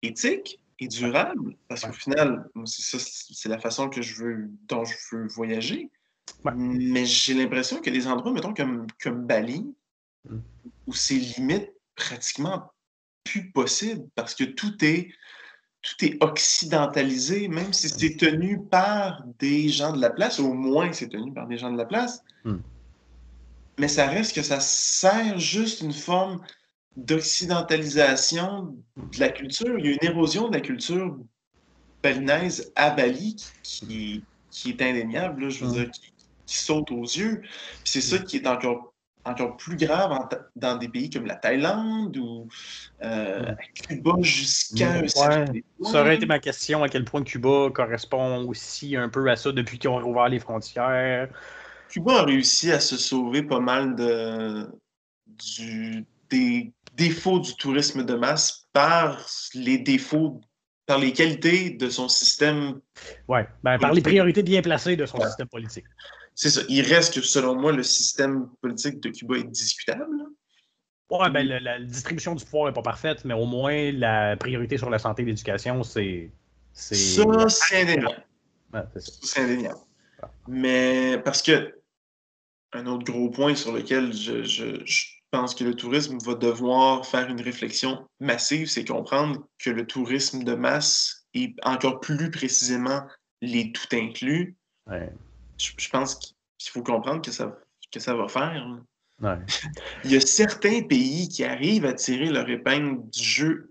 éthiques 0.02 0.60
et 0.80 0.88
durables, 0.88 1.56
parce 1.68 1.84
qu'au 1.84 1.92
final, 1.92 2.48
c'est 2.64 3.48
la 3.48 3.58
façon 3.58 3.88
que 3.88 4.02
je 4.02 4.22
veux, 4.22 4.50
dont 4.68 4.84
je 4.84 4.94
veux 5.12 5.28
voyager. 5.28 5.90
Mais 6.56 7.04
j'ai 7.06 7.34
l'impression 7.34 7.80
que 7.80 7.90
des 7.90 8.06
endroits, 8.06 8.32
mettons, 8.32 8.54
comme, 8.54 8.86
comme 9.00 9.26
Bali, 9.26 9.72
mmh. 10.28 10.38
où 10.86 10.92
c'est 10.92 11.14
limite 11.14 11.70
pratiquement 11.94 12.72
plus 13.22 13.50
possible, 13.50 14.08
parce 14.14 14.34
que 14.34 14.44
tout 14.44 14.84
est, 14.84 15.10
tout 15.82 16.04
est 16.04 16.22
occidentalisé, 16.22 17.46
même 17.48 17.72
si 17.72 17.88
c'est 17.88 18.16
tenu 18.16 18.60
par 18.60 19.22
des 19.38 19.68
gens 19.68 19.92
de 19.92 20.00
la 20.00 20.10
place, 20.10 20.40
au 20.40 20.52
moins 20.54 20.92
c'est 20.92 21.08
tenu 21.08 21.32
par 21.32 21.46
des 21.46 21.56
gens 21.56 21.70
de 21.70 21.78
la 21.78 21.84
place. 21.84 22.22
Mmh 22.44 22.56
mais 23.78 23.88
ça 23.88 24.06
reste 24.06 24.34
que 24.34 24.42
ça 24.42 24.60
sert 24.60 25.38
juste 25.38 25.80
une 25.80 25.92
forme 25.92 26.40
d'occidentalisation 26.96 28.76
de 28.96 29.20
la 29.20 29.28
culture. 29.28 29.78
Il 29.78 29.86
y 29.86 29.88
a 29.88 29.92
une 29.92 30.08
érosion 30.10 30.48
de 30.48 30.54
la 30.54 30.60
culture 30.60 31.18
balinaise 32.02 32.72
à 32.76 32.90
Bali 32.90 33.36
qui, 33.62 34.22
qui 34.50 34.70
est 34.70 34.82
indéniable, 34.82 35.50
je 35.50 35.64
veux 35.64 35.72
dire, 35.72 35.90
qui, 35.90 36.12
saute 36.46 36.90
aux 36.92 37.02
yeux. 37.02 37.42
c'est 37.84 38.02
ça 38.02 38.18
qui 38.18 38.36
est 38.36 38.46
encore, 38.46 38.92
encore 39.24 39.56
plus 39.56 39.76
grave 39.76 40.28
dans 40.54 40.76
des 40.76 40.88
pays 40.88 41.08
comme 41.08 41.24
la 41.24 41.36
Thaïlande 41.36 42.16
ou 42.18 42.46
euh, 43.02 43.54
Cuba 43.88 44.12
jusqu'à 44.20 45.08
Ça 45.08 45.46
aurait 45.82 46.16
été 46.16 46.26
ma 46.26 46.38
question, 46.38 46.82
à 46.82 46.90
quel 46.90 47.06
point 47.06 47.24
Cuba 47.24 47.70
correspond 47.74 48.46
aussi 48.46 48.94
un 48.94 49.08
peu 49.08 49.28
à 49.30 49.36
ça 49.36 49.52
depuis 49.52 49.78
qu'ils 49.78 49.88
ont 49.88 49.98
rouvert 49.98 50.28
les 50.28 50.38
frontières. 50.38 51.30
Cuba 51.94 52.22
a 52.22 52.24
réussi 52.24 52.72
à 52.72 52.80
se 52.80 52.96
sauver 52.96 53.44
pas 53.44 53.60
mal 53.60 53.94
de, 53.94 54.68
des 56.28 56.72
défauts 56.96 57.38
du 57.38 57.54
tourisme 57.54 58.04
de 58.04 58.14
masse 58.14 58.66
par 58.72 59.24
les 59.54 59.78
défauts, 59.78 60.40
par 60.86 60.98
les 60.98 61.12
qualités 61.12 61.70
de 61.70 61.88
son 61.88 62.08
système. 62.08 62.80
Oui, 63.28 63.42
ben, 63.62 63.78
par 63.78 63.92
les 63.92 64.02
priorités 64.02 64.42
bien 64.42 64.60
placées 64.60 64.96
de 64.96 65.06
son 65.06 65.20
système 65.20 65.46
politique. 65.46 65.84
C'est 66.34 66.50
ça. 66.50 66.62
Il 66.68 66.82
reste 66.82 67.14
que, 67.14 67.20
selon 67.20 67.54
moi, 67.54 67.70
le 67.70 67.84
système 67.84 68.48
politique 68.60 68.98
de 68.98 69.10
Cuba 69.10 69.36
est 69.36 69.44
discutable. 69.44 70.16
Oui, 71.10 71.30
ben, 71.30 71.46
la, 71.46 71.78
distribution 71.78 72.34
du 72.34 72.44
pouvoir 72.44 72.66
n'est 72.66 72.74
pas 72.74 72.82
parfaite, 72.82 73.24
mais 73.24 73.34
au 73.34 73.46
moins 73.46 73.92
la 73.92 74.36
priorité 74.36 74.78
sur 74.78 74.90
la 74.90 74.98
santé 74.98 75.22
et 75.22 75.26
l'éducation, 75.26 75.84
c'est. 75.84 76.32
Ça, 76.72 76.96
c'est 77.48 77.82
indéniable. 77.82 78.26
c'est 78.96 79.42
indéniable. 79.42 79.78
Mais 80.48 81.18
parce 81.24 81.40
que 81.40 81.72
un 82.74 82.86
autre 82.86 83.04
gros 83.04 83.30
point 83.30 83.54
sur 83.54 83.72
lequel 83.72 84.12
je, 84.12 85.06
pense 85.30 85.54
que 85.54 85.64
le 85.64 85.74
tourisme 85.74 86.18
va 86.18 86.34
devoir 86.34 87.06
faire 87.06 87.28
une 87.28 87.40
réflexion 87.40 88.06
massive, 88.20 88.68
c'est 88.68 88.84
comprendre 88.84 89.44
que 89.58 89.70
le 89.70 89.86
tourisme 89.86 90.44
de 90.44 90.54
masse 90.54 91.26
et 91.34 91.54
encore 91.62 92.00
plus 92.00 92.30
précisément 92.30 93.02
les 93.40 93.72
tout 93.72 93.88
inclus, 93.92 94.56
je, 94.86 95.88
pense 95.90 96.14
qu'il 96.14 96.70
faut 96.70 96.82
comprendre 96.82 97.20
que 97.20 97.32
ça, 97.32 97.58
que 97.90 97.98
ça 97.98 98.14
va 98.14 98.28
faire. 98.28 98.64
Il 100.04 100.12
y 100.12 100.16
a 100.16 100.20
certains 100.20 100.82
pays 100.82 101.28
qui 101.28 101.44
arrivent 101.44 101.86
à 101.86 101.94
tirer 101.94 102.26
leur 102.26 102.48
épingle 102.48 103.08
du 103.10 103.22
jeu 103.22 103.70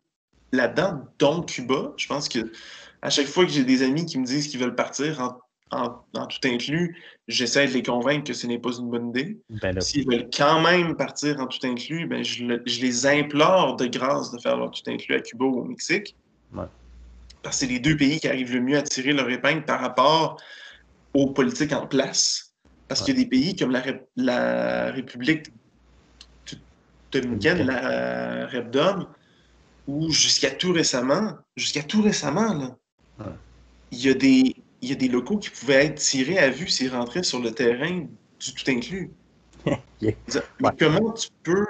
là-dedans, 0.51 1.06
dont 1.20 1.43
Cuba. 1.43 1.93
Je 1.97 2.08
pense 2.08 2.28
que 2.28 2.51
à 3.01 3.10
chaque 3.10 3.28
fois 3.28 3.45
que 3.45 3.51
j'ai 3.51 3.66
des 3.66 3.84
amis 3.84 4.06
qui 4.06 4.18
me 4.18 4.26
disent 4.26 4.47
qu'ils 4.47 4.60
veulent 4.60 4.76
partir 4.76 5.20
en, 5.20 5.43
tout 6.30 6.47
inclus, 6.47 6.95
j'essaie 7.28 7.67
de 7.67 7.74
les 7.74 7.84
convaincre 7.84 8.26
que 8.26 8.34
ce 8.34 8.47
n'est 8.47 8.59
pas 8.59 8.71
une 8.78 8.89
bonne 8.89 9.09
idée. 9.09 9.38
Ben 9.49 9.80
S'ils 9.82 10.07
veulent 10.07 10.30
quand 10.36 10.61
même 10.61 10.95
partir 10.95 11.39
en 11.39 11.47
tout 11.47 11.65
inclus, 11.65 12.07
ben 12.07 12.24
je, 12.24 12.45
les 12.45 13.05
implore 13.05 13.76
de 13.76 13.86
grâce 13.88 14.32
de 14.32 14.39
faire 14.39 14.57
leur 14.57 14.71
tout 14.71 14.89
inclus 14.89 15.15
à 15.15 15.19
Cuba 15.19 15.45
ou 15.45 15.61
au 15.61 15.63
Mexique. 15.65 16.15
Parce 16.53 17.57
que 17.57 17.65
c'est 17.65 17.71
les 17.71 17.80
deux 17.80 17.97
pays 17.97 18.19
qui 18.19 18.28
arrivent 18.28 18.53
le 18.53 18.61
mieux 18.61 18.78
à 18.78 18.82
tirer 18.82 19.11
leur 19.11 19.30
épingle 19.30 19.65
par 19.65 19.82
rapport 19.82 20.41
aux 21.13 21.28
politiques 21.28 21.74
en 21.74 21.88
place. 21.88 22.53
Parce 22.88 23.01
qu'il 23.01 23.17
y 23.17 23.19
a 23.19 23.24
des 23.24 23.30
pays 23.30 23.55
comme 23.55 23.71
la, 23.71 23.84
la 24.15 24.91
République 24.91 25.47
dominicaine, 27.11 27.65
la 27.65 28.47
REPDOM, 28.47 29.07
où 29.88 30.11
jusqu'à 30.11 30.51
tout 30.51 30.71
récemment, 30.71 31.34
jusqu'à 31.55 31.84
tout 31.84 32.01
récemment, 32.01 32.53
là, 32.53 32.78
il, 33.91 33.99
y 33.99 34.09
a 34.09 34.13
des, 34.13 34.55
il 34.84 34.90
y 34.90 34.92
a 34.92 34.96
des 34.96 35.08
locaux 35.08 35.38
qui 35.38 35.50
pouvaient 35.50 35.86
être 35.86 36.00
tirés 36.00 36.38
à 36.38 36.50
vue 36.50 36.68
s'ils 36.68 36.92
rentraient 36.92 37.24
sur 37.24 37.40
le 37.40 37.52
terrain 37.52 38.06
du 38.40 38.54
tout 38.54 38.70
inclus. 38.70 39.12
Mais 40.02 40.16
comment 40.78 41.14
tu 41.14 41.30
peux. 41.42 41.66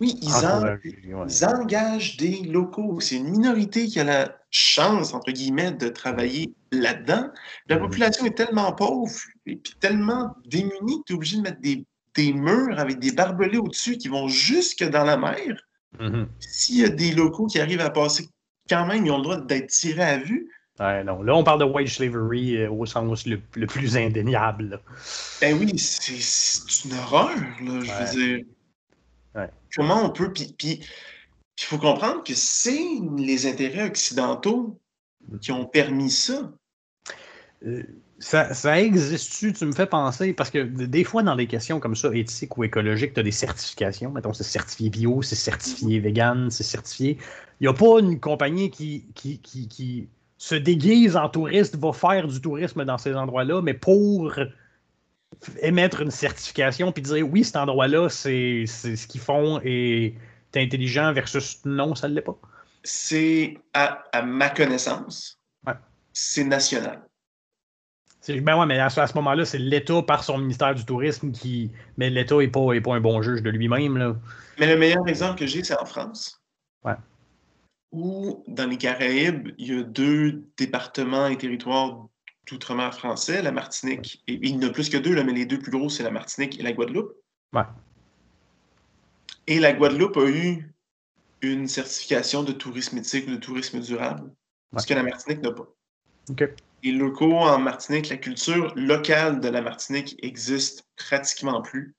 Oui, 0.00 0.18
ils, 0.22 1.44
engagent 1.44 2.16
des 2.16 2.42
locaux. 2.42 2.98
C'est 3.00 3.16
une 3.16 3.28
minorité 3.28 3.86
qui 3.86 4.00
a 4.00 4.04
la 4.04 4.36
chance, 4.50 5.14
entre 5.14 5.30
guillemets, 5.30 5.72
de 5.72 5.88
travailler 5.88 6.52
là-dedans. 6.72 7.28
La 7.68 7.76
mhm. 7.76 7.82
population 7.82 8.24
est 8.24 8.36
tellement 8.36 8.72
pauvre 8.72 9.14
et 9.46 9.56
puis 9.56 9.74
tellement 9.78 10.34
démunie 10.46 11.00
que 11.00 11.04
tu 11.06 11.12
es 11.12 11.16
obligé 11.16 11.36
de 11.36 11.42
mettre 11.42 11.60
des, 11.60 11.84
des 12.16 12.32
murs 12.32 12.80
avec 12.80 12.98
des 12.98 13.12
barbelés 13.12 13.58
au-dessus 13.58 13.98
qui 13.98 14.08
vont 14.08 14.26
jusque 14.26 14.82
dans 14.82 15.04
la 15.04 15.18
mer. 15.18 15.68
Mhm. 16.00 16.28
S'il 16.40 16.78
y 16.78 16.84
a 16.84 16.88
des 16.88 17.12
locaux 17.12 17.46
qui 17.46 17.60
arrivent 17.60 17.80
à 17.80 17.90
passer, 17.90 18.28
quand 18.68 18.86
même, 18.86 19.04
ils 19.06 19.12
ont 19.12 19.18
le 19.18 19.22
droit 19.22 19.40
d'être 19.40 19.68
tirés 19.68 20.02
à 20.02 20.18
vue. 20.18 20.50
Non. 21.04 21.22
Là, 21.22 21.34
on 21.34 21.44
parle 21.44 21.60
de 21.60 21.64
wage 21.64 21.96
slavery 21.96 22.56
euh, 22.56 22.70
au 22.70 22.86
sens 22.86 23.26
le, 23.26 23.38
plus 23.38 23.96
indéniable. 23.96 24.80
Ben 25.40 25.56
oui, 25.58 25.78
c'est 25.78 26.84
une 26.84 26.94
horreur, 26.94 27.36
là, 27.62 27.80
je 27.80 27.92
veux 27.92 28.26
dire. 28.26 28.44
Comment 29.74 30.04
on 30.04 30.10
peut. 30.10 30.32
Puis, 30.32 30.54
il 30.58 31.64
faut 31.64 31.78
comprendre 31.78 32.22
que 32.24 32.34
c'est 32.34 32.84
les 33.16 33.46
intérêts 33.46 33.86
occidentaux 33.86 34.78
qui 35.40 35.52
ont 35.52 35.64
permis 35.64 36.10
ça. 36.10 36.52
Euh, 37.64 37.82
ça, 38.18 38.80
existe-tu? 38.80 39.52
Tu 39.52 39.66
me 39.66 39.72
fais 39.72 39.86
penser, 39.86 40.32
parce 40.32 40.50
que 40.50 40.58
des 40.62 41.04
fois, 41.04 41.22
dans 41.22 41.34
des 41.34 41.46
questions 41.46 41.80
comme 41.80 41.96
ça, 41.96 42.14
éthiques 42.14 42.56
ou 42.56 42.64
écologiques, 42.64 43.14
tu 43.14 43.20
as 43.20 43.22
des 43.22 43.32
certifications. 43.32 44.10
Mettons, 44.10 44.32
c'est 44.32 44.44
certifié 44.44 44.90
bio, 44.90 45.22
c'est 45.22 45.34
certifié 45.34 45.98
vegan, 45.98 46.50
c'est 46.50 46.62
certifié. 46.62 47.18
Il 47.60 47.64
n'y 47.64 47.68
a 47.68 47.72
pas 47.72 47.98
une 47.98 48.20
compagnie 48.20 48.70
qui, 48.70 49.06
qui, 49.14 49.38
qui, 49.40 50.08
se 50.42 50.56
déguise 50.56 51.16
en 51.16 51.28
touriste, 51.28 51.76
va 51.76 51.92
faire 51.92 52.26
du 52.26 52.40
tourisme 52.40 52.84
dans 52.84 52.98
ces 52.98 53.14
endroits-là, 53.14 53.62
mais 53.62 53.74
pour 53.74 54.34
émettre 55.60 56.00
une 56.00 56.10
certification 56.10 56.90
puis 56.90 57.00
dire 57.00 57.24
oui, 57.30 57.44
cet 57.44 57.54
endroit-là, 57.54 58.08
c'est 58.08 58.66
ce 58.66 59.06
qu'ils 59.06 59.20
font 59.20 59.60
et 59.62 60.16
t'es 60.50 60.60
intelligent 60.60 61.12
versus 61.12 61.64
non, 61.64 61.94
ça 61.94 62.08
ne 62.08 62.14
l'est 62.14 62.22
pas. 62.22 62.36
C'est, 62.82 63.56
à, 63.72 64.02
ma 64.24 64.50
connaissance, 64.50 65.38
c'est 66.12 66.42
national. 66.42 67.00
Ben 68.26 68.58
ouais, 68.58 68.66
mais 68.66 68.80
à, 68.80 68.90
ce 68.90 69.14
moment-là, 69.14 69.44
c'est 69.44 69.58
l'État 69.58 70.02
par 70.02 70.24
son 70.24 70.38
ministère 70.38 70.74
du 70.74 70.84
Tourisme 70.84 71.30
qui. 71.30 71.70
Mais 71.98 72.10
l'État 72.10 72.36
n'est 72.38 72.48
pas, 72.48 72.72
est 72.72 72.80
pas 72.80 72.94
un 72.94 73.00
bon 73.00 73.22
juge 73.22 73.42
de 73.42 73.50
lui-même. 73.50 74.18
Mais 74.58 74.66
le 74.66 74.76
meilleur 74.76 75.06
exemple 75.06 75.38
que 75.38 75.46
j'ai, 75.46 75.62
c'est 75.62 75.78
en 75.78 75.84
France. 75.84 76.40
Ouais. 76.84 76.94
Où, 77.92 78.42
dans 78.48 78.66
les 78.68 78.78
Caraïbes, 78.78 79.50
il 79.58 79.74
y 79.74 79.78
a 79.78 79.82
deux 79.82 80.44
départements 80.56 81.26
et 81.26 81.36
territoires 81.36 82.06
d'outre-mer 82.48 82.94
français, 82.94 83.42
la 83.42 83.52
Martinique. 83.52 84.22
Et, 84.26 84.38
il 84.42 84.58
n'y 84.58 84.64
en 84.64 84.68
a 84.68 84.72
plus 84.72 84.88
que 84.88 84.96
deux, 84.96 85.14
là, 85.14 85.24
mais 85.24 85.32
les 85.32 85.46
deux 85.46 85.58
plus 85.58 85.70
gros, 85.70 85.90
c'est 85.90 86.02
la 86.02 86.10
Martinique 86.10 86.58
et 86.58 86.62
la 86.62 86.72
Guadeloupe. 86.72 87.14
Ouais. 87.52 87.62
Et 89.46 89.60
la 89.60 89.72
Guadeloupe 89.72 90.16
a 90.16 90.26
eu 90.26 90.72
une 91.42 91.68
certification 91.68 92.42
de 92.42 92.52
tourisme 92.52 92.98
éthique 92.98 93.28
ou 93.28 93.32
de 93.32 93.36
tourisme 93.36 93.80
durable, 93.80 94.32
ce 94.78 94.86
que 94.86 94.94
la 94.94 95.02
Martinique 95.02 95.42
n'a 95.42 95.52
pas. 95.52 95.68
OK 96.30 96.54
les 96.82 96.92
locaux 96.92 97.38
en 97.38 97.58
Martinique, 97.58 98.08
la 98.08 98.16
culture 98.16 98.72
locale 98.74 99.40
de 99.40 99.48
la 99.48 99.62
Martinique 99.62 100.16
existe 100.22 100.84
pratiquement 100.96 101.62
plus, 101.62 101.94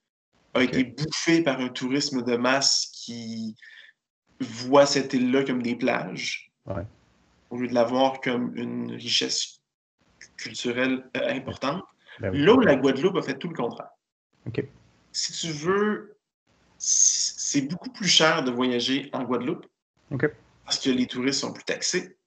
a 0.54 0.64
été 0.64 0.84
bouffée 0.84 1.42
par 1.42 1.60
un 1.60 1.70
tourisme 1.70 2.22
de 2.22 2.36
masse 2.36 2.92
qui 2.94 3.56
voit 4.44 4.86
cette 4.86 5.14
île-là 5.14 5.44
comme 5.44 5.62
des 5.62 5.76
plages, 5.76 6.52
au 7.50 7.58
lieu 7.58 7.68
de 7.68 7.74
la 7.74 7.84
voir 7.84 8.22
comme 8.22 8.56
une 8.56 8.92
richesse 8.92 9.62
culturelle 10.38 11.10
euh, 11.18 11.30
importante. 11.30 11.84
Ben 12.20 12.34
Là 12.34 12.54
où 12.54 12.60
la 12.60 12.76
Guadeloupe 12.76 13.16
a 13.18 13.22
fait 13.22 13.38
tout 13.38 13.50
le 13.50 13.56
contraire. 13.56 13.90
Si 15.12 15.34
tu 15.34 15.52
veux, 15.52 16.18
c'est 16.78 17.62
beaucoup 17.62 17.90
plus 17.92 18.08
cher 18.08 18.44
de 18.44 18.52
voyager 18.52 19.10
en 19.14 19.24
Guadeloupe 19.24 19.66
parce 20.66 20.80
que 20.80 20.90
les 20.90 21.08
touristes 21.08 21.42
sont 21.42 21.54
plus 21.54 21.64
taxés 21.64 22.18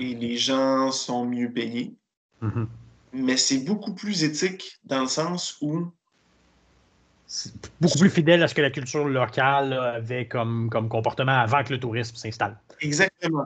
et 0.00 0.14
les 0.14 0.36
gens 0.36 0.90
sont 0.90 1.24
mieux 1.24 1.52
payés. 1.52 1.94
Mm-hmm. 2.42 2.66
Mais 3.14 3.36
c'est 3.36 3.64
beaucoup 3.64 3.94
plus 3.94 4.24
éthique 4.24 4.78
dans 4.84 5.00
le 5.00 5.06
sens 5.06 5.58
où. 5.60 5.86
C'est 7.30 7.52
beaucoup 7.78 7.98
plus 7.98 8.10
fidèle 8.10 8.42
à 8.42 8.48
ce 8.48 8.54
que 8.54 8.62
la 8.62 8.70
culture 8.70 9.06
locale 9.06 9.74
avait 9.74 10.26
comme, 10.26 10.70
comme 10.70 10.88
comportement 10.88 11.38
avant 11.38 11.62
que 11.62 11.74
le 11.74 11.78
tourisme 11.78 12.16
s'installe. 12.16 12.58
Exactement. 12.80 13.44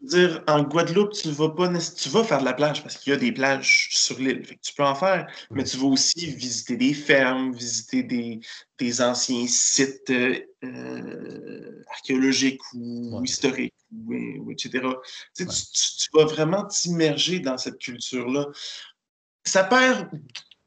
dire, 0.00 0.42
en 0.48 0.64
Guadeloupe, 0.64 1.12
tu 1.12 1.30
vas 1.30 1.50
pas 1.50 1.68
tu 1.68 2.08
vas 2.08 2.24
faire 2.24 2.40
de 2.40 2.44
la 2.44 2.54
plage 2.54 2.82
parce 2.82 2.96
qu'il 2.96 3.12
y 3.12 3.16
a 3.16 3.18
des 3.20 3.30
plages 3.30 3.88
sur 3.92 4.18
l'île. 4.18 4.44
Tu 4.60 4.74
peux 4.74 4.82
en 4.82 4.96
faire, 4.96 5.28
mais 5.52 5.62
tu 5.62 5.76
vas 5.76 5.86
aussi 5.86 6.26
visiter 6.26 6.76
des 6.76 6.92
fermes, 6.92 7.52
visiter 7.52 8.02
des, 8.02 8.40
des 8.80 9.00
anciens 9.00 9.46
sites 9.46 10.10
euh, 10.10 11.84
archéologiques 11.88 12.62
ou 12.74 13.22
historiques 13.22 13.74
etc. 14.50 14.88
Tu, 15.36 15.44
vas 16.14 16.24
vraiment 16.24 16.64
t'immerger 16.66 17.40
dans 17.40 17.58
cette 17.58 17.78
culture-là. 17.78 18.46
Ça 19.44 19.64
perd 19.64 20.08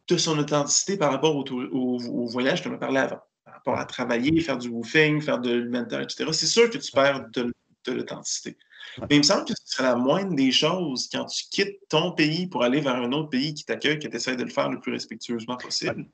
de 0.08 0.18
son 0.18 0.38
authenticité 0.38 0.98
par 0.98 1.12
rapport 1.12 1.36
au, 1.36 2.28
voyage, 2.28 2.60
que 2.60 2.64
tu 2.64 2.70
m'as 2.70 2.78
parlé 2.78 3.00
avant, 3.00 3.22
par 3.44 3.54
rapport 3.56 3.78
à 3.78 3.86
travailler, 3.86 4.40
faire 4.42 4.58
du 4.58 4.70
woofing, 4.70 5.22
faire 5.22 5.40
de 5.40 5.52
l'humanitaire, 5.52 6.02
etc. 6.02 6.30
C'est 6.32 6.46
sûr 6.46 6.70
que 6.70 6.78
tu 6.78 6.92
perds 6.92 7.26
de, 7.34 7.54
l'authenticité. 7.88 8.58
Mais 9.02 9.16
il 9.16 9.18
me 9.20 9.24
semble 9.24 9.46
que 9.46 9.54
ce 9.54 9.76
serait 9.76 9.84
la 9.84 9.96
moindre 9.96 10.36
des 10.36 10.52
choses 10.52 11.10
quand 11.12 11.26
tu 11.26 11.44
quittes 11.52 11.80
ton 11.90 12.12
pays 12.12 12.48
pour 12.48 12.64
aller 12.64 12.82
vers 12.82 12.96
un 12.96 13.12
autre 13.12 13.30
pays 13.30 13.54
qui 13.54 13.66
t'accueille, 13.66 14.00
que 14.00 14.08
tu 14.08 14.16
essaies 14.16 14.36
de 14.36 14.44
le 14.44 14.50
faire 14.50 14.70
le 14.70 14.80
plus 14.80 14.92
respectueusement 14.92 15.58
possible. 15.58 16.06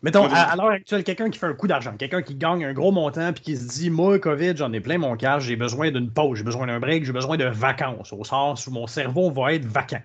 Mettons, 0.00 0.28
à, 0.30 0.54
l'heure 0.54 0.70
actuelle, 0.70 1.02
quelqu'un 1.02 1.28
qui 1.28 1.38
fait 1.38 1.46
un 1.46 1.54
coup 1.54 1.66
d'argent, 1.66 1.96
quelqu'un 1.96 2.22
qui 2.22 2.36
gagne 2.36 2.64
un 2.64 2.72
gros 2.72 2.92
montant 2.92 3.32
puis 3.32 3.42
qui 3.42 3.56
se 3.56 3.66
dit 3.66 3.90
Moi, 3.90 4.20
COVID, 4.20 4.56
j'en 4.56 4.72
ai 4.72 4.80
plein 4.80 4.98
mon 4.98 5.16
cash, 5.16 5.44
j'ai 5.44 5.56
besoin 5.56 5.90
d'une 5.90 6.12
pause, 6.12 6.38
j'ai 6.38 6.44
besoin 6.44 6.68
d'un 6.68 6.78
break, 6.78 7.04
j'ai 7.04 7.12
besoin 7.12 7.36
de 7.36 7.46
vacances, 7.46 8.12
au 8.12 8.22
sens 8.22 8.66
où 8.68 8.70
mon 8.70 8.86
cerveau 8.86 9.30
va 9.32 9.54
être 9.54 9.64
vacant. 9.64 10.02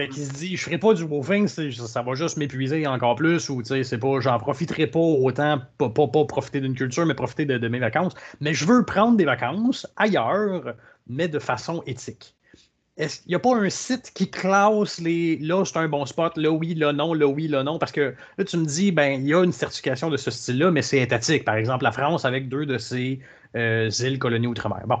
Fait 0.00 0.10
se 0.12 0.32
dit 0.32 0.56
Je 0.56 0.62
ferai 0.62 0.78
pas 0.78 0.94
du 0.94 1.02
woofing, 1.02 1.46
ça 1.46 2.02
va 2.02 2.14
juste 2.14 2.38
m'épuiser 2.38 2.86
encore 2.86 3.16
plus, 3.16 3.50
ou 3.50 3.62
c'est 3.62 3.98
pas, 3.98 4.20
j'en 4.20 4.38
profiterai 4.38 4.86
pas 4.86 4.98
autant, 4.98 5.60
pas, 5.76 5.90
pas, 5.90 6.24
profiter 6.24 6.62
d'une 6.62 6.74
culture, 6.74 7.04
mais 7.04 7.14
profiter 7.14 7.44
de 7.44 7.68
mes 7.68 7.78
vacances. 7.78 8.14
Mais 8.40 8.54
je 8.54 8.64
veux 8.64 8.82
prendre 8.84 9.18
des 9.18 9.26
vacances 9.26 9.86
ailleurs, 9.96 10.74
mais 11.06 11.28
de 11.28 11.38
façon 11.38 11.82
éthique 11.86 12.34
est-ce 12.96 13.20
qu'il 13.20 13.30
n'y 13.30 13.34
a 13.34 13.38
pas 13.38 13.56
un 13.56 13.70
site 13.70 14.12
qui 14.14 14.30
classe 14.30 15.00
les 15.00 15.38
là, 15.38 15.64
c'est 15.64 15.78
un 15.78 15.88
bon 15.88 16.04
spot, 16.04 16.36
là 16.36 16.50
oui, 16.50 16.74
là 16.74 16.92
non, 16.92 17.14
là 17.14 17.26
oui, 17.26 17.48
là 17.48 17.62
non? 17.62 17.78
Parce 17.78 17.92
que 17.92 18.14
là, 18.36 18.44
tu 18.44 18.58
me 18.58 18.66
dis, 18.66 18.92
ben, 18.92 19.22
il 19.22 19.26
y 19.26 19.34
a 19.34 19.42
une 19.42 19.52
certification 19.52 20.10
de 20.10 20.18
ce 20.18 20.30
style-là, 20.30 20.70
mais 20.70 20.82
c'est 20.82 20.98
étatique. 20.98 21.44
Par 21.44 21.54
exemple, 21.54 21.84
la 21.84 21.92
France 21.92 22.26
avec 22.26 22.48
deux 22.50 22.66
de 22.66 22.76
ses 22.76 23.20
euh, 23.56 23.88
îles 24.00 24.18
colonies 24.18 24.48
outre-mer. 24.48 24.82
Bon. 24.86 24.98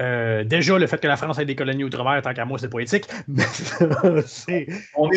Euh, 0.00 0.44
déjà, 0.44 0.78
le 0.78 0.86
fait 0.86 1.00
que 1.00 1.06
la 1.06 1.16
France 1.16 1.38
ait 1.38 1.44
des 1.44 1.56
colonies 1.56 1.84
outre-mer, 1.84 2.22
tant 2.22 2.34
qu'à 2.34 2.44
moi, 2.44 2.58
c'est 2.58 2.68
pas 2.68 2.80
éthique. 2.80 3.06
on 4.96 5.08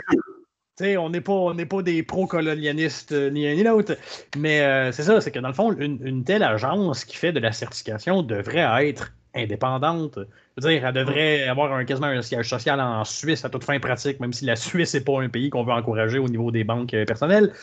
n'est 1.10 1.22
pas, 1.22 1.34
on 1.34 1.56
pas 1.56 1.82
des 1.82 2.04
pro-colonialistes 2.04 3.12
euh, 3.12 3.30
ni 3.30 3.48
un 3.48 3.56
ni 3.56 3.64
l'autre. 3.64 3.98
Mais 4.38 4.92
c'est 4.92 5.04
ça, 5.04 5.22
c'est 5.22 5.32
que 5.32 5.40
dans 5.40 5.50
le 5.50 5.54
fond, 5.54 5.74
une, 5.74 6.24
telle 6.24 6.44
agence 6.44 7.06
qui 7.06 7.18
fait 7.18 7.32
de 7.32 7.40
la 7.40 7.52
certification 7.52 8.24
devrait 8.24 8.88
être 8.88 9.12
indépendante. 9.36 10.20
Je 10.58 10.64
veux 10.64 10.74
dire, 10.74 10.86
elle 10.86 10.94
devrait 10.94 11.48
avoir 11.48 11.74
un, 11.74 11.86
quasiment 11.86 12.08
un 12.08 12.22
siège 12.22 12.50
social 12.50 12.80
en 12.82 13.04
Suisse 13.06 13.46
à 13.46 13.50
toute 13.50 13.64
fin 13.64 13.80
pratique, 13.80 14.20
même 14.20 14.34
si 14.34 14.46
la 14.46 14.56
Suisse 14.56 14.94
n'est 14.94 15.02
pas 15.02 15.22
un 15.22 15.30
pays 15.30 15.50
qu'on 15.50 15.64
veut 15.64 15.74
encourager 15.74 16.20
au 16.20 16.28
niveau 16.28 16.52
des 16.52 16.64
banques 16.64 16.94
euh, 16.94 17.06
personnelles. 17.06 17.54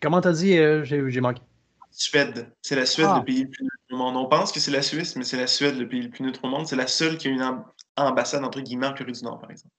Comment 0.00 0.20
t'as 0.20 0.32
dit, 0.32 0.58
euh, 0.58 0.84
j'ai 0.84 1.20
manqué? 1.20 1.42
Suède. 1.90 2.52
C'est 2.62 2.76
la 2.76 2.86
Suède, 2.86 3.06
le 3.06 3.12
ah. 3.16 3.22
pays 3.22 3.42
le 3.42 3.50
plus 3.50 3.64
neutre 3.64 3.84
au 3.90 3.96
monde. 3.96 4.16
On 4.16 4.26
pense 4.26 4.52
que 4.52 4.60
c'est 4.60 4.70
la 4.70 4.82
Suisse, 4.82 5.16
mais 5.16 5.24
c'est 5.24 5.36
la 5.36 5.46
Suède, 5.46 5.76
le 5.76 5.88
pays 5.88 6.02
le 6.02 6.10
plus 6.10 6.24
neutre 6.24 6.40
au 6.44 6.48
monde. 6.48 6.66
C'est 6.66 6.76
la 6.76 6.86
seule 6.86 7.18
qui 7.18 7.28
a 7.28 7.30
une 7.30 7.64
ambassade, 7.96 8.44
entre 8.44 8.60
guillemets, 8.60 8.86
en 8.86 8.94
Corée 8.94 9.12
du 9.12 9.22
Nord, 9.22 9.40
par 9.40 9.50
exemple. 9.50 9.74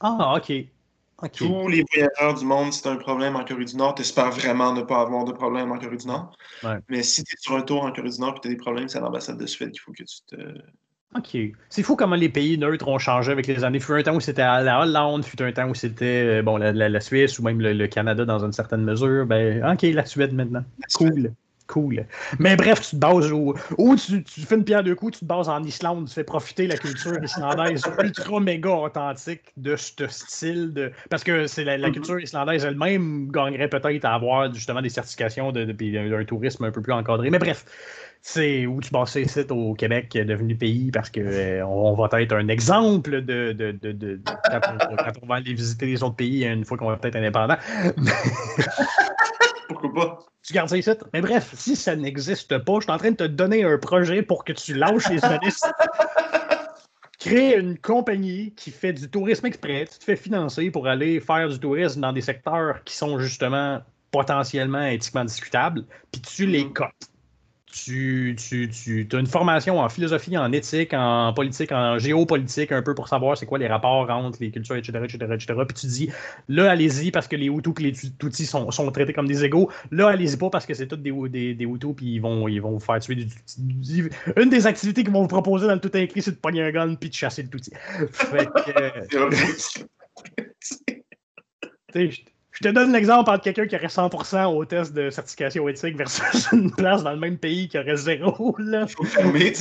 Ah, 0.00 0.36
OK. 0.36 0.52
Tous 1.32 1.68
les 1.68 1.82
voyageurs 1.90 2.34
du 2.38 2.44
monde, 2.44 2.72
si 2.72 2.82
tu 2.82 2.88
as 2.88 2.90
un 2.90 2.96
problème 2.96 3.36
en 3.36 3.44
Corée 3.44 3.64
du 3.64 3.76
Nord, 3.76 3.94
tu 3.94 4.02
espères 4.02 4.30
vraiment 4.30 4.74
ne 4.74 4.82
pas 4.82 5.00
avoir 5.00 5.24
de 5.24 5.32
problème 5.32 5.72
en 5.72 5.78
Corée 5.78 5.96
du 5.96 6.06
Nord. 6.06 6.36
Mais 6.88 7.02
si 7.02 7.24
tu 7.24 7.34
es 7.34 7.40
sur 7.40 7.54
un 7.54 7.62
tour 7.62 7.84
en 7.84 7.92
Corée 7.92 8.10
du 8.10 8.20
Nord 8.20 8.36
et 8.36 8.40
tu 8.40 8.48
as 8.48 8.50
des 8.50 8.56
problèmes, 8.56 8.88
c'est 8.88 8.98
à 8.98 9.00
l'ambassade 9.00 9.38
de 9.38 9.46
Suède 9.46 9.70
qu'il 9.70 9.80
faut 9.80 9.92
que 9.92 10.04
tu 10.04 10.20
te. 10.26 10.36
OK. 11.16 11.36
C'est 11.68 11.82
fou 11.82 11.96
comment 11.96 12.16
les 12.16 12.28
pays 12.28 12.58
neutres 12.58 12.88
ont 12.88 12.98
changé 12.98 13.32
avec 13.32 13.46
les 13.46 13.64
années. 13.64 13.78
Il 13.78 13.84
fut 13.84 13.92
un 13.92 14.02
temps 14.02 14.14
où 14.14 14.20
c'était 14.20 14.42
la 14.42 14.80
Hollande, 14.80 15.24
fut 15.24 15.40
un 15.42 15.52
temps 15.52 15.68
où 15.68 15.74
c'était 15.74 16.40
euh, 16.40 16.42
bon, 16.42 16.56
la, 16.56 17.00
Suisse 17.00 17.38
ou 17.38 17.42
même 17.42 17.60
le, 17.60 17.86
Canada 17.86 18.24
dans 18.24 18.44
une 18.44 18.52
certaine 18.52 18.82
mesure. 18.82 19.26
Ben, 19.26 19.64
OK, 19.64 19.82
la 19.82 20.04
Suède 20.04 20.32
maintenant. 20.32 20.64
cool 20.94 21.32
cool. 21.66 22.06
Mais 22.38 22.56
bref, 22.56 22.80
tu 22.80 22.90
te 22.90 22.96
bases 22.96 23.32
au. 23.32 23.54
Ou 23.78 23.96
tu, 23.96 24.22
fais 24.22 24.54
une 24.56 24.64
pierre 24.64 24.84
de 24.84 24.94
coups, 24.94 25.14
tu 25.14 25.20
te 25.20 25.24
bases 25.24 25.48
en 25.48 25.62
Islande, 25.64 26.08
tu 26.08 26.14
fais 26.14 26.24
profiter 26.24 26.66
la 26.66 26.76
culture 26.76 27.22
islandaise 27.22 27.82
ultra 28.02 28.40
méga 28.40 28.70
authentique 28.70 29.42
de 29.56 29.76
ce 29.76 30.06
style. 30.08 30.72
De... 30.72 30.92
Parce 31.10 31.24
que 31.24 31.46
c'est 31.46 31.64
la, 31.64 31.78
mm-hmm. 31.78 31.92
culture 31.92 32.20
islandaise 32.20 32.64
elle-même 32.64 33.30
gagnerait 33.30 33.68
peut-être 33.68 34.04
à 34.04 34.14
avoir 34.14 34.52
justement 34.52 34.82
des 34.82 34.88
certifications 34.88 35.52
de, 35.52 35.64
d'un 35.64 36.24
tourisme 36.24 36.64
un 36.64 36.70
peu 36.70 36.82
plus 36.82 36.92
encadré. 36.92 37.30
Mais 37.30 37.38
bref. 37.38 37.64
C'est 38.28 38.66
où 38.66 38.80
tu 38.80 38.90
bases 38.90 39.14
ici 39.14 39.44
au 39.50 39.74
Québec 39.74 40.10
devenu 40.10 40.56
pays 40.56 40.90
parce 40.90 41.10
qu'on 41.10 41.20
euh, 41.20 41.62
on 41.62 41.94
va 41.94 42.08
être 42.20 42.32
un 42.32 42.48
exemple 42.48 43.22
de, 43.22 43.52
de, 43.52 43.70
de, 43.70 44.20
quand, 44.50 45.12
on, 45.22 45.26
va 45.28 45.36
aller 45.36 45.54
visiter 45.54 45.86
les 45.86 46.02
autres 46.02 46.16
pays 46.16 46.44
une 46.44 46.64
fois 46.64 46.76
qu'on 46.76 46.88
va 46.88 46.98
être 47.00 47.14
indépendant. 47.14 47.54
Pourquoi 49.68 49.92
pas? 49.92 50.18
Tu 50.42 50.52
gardes 50.52 50.68
ça 50.68 50.76
ici? 50.76 50.90
Mais 51.12 51.20
bref, 51.20 51.52
si 51.54 51.74
ça 51.76 51.96
n'existe 51.96 52.58
pas, 52.58 52.74
je 52.76 52.82
suis 52.82 52.92
en 52.92 52.98
train 52.98 53.10
de 53.10 53.16
te 53.16 53.24
donner 53.24 53.64
un 53.64 53.78
projet 53.78 54.22
pour 54.22 54.44
que 54.44 54.52
tu 54.52 54.74
lâches 54.74 55.08
les 55.08 55.18
journalistes. 55.18 55.68
Crée 57.18 57.58
une 57.58 57.78
compagnie 57.78 58.54
qui 58.54 58.70
fait 58.70 58.92
du 58.92 59.10
tourisme 59.10 59.46
exprès, 59.46 59.88
tu 59.90 59.98
te 59.98 60.04
fais 60.04 60.16
financer 60.16 60.70
pour 60.70 60.86
aller 60.86 61.18
faire 61.18 61.48
du 61.48 61.58
tourisme 61.58 62.00
dans 62.00 62.12
des 62.12 62.20
secteurs 62.20 62.84
qui 62.84 62.94
sont 62.94 63.18
justement 63.18 63.80
potentiellement 64.12 64.84
éthiquement 64.86 65.24
discutables, 65.24 65.84
puis 66.12 66.20
tu 66.20 66.46
les 66.46 66.64
mm. 66.64 66.72
cotes 66.72 67.10
tu, 67.84 68.34
tu, 68.38 68.70
tu 68.70 69.06
as 69.12 69.18
une 69.18 69.26
formation 69.26 69.80
en 69.80 69.88
philosophie, 69.88 70.36
en 70.38 70.50
éthique, 70.52 70.94
en 70.94 71.32
politique, 71.34 71.72
en 71.72 71.98
géopolitique, 71.98 72.72
un 72.72 72.82
peu 72.82 72.94
pour 72.94 73.08
savoir 73.08 73.36
c'est 73.36 73.44
quoi 73.44 73.58
les 73.58 73.66
rapports 73.66 74.08
entre 74.08 74.38
les 74.40 74.50
cultures, 74.50 74.76
etc., 74.76 74.98
etc., 75.04 75.18
etc. 75.34 75.54
Puis 75.68 75.76
tu 75.80 75.86
dis, 75.86 76.10
là, 76.48 76.70
allez-y 76.70 77.10
parce 77.10 77.28
que 77.28 77.36
les 77.36 77.46
Hutus 77.46 77.74
et 77.78 77.82
les 77.82 77.92
Tutsis 77.92 78.46
sont, 78.46 78.70
sont, 78.70 78.90
traités 78.90 79.12
comme 79.12 79.28
des 79.28 79.44
égaux. 79.44 79.70
Là, 79.90 80.08
allez-y 80.08 80.36
pas 80.38 80.48
parce 80.48 80.64
que 80.64 80.72
c'est 80.72 80.86
tous 80.86 80.96
des, 80.96 81.12
des, 81.28 81.54
des 81.54 81.64
Hutus 81.64 81.94
puis 81.94 82.14
ils 82.14 82.20
vont, 82.20 82.48
ils 82.48 82.60
vont 82.60 82.70
vous 82.70 82.80
faire 82.80 82.98
tuer 82.98 83.16
du, 83.16 83.26
Une 84.36 84.48
des 84.48 84.66
activités 84.66 85.04
qu'ils 85.04 85.12
vont 85.12 85.22
vous 85.22 85.28
proposer 85.28 85.66
dans 85.66 85.74
le 85.74 85.80
tout 85.80 85.90
inclus, 85.94 86.22
c'est 86.22 86.32
de 86.32 86.36
pogner 86.36 86.62
un 86.62 86.70
gun 86.70 86.94
puis 86.94 87.10
de 87.10 87.14
chasser 87.14 87.42
le 87.42 87.48
Tutsi. 87.48 87.72
Fait 88.12 88.46
que... 88.46 89.86
Je 92.56 92.68
te 92.68 92.72
donne 92.72 92.92
l'exemple 92.92 93.28
entre 93.28 93.44
quelqu'un 93.44 93.66
qui 93.66 93.76
aurait 93.76 93.86
100% 93.86 94.46
au 94.46 94.64
test 94.64 94.94
de 94.94 95.10
certification 95.10 95.68
éthique 95.68 95.96
versus 95.96 96.48
une 96.52 96.70
place 96.70 97.02
dans 97.02 97.12
le 97.12 97.18
même 97.18 97.38
pays 97.38 97.68
qui 97.68 97.78
aurait 97.78 97.96
zéro. 97.96 98.54
Là. 98.58 98.86
Faut 98.86 99.04
fermer, 99.04 99.52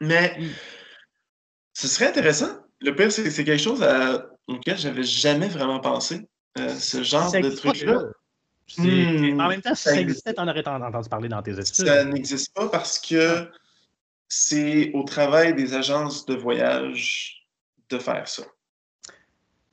Mais 0.00 0.34
ce 1.74 1.88
serait 1.88 2.08
intéressant. 2.08 2.48
Le 2.80 2.94
pire, 2.94 3.12
c'est 3.12 3.44
quelque 3.44 3.58
chose 3.58 3.82
à... 3.82 4.26
auquel 4.46 4.78
j'avais 4.78 5.02
jamais 5.02 5.48
vraiment 5.48 5.80
pensé. 5.80 6.26
Euh, 6.58 6.68
ce 6.70 7.02
genre 7.02 7.30
de 7.32 7.50
truc-là. 7.50 8.02
Hmm. 8.78 9.40
en 9.40 9.48
même 9.48 9.60
temps, 9.60 9.74
si 9.74 9.82
ça, 9.82 10.00
existait, 10.00 10.32
t'en 10.32 10.48
aurais 10.48 10.66
entendu 10.66 11.08
parler 11.10 11.28
dans 11.28 11.42
tes 11.42 11.52
études. 11.52 11.86
Ça 11.86 12.04
n'existe 12.04 12.54
pas 12.54 12.68
parce 12.68 12.98
que 12.98 13.50
c'est 14.28 14.90
au 14.94 15.02
travail 15.02 15.54
des 15.54 15.74
agences 15.74 16.24
de 16.24 16.34
voyage 16.34 17.46
de 17.90 17.98
faire 17.98 18.26
ça. 18.26 18.44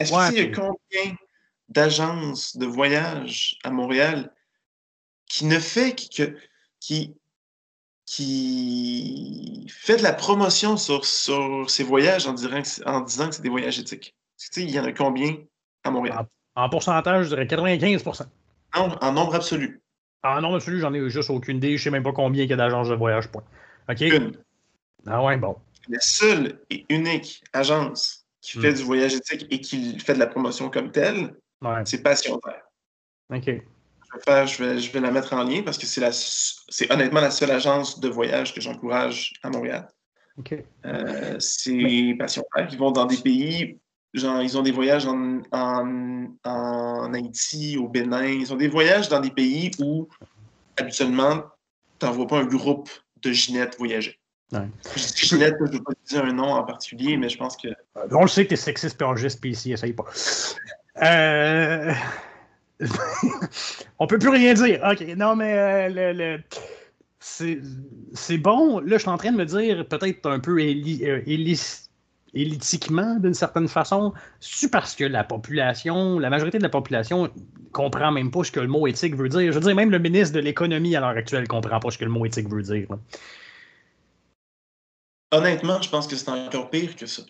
Est-ce 0.01 0.29
qu'il 0.29 0.43
y 0.43 0.47
a 0.47 0.55
combien 0.55 1.15
d'agences 1.69 2.57
de 2.57 2.65
voyage 2.65 3.57
à 3.63 3.71
Montréal 3.71 4.33
qui 5.27 5.45
ne 5.45 5.59
fait 5.59 5.95
que, 5.95 6.35
qui, 6.79 7.15
qui 8.05 9.67
fait 9.69 9.97
de 9.97 10.03
la 10.03 10.13
promotion 10.13 10.75
sur, 10.75 11.05
sur 11.05 11.69
ces 11.69 11.83
voyages 11.83 12.27
en, 12.27 12.33
disant 12.33 13.29
que 13.29 13.35
c'est 13.35 13.41
des 13.41 13.49
voyages 13.49 13.79
éthiques? 13.79 14.15
il 14.57 14.71
y 14.71 14.79
en 14.79 14.85
a 14.85 14.91
combien 14.91 15.37
à 15.83 15.91
Montréal? 15.91 16.25
En, 16.55 16.69
pourcentage, 16.69 17.25
je 17.25 17.29
dirais 17.29 17.47
95 17.47 18.03
Non, 18.75 18.97
en 18.99 19.11
nombre 19.13 19.35
absolu. 19.35 19.81
En 20.23 20.41
nombre 20.41 20.57
absolu, 20.57 20.79
j'en 20.79 20.93
ai 20.93 21.09
juste 21.09 21.29
aucune 21.29 21.57
idée. 21.57 21.69
Je 21.69 21.73
ne 21.73 21.77
sais 21.77 21.89
même 21.91 22.03
pas 22.03 22.11
combien 22.11 22.43
il 22.43 22.49
y 22.49 22.53
a 22.53 22.57
d'agences 22.57 22.89
de 22.89 22.95
voyage, 22.95 23.27
point. 23.29 23.43
OK? 23.89 24.01
Une. 24.01 24.35
Ah 25.07 25.23
ouais, 25.23 25.37
bon. 25.37 25.55
La 25.87 25.99
seule 25.99 26.59
et 26.69 26.85
unique 26.89 27.43
agence 27.53 28.20
qui 28.41 28.59
fait 28.59 28.71
hmm. 28.71 28.75
du 28.75 28.83
voyage 28.83 29.13
éthique 29.13 29.47
et 29.49 29.61
qui 29.61 29.97
fait 29.99 30.13
de 30.13 30.19
la 30.19 30.27
promotion 30.27 30.69
comme 30.69 30.91
telle, 30.91 31.35
c'est 31.85 32.01
Passion 32.01 32.39
Terre. 32.39 32.63
OK. 33.33 33.45
Je 33.45 34.17
vais, 34.17 34.23
faire, 34.25 34.47
je, 34.47 34.63
vais, 34.63 34.79
je 34.79 34.91
vais 34.91 34.99
la 34.99 35.11
mettre 35.11 35.33
en 35.33 35.43
lien 35.43 35.61
parce 35.63 35.77
que 35.77 35.85
c'est, 35.85 36.01
la, 36.01 36.11
c'est 36.11 36.91
honnêtement 36.91 37.21
la 37.21 37.31
seule 37.31 37.51
agence 37.51 37.99
de 37.99 38.09
voyage 38.09 38.53
que 38.53 38.59
j'encourage 38.59 39.33
à 39.43 39.49
Montréal. 39.49 39.87
OK. 40.37 40.55
Euh, 40.85 41.35
c'est 41.39 42.15
Passion 42.17 42.43
Terre. 42.53 42.67
Ils 42.71 42.77
vont 42.77 42.91
dans 42.91 43.05
des 43.05 43.17
pays, 43.17 43.79
genre, 44.13 44.41
ils 44.41 44.57
ont 44.57 44.63
des 44.63 44.71
voyages 44.71 45.05
en, 45.05 45.41
en, 45.51 46.27
en 46.43 47.13
Haïti, 47.13 47.77
au 47.77 47.87
Bénin. 47.87 48.25
Ils 48.25 48.51
ont 48.51 48.57
des 48.57 48.67
voyages 48.67 49.07
dans 49.07 49.19
des 49.19 49.31
pays 49.31 49.71
où 49.79 50.09
habituellement, 50.77 51.43
tu 51.99 52.05
n'envoies 52.05 52.27
pas 52.27 52.39
un 52.39 52.45
groupe 52.45 52.89
de 53.21 53.31
ginettes 53.31 53.77
voyager. 53.77 54.19
Ouais. 54.51 54.67
Je 54.95 55.35
ne 55.35 55.45
veux 55.45 55.83
pas 55.83 55.91
dire 56.07 56.25
un 56.25 56.33
nom 56.33 56.53
en 56.53 56.63
particulier, 56.63 57.15
mais 57.17 57.29
je 57.29 57.37
pense 57.37 57.55
que. 57.55 57.69
On 58.11 58.21
le 58.21 58.27
sait 58.27 58.43
que 58.43 58.49
tu 58.49 58.53
es 58.55 58.57
sexiste 58.57 58.97
péangiste, 58.97 59.39
puis 59.39 59.51
ici, 59.51 59.71
essaye 59.71 59.93
pas. 59.93 60.05
Euh... 61.01 61.93
On 63.99 64.07
peut 64.07 64.19
plus 64.19 64.29
rien 64.29 64.53
dire. 64.53 64.81
OK, 64.83 65.15
non, 65.15 65.35
mais 65.35 65.53
euh, 65.57 66.13
le, 66.13 66.39
c'est 67.21 68.37
bon. 68.37 68.79
Là, 68.79 68.97
je 68.97 69.01
suis 69.01 69.09
en 69.09 69.17
train 69.17 69.31
de 69.31 69.37
me 69.37 69.45
dire, 69.45 69.85
peut-être 69.87 70.29
un 70.29 70.39
peu 70.39 70.59
euh, 70.59 71.21
élitiquement, 72.33 73.15
d'une 73.19 73.33
certaine 73.33 73.67
façon, 73.67 74.13
c'est 74.39 74.71
parce 74.71 74.95
que 74.95 75.03
la 75.03 75.23
population, 75.23 76.19
la 76.19 76.29
majorité 76.29 76.57
de 76.57 76.63
la 76.63 76.69
population 76.69 77.29
comprend 77.71 78.11
même 78.11 78.31
pas 78.31 78.43
ce 78.43 78.51
que 78.51 78.59
le 78.59 78.67
mot 78.67 78.87
éthique 78.87 79.15
veut 79.15 79.29
dire? 79.29 79.51
Je 79.51 79.59
veux 79.59 79.65
dire, 79.65 79.75
même 79.75 79.91
le 79.91 79.99
ministre 79.99 80.35
de 80.35 80.39
l'économie 80.41 80.95
à 80.95 80.99
l'heure 80.99 81.09
actuelle 81.09 81.47
comprend 81.47 81.79
pas 81.79 81.91
ce 81.91 81.97
que 81.97 82.05
le 82.05 82.11
mot 82.11 82.25
éthique 82.25 82.49
veut 82.49 82.63
dire. 82.63 82.87
Honnêtement, 85.31 85.81
je 85.81 85.89
pense 85.89 86.07
que 86.07 86.15
c'est 86.15 86.29
encore 86.29 86.69
pire 86.69 86.95
que 86.95 87.05
ça. 87.05 87.23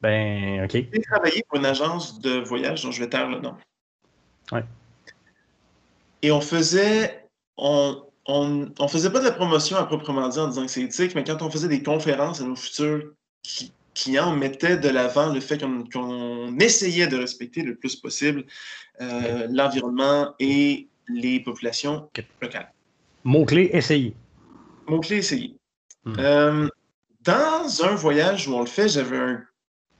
Ben, 0.00 0.64
OK. 0.64 0.72
J'ai 0.72 1.02
travaillé 1.02 1.42
pour 1.48 1.58
une 1.58 1.66
agence 1.66 2.20
de 2.20 2.40
voyage 2.40 2.82
dont 2.82 2.90
je 2.90 3.00
vais 3.00 3.08
taire 3.08 3.28
le 3.28 3.40
nom. 3.40 3.54
Ouais. 4.50 4.64
Et 6.22 6.32
on 6.32 6.40
faisait. 6.40 7.26
On, 7.56 8.02
on, 8.26 8.88
faisait 8.88 9.10
pas 9.10 9.20
de 9.20 9.24
la 9.24 9.32
promotion 9.32 9.76
à 9.76 9.84
proprement 9.84 10.28
dit 10.28 10.38
en 10.38 10.48
disant 10.48 10.62
que 10.62 10.70
c'est 10.70 10.82
éthique, 10.82 11.14
mais 11.14 11.24
quand 11.24 11.42
on 11.42 11.50
faisait 11.50 11.68
des 11.68 11.82
conférences 11.82 12.40
à 12.40 12.44
nos 12.44 12.56
futurs 12.56 13.12
clients, 13.94 14.32
on 14.32 14.36
mettait 14.36 14.78
de 14.78 14.88
l'avant 14.88 15.32
le 15.32 15.40
fait 15.40 15.62
qu'on 15.92 16.58
essayait 16.58 17.08
de 17.08 17.16
respecter 17.16 17.62
le 17.62 17.74
plus 17.74 17.96
possible 17.96 18.44
euh, 19.00 19.46
l'environnement 19.50 20.34
et 20.38 20.88
les 21.08 21.40
populations 21.40 22.08
locales. 22.40 22.72
Mot-clé, 23.24 23.70
essayer. 23.72 24.14
Mot-clé, 24.86 25.16
essayer. 25.16 25.56
Hmm. 26.04 26.14
Euh, 26.18 26.68
dans 27.30 27.84
un 27.84 27.94
voyage 27.94 28.48
où 28.48 28.54
on 28.54 28.60
le 28.60 28.66
fait, 28.66 28.88
j'avais 28.88 29.18
un 29.18 29.42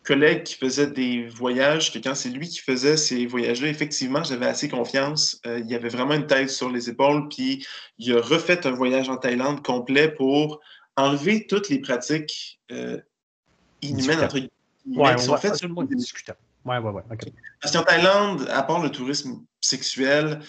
collègue 0.04 0.44
qui 0.44 0.54
faisait 0.54 0.90
des 0.90 1.26
voyages, 1.28 1.92
que 1.92 1.98
quand 1.98 2.14
c'est 2.14 2.30
lui 2.30 2.48
qui 2.48 2.60
faisait 2.60 2.96
ces 2.96 3.26
voyages-là, 3.26 3.68
effectivement, 3.68 4.24
j'avais 4.24 4.46
assez 4.46 4.68
confiance. 4.68 5.40
Euh, 5.46 5.60
il 5.60 5.70
y 5.70 5.74
avait 5.74 5.88
vraiment 5.88 6.14
une 6.14 6.26
tête 6.26 6.50
sur 6.50 6.70
les 6.70 6.88
épaules, 6.88 7.28
puis 7.28 7.66
il 7.98 8.16
a 8.16 8.20
refait 8.20 8.66
un 8.66 8.72
voyage 8.72 9.08
en 9.08 9.16
Thaïlande 9.16 9.62
complet 9.62 10.10
pour 10.10 10.60
enlever 10.96 11.46
toutes 11.46 11.68
les 11.68 11.80
pratiques 11.80 12.60
euh, 12.72 12.98
inhumaines, 13.82 14.20
entre 14.20 14.38
guillemets, 14.38 15.16
qui 15.16 15.24
sont 15.24 15.36
faites 15.36 15.62
Ouais, 16.64 16.78
ouais, 16.78 16.90
ouais. 16.90 17.02
Parce 17.60 17.72
qu'en 17.72 17.82
Thaïlande, 17.82 18.46
à 18.50 18.62
part 18.62 18.82
le 18.82 18.90
tourisme 18.90 19.44
sexuel, 19.60 20.40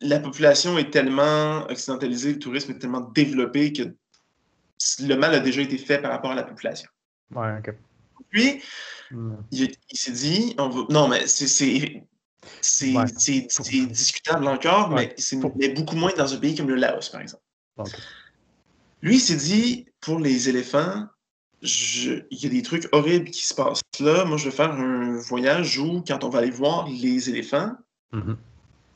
la 0.00 0.18
population 0.18 0.76
est 0.78 0.90
tellement 0.90 1.66
occidentalisée, 1.70 2.32
le 2.32 2.38
tourisme 2.38 2.72
est 2.72 2.78
tellement 2.78 3.00
développé 3.00 3.72
que 3.72 3.94
le 5.00 5.14
mal 5.14 5.34
a 5.34 5.40
déjà 5.40 5.62
été 5.62 5.78
fait 5.78 5.98
par 5.98 6.10
rapport 6.10 6.30
à 6.32 6.34
la 6.34 6.42
population. 6.42 6.88
Ouais, 7.34 7.58
OK. 7.58 7.74
Puis, 8.30 8.62
hmm. 9.10 9.36
il, 9.50 9.76
s'est 9.92 10.12
dit, 10.12 10.54
non, 10.58 11.08
mais 11.08 11.26
c'est 11.26 12.06
discutable 13.86 14.46
encore, 14.46 14.90
mais 14.90 15.14
c'est 15.18 15.38
beaucoup 15.74 15.96
moins 15.96 16.12
dans 16.16 16.32
un 16.32 16.36
pays 16.36 16.54
comme 16.54 16.68
le 16.68 16.76
Laos, 16.76 17.08
par 17.08 17.20
exemple. 17.20 17.42
Lui, 19.02 19.16
il 19.16 19.20
s'est 19.20 19.36
dit, 19.36 19.86
pour 20.00 20.20
les 20.20 20.48
éléphants, 20.48 21.06
il 21.62 22.26
y 22.30 22.46
a 22.46 22.48
des 22.48 22.62
trucs 22.62 22.88
horribles 22.92 23.30
qui 23.30 23.46
se 23.46 23.54
passent 23.54 23.82
là. 23.98 24.24
Moi, 24.24 24.36
je 24.36 24.44
vais 24.46 24.54
faire 24.54 24.72
un 24.72 25.18
voyage 25.18 25.78
où, 25.78 26.02
quand 26.06 26.24
on 26.24 26.28
va 26.28 26.38
aller 26.38 26.50
voir 26.50 26.88
les 26.88 27.28
éléphants, 27.28 27.74
Mhm. 28.12 28.36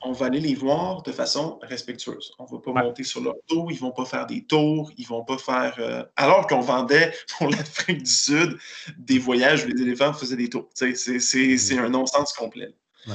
On 0.04 0.12
va 0.12 0.26
aller 0.26 0.40
les 0.40 0.54
voir 0.54 1.02
de 1.02 1.12
façon 1.12 1.58
respectueuse. 1.62 2.32
On 2.38 2.44
va 2.44 2.58
pas 2.58 2.72
monter 2.72 3.04
sur 3.04 3.22
leur 3.22 3.34
dos, 3.48 3.68
ils 3.70 3.78
vont 3.78 3.90
pas 3.90 4.04
faire 4.04 4.26
des 4.26 4.44
tours, 4.44 4.90
ils 4.96 5.06
vont 5.06 5.24
pas 5.24 5.38
faire. 5.38 5.74
euh, 5.78 6.04
Alors 6.16 6.46
qu'on 6.46 6.60
vendait 6.60 7.12
pour 7.38 7.48
l'Afrique 7.48 8.02
du 8.02 8.10
Sud 8.10 8.58
des 8.98 9.18
voyages 9.18 9.64
où 9.64 9.68
les 9.68 9.82
éléphants 9.82 10.12
faisaient 10.12 10.36
des 10.36 10.48
tours. 10.48 10.68
Sais, 10.74 10.94
C'est 10.94 11.78
un 11.78 11.88
non-sens 11.88 12.32
complet. 12.32 12.74
Ouais. 13.06 13.14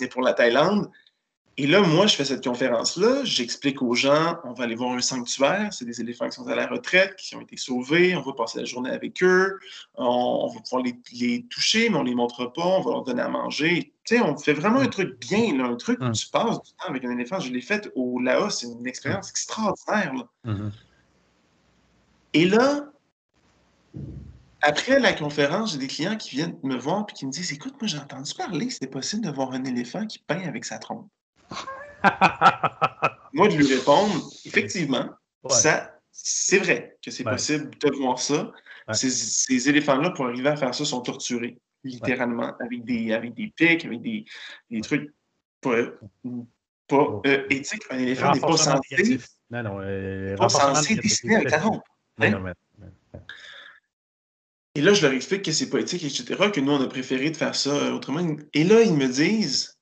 Mais 0.00 0.08
pour 0.08 0.22
la 0.22 0.32
Thaïlande, 0.34 0.90
et 1.56 1.66
là, 1.68 1.80
moi, 1.82 2.06
je 2.08 2.16
fais 2.16 2.24
cette 2.24 2.42
conférence-là, 2.42 3.22
j'explique 3.24 3.80
aux 3.80 3.94
gens, 3.94 4.38
on 4.44 4.52
va 4.54 4.64
aller 4.64 4.74
voir 4.74 4.90
un 4.92 5.00
sanctuaire, 5.00 5.72
c'est 5.72 5.84
des 5.84 6.00
éléphants 6.00 6.28
qui 6.28 6.32
sont 6.36 6.46
à 6.48 6.54
la 6.56 6.66
retraite, 6.66 7.14
qui 7.16 7.36
ont 7.36 7.40
été 7.40 7.56
sauvés, 7.56 8.16
on 8.16 8.22
va 8.22 8.32
passer 8.32 8.58
la 8.58 8.64
journée 8.64 8.90
avec 8.90 9.22
eux, 9.22 9.58
on, 9.94 10.04
on 10.04 10.48
va 10.48 10.60
pouvoir 10.60 10.82
les, 10.82 10.96
les 11.12 11.44
toucher, 11.44 11.90
mais 11.90 11.96
on 11.96 12.02
les 12.02 12.14
montre 12.14 12.46
pas, 12.46 12.66
on 12.66 12.80
va 12.80 12.90
leur 12.90 13.02
donner 13.04 13.22
à 13.22 13.28
manger. 13.28 13.92
Tu 14.04 14.16
sais, 14.16 14.20
on 14.20 14.36
fait 14.36 14.52
vraiment 14.52 14.80
un 14.80 14.88
truc 14.88 15.18
bien, 15.20 15.56
là, 15.56 15.64
un 15.66 15.76
truc 15.76 16.00
où 16.00 16.04
Mm. 16.06 16.12
tu 16.12 16.26
passes 16.28 16.60
du 16.62 16.70
temps 16.72 16.88
avec 16.88 17.04
un 17.04 17.10
éléphant. 17.12 17.38
Je 17.38 17.50
l'ai 17.52 17.60
fait 17.60 17.90
au 17.94 18.18
Laos, 18.20 18.58
c'est 18.58 18.66
une 18.66 18.86
expérience 18.86 19.30
extraordinaire. 19.30 20.12
là. 20.12 20.28
Mhm. 20.44 20.72
Et 22.32 22.46
là, 22.46 22.90
après 24.60 24.98
la 24.98 25.12
conférence, 25.12 25.72
j'ai 25.72 25.78
des 25.78 25.86
clients 25.86 26.16
qui 26.16 26.30
viennent 26.30 26.58
me 26.62 26.76
voir 26.76 27.06
et 27.08 27.12
qui 27.12 27.26
me 27.26 27.30
disent 27.30 27.52
Écoute, 27.52 27.74
moi 27.80 27.86
j'ai 27.86 27.98
entendu 27.98 28.32
parler 28.34 28.70
c'était 28.70 28.86
possible 28.88 29.24
de 29.24 29.30
voir 29.30 29.52
un 29.52 29.64
éléphant 29.64 30.06
qui 30.06 30.18
peint 30.18 30.42
avec 30.48 30.64
sa 30.64 30.78
trompe. 30.78 31.08
Moi, 33.32 33.48
de 33.48 33.56
lui 33.56 33.66
répondre 33.74 34.30
Effectivement, 34.44 35.10
Ouais. 35.42 35.50
ça, 35.54 35.98
c'est 36.10 36.58
vrai 36.58 36.96
que 37.04 37.10
c'est 37.10 37.24
Ouais. 37.24 37.32
possible 37.32 37.70
de 37.78 37.90
voir 37.96 38.18
ça. 38.18 38.50
Ouais. 38.88 38.94
Ces, 38.94 39.10
ces 39.10 39.68
éléphants-là, 39.68 40.10
pour 40.10 40.26
arriver 40.26 40.48
à 40.48 40.56
faire 40.56 40.74
ça, 40.74 40.84
sont 40.84 41.00
torturés, 41.00 41.58
littéralement, 41.82 42.52
avec, 42.60 42.84
des, 42.84 43.12
avec 43.12 43.34
des 43.34 43.52
pics, 43.54 43.84
avec 43.84 44.00
des, 44.02 44.24
des 44.70 44.80
trucs 44.80 45.12
pas, 45.60 45.76
pas 46.88 47.20
euh, 47.26 47.46
éthiques. 47.50 47.82
Un 47.90 47.98
éléphant 47.98 48.32
n'est 48.32 48.40
pas 48.40 48.56
censé, 48.56 48.78
négatif. 48.90 49.26
Non, 49.50 49.62
non. 49.62 49.78
euh, 49.80 50.36
pas 50.36 50.48
censé 50.48 50.94
dessiner 50.96 51.36
avec 51.36 51.50
la 51.50 51.58
trompe. 51.58 51.82
Non, 52.18 52.26
hein? 52.26 52.30
non, 52.30 52.40
mais- 52.40 52.52
Et 54.76 54.80
là, 54.80 54.92
je 54.92 55.02
leur 55.02 55.12
explique 55.12 55.42
que 55.42 55.52
c'est 55.52 55.70
pas 55.70 55.78
éthique, 55.80 56.04
etc., 56.04 56.50
que 56.52 56.60
nous, 56.60 56.72
on 56.72 56.82
a 56.82 56.88
préféré 56.88 57.30
de 57.30 57.36
faire 57.36 57.54
ça 57.54 57.70
euh, 57.70 57.92
autrement. 57.92 58.36
Et 58.54 58.64
là, 58.64 58.82
ils 58.82 58.94
me 58.94 59.06
disent 59.06 59.73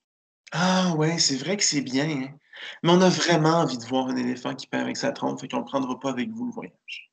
Ah, 0.55 0.93
ouais, 0.97 1.17
c'est 1.19 1.35
vrai 1.37 1.57
que 1.57 1.63
c'est 1.63 1.81
bien, 1.81 2.07
hein, 2.07 2.29
mais 2.83 2.91
on 2.91 3.01
a 3.01 3.09
vraiment 3.09 3.57
envie 3.61 3.77
de 3.77 3.85
voir 3.85 4.07
un 4.07 4.15
éléphant 4.15 4.53
qui 4.55 4.67
peint 4.67 4.81
avec 4.81 4.97
sa 4.97 5.11
trompe, 5.11 5.41
fait 5.41 5.47
qu'on 5.47 5.59
ne 5.59 5.63
prendra 5.63 5.99
pas 5.99 6.11
avec 6.11 6.29
vous 6.29 6.45
le 6.45 6.51
voyage. 6.51 7.11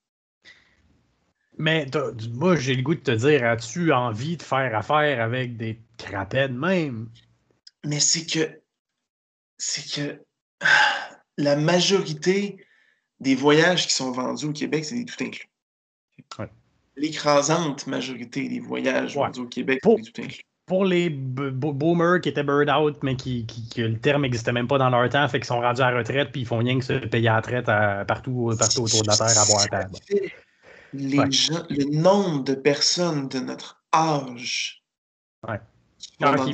Mais 1.59 1.87
t'as- 1.87 2.13
moi, 2.33 2.57
j'ai 2.57 2.75
le 2.75 2.83
goût 2.83 2.95
de 2.95 3.01
te 3.01 3.11
dire, 3.11 3.45
as-tu 3.45 3.93
envie 3.93 4.37
de 4.37 4.43
faire 4.43 4.75
affaire 4.77 5.23
avec 5.23 5.57
des 5.57 5.81
crapèdes 5.99 6.55
même? 6.55 7.09
Mais 7.85 8.01
c'est 8.01 8.27
que. 8.27 8.61
C'est 9.59 9.91
que. 9.91 10.23
ah, 10.61 10.67
La 11.39 11.57
majorité 11.57 12.63
des 13.21 13.35
voyages 13.35 13.87
qui 13.87 13.95
sont 13.95 14.11
vendus 14.13 14.45
au 14.45 14.53
Québec, 14.53 14.85
c'est 14.85 14.97
des 14.97 15.07
tout 15.07 15.23
inclus. 15.25 15.49
Ouais. 16.39 16.51
L'écrasante 16.97 17.87
majorité 17.87 18.47
des 18.49 18.61
voyages 18.61 19.17
Ouais. 19.17 19.25
vendus 19.25 19.41
au 19.41 19.47
Québec, 19.49 19.81
Pour- 19.83 19.97
c'est 19.97 20.03
des 20.05 20.13
tout 20.13 20.23
inclus. 20.23 20.43
Pour 20.71 20.85
les 20.85 21.11
boomers 21.11 22.21
qui 22.21 22.29
étaient 22.29 22.45
burn 22.45 22.71
out, 22.71 22.97
mais 23.03 23.17
qui, 23.17 23.45
qui- 23.45 23.69
que 23.71 23.83
le 23.83 23.99
terme 23.99 24.23
n'existait 24.23 24.53
même 24.53 24.69
pas 24.69 24.79
dans 24.79 24.89
leur 24.89 25.09
temps, 25.09 25.27
fait 25.27 25.41
qu'ils 25.41 25.47
sont 25.49 25.61
rendus 25.61 25.83
à 25.83 25.91
la 25.91 25.99
retraite, 25.99 26.31
puis 26.31 26.43
ils 26.43 26.47
font 26.47 26.59
rien 26.59 26.79
que 26.79 26.85
se 26.85 26.93
payer 26.93 27.27
à 27.27 27.33
la 27.33 27.37
retraite 27.39 27.69
à- 27.69 28.05
partout, 28.05 28.53
partout 28.57 28.83
autour 28.83 29.03
de 29.03 29.09
la 29.09 29.17
Terre 29.17 29.37
à 29.37 29.47
boire 29.47 29.63
à 29.65 29.67
table. 29.67 29.97
Les 30.93 31.19
Ouais. 31.19 31.31
gens, 31.33 31.65
le 31.71 31.85
nombre 32.01 32.45
de 32.45 32.55
personnes 32.55 33.27
de 33.27 33.41
notre 33.41 33.83
âge. 33.93 34.85
Ouais. 35.49 35.59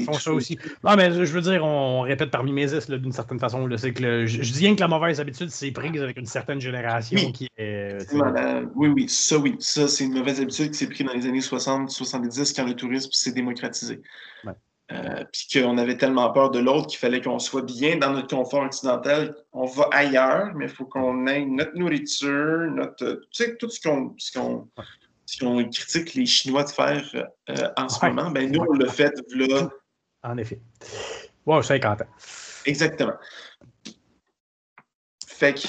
Font 0.05 0.13
ça 0.15 0.33
aussi. 0.33 0.59
Non, 0.85 0.97
mais 0.97 1.11
je 1.13 1.33
veux 1.33 1.41
dire, 1.41 1.65
on, 1.65 2.03
répète 2.03 2.31
par 2.31 2.45
mimésis 2.45 2.89
là, 2.89 2.99
d'une 2.99 3.13
certaine 3.13 3.39
façon. 3.39 3.67
là. 3.67 3.77
C'est 3.79 3.93
que 3.93 4.03
le- 4.03 4.27
je, 4.27 4.43
je 4.43 4.53
dis 4.53 4.61
rien 4.67 4.75
que 4.75 4.81
la 4.81 4.89
mauvaise 4.89 5.21
habitude, 5.21 5.51
c'est 5.51 5.71
prise 5.71 6.01
avec 6.03 6.17
une 6.19 6.27
certaine 6.27 6.61
génération 6.61 7.19
Oui. 7.19 7.33
qui 7.33 7.49
est. 7.57 7.95
euh, 7.95 8.33
la- 8.35 8.63
Oui, 8.75 8.89
oui, 8.89 9.09
ça, 9.09 9.39
oui. 9.39 9.57
Ça, 9.59 9.89
c'est 9.89 10.05
une 10.05 10.15
mauvaise 10.15 10.41
habitude 10.41 10.71
qui 10.71 10.79
s'est 10.79 10.89
prise 10.89 11.07
dans 11.07 11.13
les 11.15 11.27
années 11.27 11.41
60-70 11.41 12.55
quand 12.55 12.65
le 12.67 12.75
tourisme 12.75 13.11
s'est 13.13 13.33
démocratisé. 13.33 14.01
Ouais. 14.45 14.53
Euh, 14.93 15.25
puis 15.33 15.61
qu'on 15.61 15.79
avait 15.79 15.97
tellement 15.97 16.31
peur 16.31 16.51
de 16.53 16.61
l'autre 16.61 16.87
qu'il 16.87 16.99
fallait 17.01 17.21
qu'on 17.21 17.41
soit 17.41 17.63
bien 17.63 17.97
dans 17.97 18.13
notre 18.13 18.29
confort 18.37 18.63
occidental. 18.63 19.35
On 19.53 19.65
va 19.67 19.89
ailleurs, 19.93 20.53
mais 20.55 20.67
il 20.67 20.71
faut 20.71 20.85
qu'on 20.85 21.27
ait 21.27 21.45
notre 21.45 21.77
nourriture, 21.77 22.71
notre. 22.73 23.23
Tu 23.33 23.43
sais, 23.45 23.57
tout 23.57 23.69
ce 23.69 23.81
qu'on 23.81 24.15
ce 24.17 24.39
qu'on- 24.39 24.69
Ouais. 24.79 24.85
Ce 25.27 25.39
qu'on 25.45 25.63
critique 25.69 26.15
les 26.15 26.27
Chinois 26.27 26.65
de 26.65 26.71
faire 26.71 27.05
euh, 27.51 27.69
en 27.77 27.89
ce 27.89 28.01
Ouais. 28.01 28.11
moment, 28.13 28.31
ben 28.31 28.51
nous, 28.51 28.61
on 28.67 28.73
l'a 28.75 28.91
fait 28.91 29.13
là. 29.35 29.69
En 30.23 30.37
effet. 30.39 30.61
Wow, 31.45 31.63
50 31.63 32.03
ans. 32.03 32.07
Exactement. 32.65 33.13
Fait 35.27 35.55
que, 35.55 35.69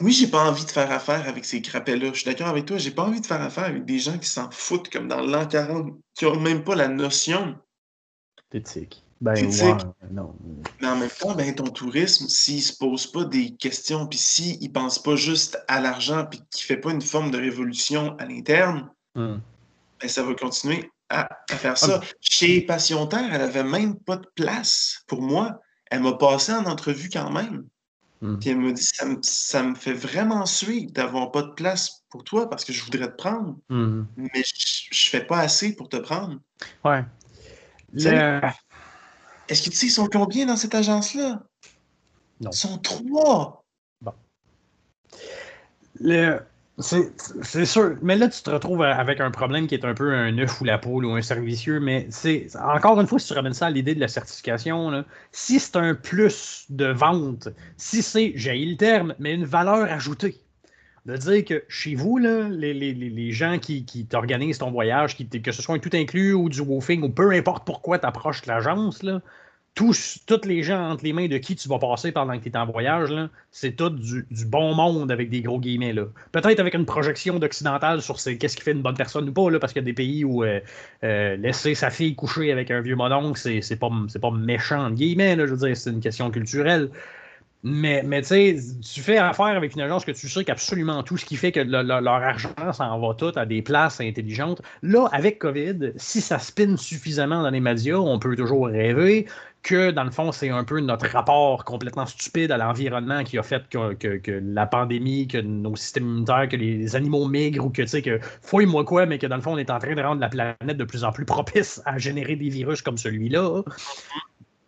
oui, 0.00 0.12
j'ai 0.12 0.26
pas 0.28 0.44
envie 0.48 0.64
de 0.64 0.70
faire 0.70 0.90
affaire 0.90 1.28
avec 1.28 1.44
ces 1.44 1.60
crapets-là. 1.60 2.08
Je 2.12 2.20
suis 2.20 2.24
d'accord 2.24 2.48
avec 2.48 2.64
toi, 2.66 2.78
j'ai 2.78 2.90
pas 2.90 3.02
envie 3.04 3.20
de 3.20 3.26
faire 3.26 3.40
affaire 3.42 3.64
avec 3.64 3.84
des 3.84 3.98
gens 3.98 4.18
qui 4.18 4.28
s'en 4.28 4.50
foutent 4.50 4.88
comme 4.90 5.08
dans 5.08 5.20
l'an 5.20 5.46
40, 5.46 5.92
qui 6.14 6.24
ont 6.26 6.40
même 6.40 6.64
pas 6.64 6.74
la 6.74 6.88
notion. 6.88 7.58
Éthique. 8.52 9.01
Ben, 9.22 9.36
Éthique. 9.36 9.62
ouais, 9.62 9.76
non. 10.10 10.34
Mais 10.80 10.88
en 10.88 10.96
même 10.96 11.08
temps, 11.08 11.32
ben, 11.34 11.54
ton 11.54 11.64
tourisme, 11.64 12.26
s'il 12.28 12.60
se 12.60 12.76
pose 12.76 13.06
pas 13.06 13.24
des 13.24 13.52
questions, 13.54 14.06
puis 14.08 14.18
s'il 14.18 14.72
pense 14.72 15.00
pas 15.00 15.14
juste 15.14 15.58
à 15.68 15.80
l'argent, 15.80 16.26
puis 16.28 16.42
qu'il 16.50 16.64
fait 16.66 16.76
pas 16.76 16.90
une 16.90 17.00
forme 17.00 17.30
de 17.30 17.38
révolution 17.38 18.16
à 18.18 18.26
l'interne, 18.26 18.90
Hum. 19.14 19.40
ben, 20.00 20.08
ça 20.08 20.24
va 20.24 20.34
continuer 20.34 20.90
à, 21.08 21.28
à 21.50 21.54
faire 21.56 21.78
ça. 21.78 22.00
Chez 22.20 22.62
Passion 22.62 23.06
Terre, 23.06 23.32
elle 23.32 23.42
avait 23.42 23.62
même 23.62 23.94
pas 23.96 24.16
de 24.16 24.26
place 24.34 25.02
pour 25.06 25.22
moi. 25.22 25.60
Elle 25.90 26.00
m'a 26.00 26.14
passé 26.14 26.52
en 26.52 26.64
entrevue 26.66 27.08
quand 27.08 27.30
même. 27.30 27.64
Hum. 28.22 28.40
Puis 28.40 28.50
elle 28.50 28.58
me 28.58 28.72
dit 28.72 28.82
ça, 28.82 29.04
me- 29.04 29.18
ça 29.22 29.62
me 29.62 29.74
fait 29.76 29.92
vraiment 29.92 30.46
suer 30.46 30.86
d'avoir 30.86 31.30
pas 31.30 31.42
de 31.42 31.52
place 31.52 32.02
pour 32.10 32.24
toi 32.24 32.50
parce 32.50 32.64
que 32.64 32.72
je 32.72 32.82
voudrais 32.84 33.06
te 33.08 33.16
prendre, 33.16 33.56
Hum. 33.70 34.08
mais 34.16 34.30
je, 34.44 34.86
je 34.90 35.10
fais 35.10 35.24
pas 35.24 35.38
assez 35.38 35.76
pour 35.76 35.88
te 35.88 35.96
prendre. 35.98 36.40
Ouais. 36.84 37.04
Le- 37.94 38.40
Est-ce 39.52 39.62
que 39.62 39.70
tu 39.70 39.76
sais, 39.76 39.86
ils 39.86 39.90
sont 39.90 40.06
combien 40.06 40.46
dans 40.46 40.56
cette 40.56 40.74
agence-là? 40.74 41.42
Non. 42.40 42.50
Ils 42.50 42.56
sont 42.56 42.78
trois. 42.78 43.62
Le- 46.00 46.40
C'est 46.78 47.66
sûr. 47.66 47.98
Mais 48.00 48.16
là, 48.16 48.28
tu 48.30 48.42
te 48.42 48.48
retrouves 48.50 48.82
avec 48.82 49.20
un 49.20 49.30
problème 49.30 49.66
qui 49.66 49.74
est 49.74 49.84
un 49.84 49.92
peu 49.92 50.10
un 50.14 50.36
œuf 50.38 50.60
ou 50.62 50.64
la 50.64 50.78
poule 50.78 51.04
ou 51.04 51.12
un 51.12 51.20
servicieux. 51.20 51.80
Mais 51.80 52.06
c'est 52.08 52.46
encore 52.56 52.98
une 52.98 53.06
fois, 53.06 53.18
si 53.18 53.26
tu 53.28 53.34
ramènes 53.34 53.52
ça 53.52 53.66
à 53.66 53.70
l'idée 53.70 53.94
de 53.94 54.00
la 54.00 54.08
certification, 54.08 54.88
là, 54.90 55.04
si 55.32 55.60
c'est 55.60 55.76
un 55.76 55.94
plus 55.94 56.64
de 56.70 56.86
vente, 56.86 57.48
si 57.76 58.02
c'est, 58.02 58.32
j'ai 58.36 58.58
le 58.64 58.76
terme, 58.78 59.14
mais 59.18 59.34
une 59.34 59.44
valeur 59.44 59.82
ajoutée, 59.92 60.40
de 61.04 61.16
dire 61.16 61.44
que 61.44 61.62
chez 61.68 61.94
vous, 61.94 62.16
là, 62.16 62.48
les, 62.48 62.72
les- 62.72 62.94
les- 62.94 63.10
les 63.10 63.32
gens 63.32 63.58
qui, 63.58 63.84
qui 63.84 64.06
t'organisent 64.06 64.58
ton 64.58 64.70
voyage, 64.70 65.14
qui, 65.16 65.28
que 65.28 65.52
ce 65.52 65.60
soit 65.60 65.74
un 65.74 65.78
tout 65.78 65.90
inclus 65.92 66.32
ou 66.32 66.48
du 66.48 66.60
woofing 66.62 67.02
ou 67.02 67.10
peu 67.10 67.32
importe 67.32 67.66
pourquoi 67.66 67.98
tu 67.98 68.06
approches 68.06 68.46
l'agence, 68.46 69.02
là, 69.02 69.20
tous, 69.74 70.18
toutes 70.26 70.44
les 70.44 70.62
gens 70.62 70.90
entre 70.90 71.04
les 71.04 71.14
mains 71.14 71.28
de 71.28 71.38
qui 71.38 71.56
tu 71.56 71.66
vas 71.68 71.78
passer 71.78 72.12
pendant 72.12 72.38
que 72.38 72.42
tu 72.44 72.50
es 72.50 72.56
en 72.56 72.66
voyage, 72.66 73.10
c'est 73.50 73.72
tout 73.72 73.88
du, 73.88 74.26
bon 74.46 74.74
monde 74.74 75.10
avec 75.10 75.30
des 75.30 75.40
gros 75.40 75.58
guillemets. 75.58 75.94
Peut-être 76.30 76.60
avec 76.60 76.74
une 76.74 76.84
projection 76.84 77.38
d'occidental 77.38 78.02
sur 78.02 78.16
qu'est-ce 78.16 78.56
qui 78.56 78.62
fait 78.62 78.72
une 78.72 78.82
bonne 78.82 78.96
personne 78.96 79.28
ou 79.28 79.32
pas, 79.32 79.50
là, 79.50 79.58
parce 79.58 79.72
qu'il 79.72 79.80
y 79.80 79.84
a 79.84 79.86
des 79.86 79.94
pays 79.94 80.24
où 80.24 80.44
euh, 80.44 80.60
euh, 81.04 81.36
laisser 81.36 81.74
sa 81.74 81.90
fille 81.90 82.14
coucher 82.14 82.52
avec 82.52 82.70
un 82.70 82.82
vieux 82.82 82.96
mononcle, 82.96 83.38
c'est 83.38 83.76
pas, 83.76 83.90
pas 84.20 84.30
méchant, 84.30 84.90
guillemets, 84.90 85.36
là, 85.36 85.46
je 85.46 85.54
veux 85.54 85.66
dire, 85.66 85.76
c'est 85.76 85.90
une 85.90 86.00
question 86.00 86.30
culturelle. 86.30 86.90
Mais, 87.64 88.02
mais 88.04 88.22
tu 88.22 88.28
sais, 88.28 88.56
tu 88.82 89.00
fais 89.00 89.18
affaire 89.18 89.46
avec 89.46 89.74
une 89.74 89.82
agence 89.82 90.04
que 90.04 90.10
tu 90.10 90.28
sais 90.28 90.44
qu'absolument 90.44 91.04
tout 91.04 91.16
ce 91.16 91.24
qui 91.24 91.36
fait 91.36 91.52
que 91.52 91.60
le- 91.60 91.82
le- 91.82 92.00
leur 92.00 92.14
argent 92.14 92.50
s'en 92.72 92.98
va 92.98 93.14
tout 93.14 93.30
à 93.36 93.46
des 93.46 93.62
places 93.62 94.00
intelligentes. 94.00 94.60
Là, 94.82 95.08
avec 95.12 95.38
COVID, 95.38 95.92
si 95.94 96.20
ça 96.20 96.40
spinne 96.40 96.76
suffisamment 96.76 97.40
dans 97.40 97.50
les 97.50 97.60
médias, 97.60 97.98
on 97.98 98.18
peut 98.18 98.34
toujours 98.34 98.66
rêver 98.66 99.26
que, 99.62 99.90
dans 99.92 100.04
le 100.04 100.10
fond, 100.10 100.32
c'est 100.32 100.50
un 100.50 100.64
peu 100.64 100.80
notre 100.80 101.06
rapport 101.08 101.64
complètement 101.64 102.06
stupide 102.06 102.50
à 102.50 102.56
l'environnement 102.56 103.22
qui 103.22 103.38
a 103.38 103.42
fait 103.42 103.68
que, 103.68 104.40
la 104.42 104.66
pandémie, 104.66 105.28
que 105.28 105.38
nos 105.38 105.76
systèmes 105.76 106.04
immunitaires, 106.04 106.48
que 106.48 106.56
les 106.56 106.96
animaux 106.96 107.28
migrent 107.28 107.66
ou 107.66 107.70
que, 107.70 107.82
tu 107.82 107.88
sais, 107.88 108.02
que 108.02 108.18
fouille-moi 108.42 108.84
quoi, 108.84 109.06
mais 109.06 109.18
que, 109.18 109.26
dans 109.26 109.36
le 109.36 109.42
fond, 109.42 109.52
on 109.52 109.58
est 109.58 109.70
en 109.70 109.78
train 109.78 109.94
de 109.94 110.02
rendre 110.02 110.20
la 110.20 110.28
planète 110.28 110.76
de 110.76 110.84
plus 110.84 111.04
en 111.04 111.12
plus 111.12 111.24
propice 111.24 111.80
à 111.84 111.98
générer 111.98 112.36
des 112.36 112.48
virus 112.48 112.82
comme 112.82 112.98
celui-là. 112.98 113.62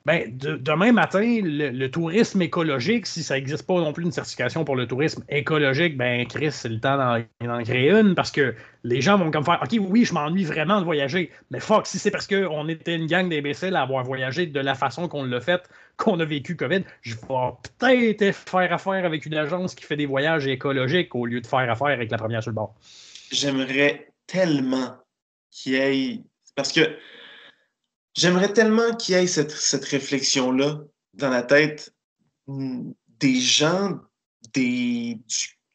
Ben, 0.07 0.37
demain 0.37 0.93
matin, 0.93 1.41
le, 1.43 1.87
tourisme 1.87 2.43
écologique, 2.43 3.07
si 3.07 3.23
ça 3.23 3.37
n'existe 3.37 3.67
pas 3.67 3.81
non 3.81 3.95
plus 3.95 4.05
une 4.05 4.13
certification 4.13 4.63
pour 4.63 4.77
le 4.77 4.87
tourisme 4.87 5.25
écologique, 5.31 5.97
ben 5.97 6.27
Chris, 6.27 6.53
c'est 6.53 6.69
le 6.69 6.79
temps 6.79 6.99
d'en 7.41 7.63
créer 7.63 7.91
une 7.91 8.15
parce 8.15 8.31
que 8.31 8.55
les 8.83 9.01
gens 9.01 9.17
vont 9.17 9.31
comme 9.31 9.47
faire 9.47 9.61
OK, 9.63 9.81
oui, 9.81 10.05
je 10.05 10.13
m'ennuie 10.13 10.45
vraiment 10.45 10.79
de 10.79 10.85
voyager, 10.85 11.31
mais 11.51 11.59
fuck, 11.59 11.87
si 11.87 11.99
c'est 11.99 12.11
parce 12.11 12.27
qu'on 12.27 12.69
était 12.69 12.97
une 12.97 13.07
gang 13.07 13.31
d'imbéciles 13.31 13.75
à 13.77 13.81
avoir 13.81 14.05
voyagé 14.05 14.45
de 14.47 14.61
la 14.61 14.75
façon 14.75 15.09
qu'on 15.09 15.25
l'a 15.25 15.41
fait, 15.41 15.63
qu'on 15.97 16.21
a 16.21 16.25
vécu 16.27 16.55
COVID, 16.55 16.83
je 17.01 17.15
vais 17.15 18.15
peut-être 18.15 18.51
faire 18.51 18.73
affaire 18.75 19.07
avec 19.07 19.25
une 19.25 19.35
agence 19.35 19.75
qui 19.75 19.87
fait 19.87 19.97
des 19.97 20.05
voyages 20.05 20.47
écologiques 20.47 21.15
au 21.15 21.25
lieu 21.25 21.41
de 21.41 21.47
faire 21.47 21.71
affaire 21.71 21.87
avec 21.87 22.11
la 22.11 22.19
première 22.19 22.43
sur 22.43 22.51
le 22.51 22.57
bord. 22.57 22.75
J'aimerais 23.33 24.13
tellement 24.27 24.99
qu'il 25.51 25.73
y 25.73 25.77
ait. 25.77 26.21
Parce 26.57 26.73
que 26.73 26.83
J'aimerais 28.15 28.53
tellement 28.53 28.95
qu'il 28.95 29.17
y 29.17 29.19
ait 29.19 29.27
cette, 29.27 29.85
réflexion-là 29.85 30.81
dans 31.15 31.31
la 31.31 31.43
tête 31.43 31.93
hmm, 32.47 32.93
des 33.19 33.41
gens, 33.41 34.01
des, 34.53 35.19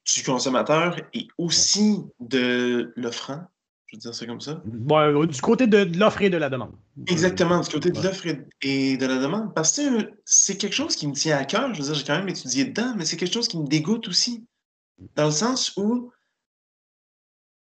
du, 0.06 0.24
consommateur 0.24 1.00
et 1.14 1.28
aussi 1.38 2.00
de 2.20 2.94
l'offrant. 2.96 3.42
Je 3.88 3.96
veux 3.96 4.00
dire 4.02 4.14
ça 4.14 4.26
comme 4.26 4.40
ça. 4.40 4.62
Euh, 4.92 5.26
du 5.26 5.42
côté 5.42 5.68
de, 5.68 5.90
l'offre 5.98 6.22
et 6.22 6.30
de 6.30 6.38
la 6.38 6.50
demande. 6.50 6.76
Exactement, 7.08 7.60
du 7.60 7.70
côté 7.70 7.90
de 7.90 8.02
l'offre 8.02 8.28
et 8.62 8.98
de 8.98 9.06
la 9.06 9.18
demande. 9.18 9.54
Parce 9.54 9.76
que 9.76 10.12
c'est 10.26 10.58
quelque 10.58 10.76
chose 10.76 10.96
qui 10.96 11.08
me 11.08 11.14
tient 11.14 11.38
à 11.38 11.44
cœur. 11.44 11.74
Je 11.74 11.80
veux 11.80 11.88
dire, 11.88 11.96
j'ai 11.96 12.04
quand 12.04 12.18
même 12.18 12.30
étudié 12.30 12.66
dedans, 12.66 12.94
mais 12.96 13.06
c'est 13.06 13.18
quelque 13.18 13.34
chose 13.34 13.48
qui 13.48 13.58
me 13.58 13.68
dégoûte 13.68 14.08
aussi. 14.08 14.46
Dans 15.16 15.26
le 15.26 15.32
sens 15.32 15.76
où 15.76 16.12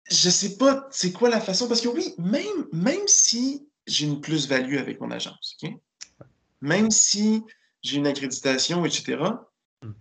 je 0.10 0.30
sais 0.30 0.58
pas 0.58 0.88
c'est 0.92 1.12
quoi 1.12 1.30
la 1.30 1.40
façon? 1.40 1.68
Parce 1.68 1.82
que 1.82 1.90
oui, 1.90 2.16
même, 2.18 2.66
même 2.72 3.08
si 3.08 3.68
j'ai 3.88 4.06
une 4.06 4.22
plus-value 4.22 4.78
avec 4.78 5.00
mon 5.02 5.12
agence. 5.12 5.58
Même 6.62 6.92
si 6.92 7.44
j'ai 7.82 7.98
une 7.98 8.08
accréditation, 8.08 8.86
etc., 8.86 9.24
hmm. 9.82 9.92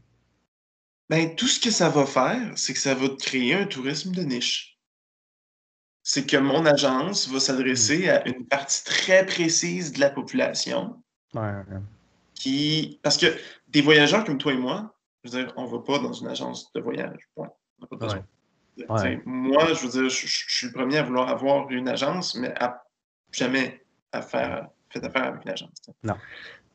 ben, 1.08 1.34
tout 1.36 1.46
ce 1.46 1.60
que 1.60 1.70
ça 1.70 1.88
va 1.88 2.04
faire, 2.06 2.52
c'est 2.56 2.72
que 2.72 2.78
ça 2.78 2.94
va 2.94 3.08
créer 3.08 3.54
un 3.54 3.66
tourisme 3.66 4.12
de 4.12 4.22
niche. 4.22 4.78
C'est 6.02 6.26
que 6.26 6.36
mon 6.36 6.66
agence 6.66 7.28
va 7.28 7.40
s'adresser 7.40 8.06
hmm. 8.06 8.10
à 8.10 8.28
une 8.28 8.46
partie 8.46 8.84
très 8.84 9.24
précise 9.24 9.92
de 9.92 10.00
la 10.00 10.10
population. 10.10 11.02
Qui... 12.34 13.00
Parce 13.02 13.18
que 13.18 13.26
des 13.68 13.82
voyageurs 13.82 14.24
comme 14.24 14.38
toi 14.38 14.52
et 14.52 14.58
moi, 14.58 14.94
je 15.22 15.30
veux 15.30 15.44
dire, 15.44 15.52
on 15.56 15.64
ne 15.64 15.70
va 15.70 15.78
pas 15.80 15.98
dans 15.98 16.12
une 16.12 16.28
agence 16.28 16.72
de 16.72 16.80
voyage. 16.80 17.28
Moi, 19.24 19.74
je 19.74 19.86
veux 19.86 19.88
dire, 19.88 20.08
je, 20.08 20.26
suis 20.26 20.66
le 20.66 20.72
premier 20.72 20.98
à 20.98 21.02
vouloir 21.02 21.28
avoir 21.28 21.70
une 21.70 21.88
agence, 21.88 22.34
mais 22.36 22.54
à 22.60 22.85
jamais 23.36 23.84
affaire, 24.12 24.68
fait 24.90 25.04
affaire 25.04 25.24
avec 25.24 25.44
une 25.44 25.50
agence. 25.50 25.90
Non. 26.02 26.16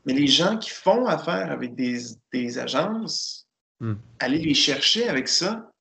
Mais 0.06 0.14
les 0.14 0.28
gens 0.28 0.58
qui 0.58 0.70
font 0.70 1.06
affaire 1.06 1.52
avec 1.52 1.76
des, 1.76 2.58
agences, 2.58 3.48
hmm. 3.80 3.94
allez 4.20 4.40
les 4.40 4.54
chercher 4.54 5.08
avec 5.10 5.28
ça 5.28 5.72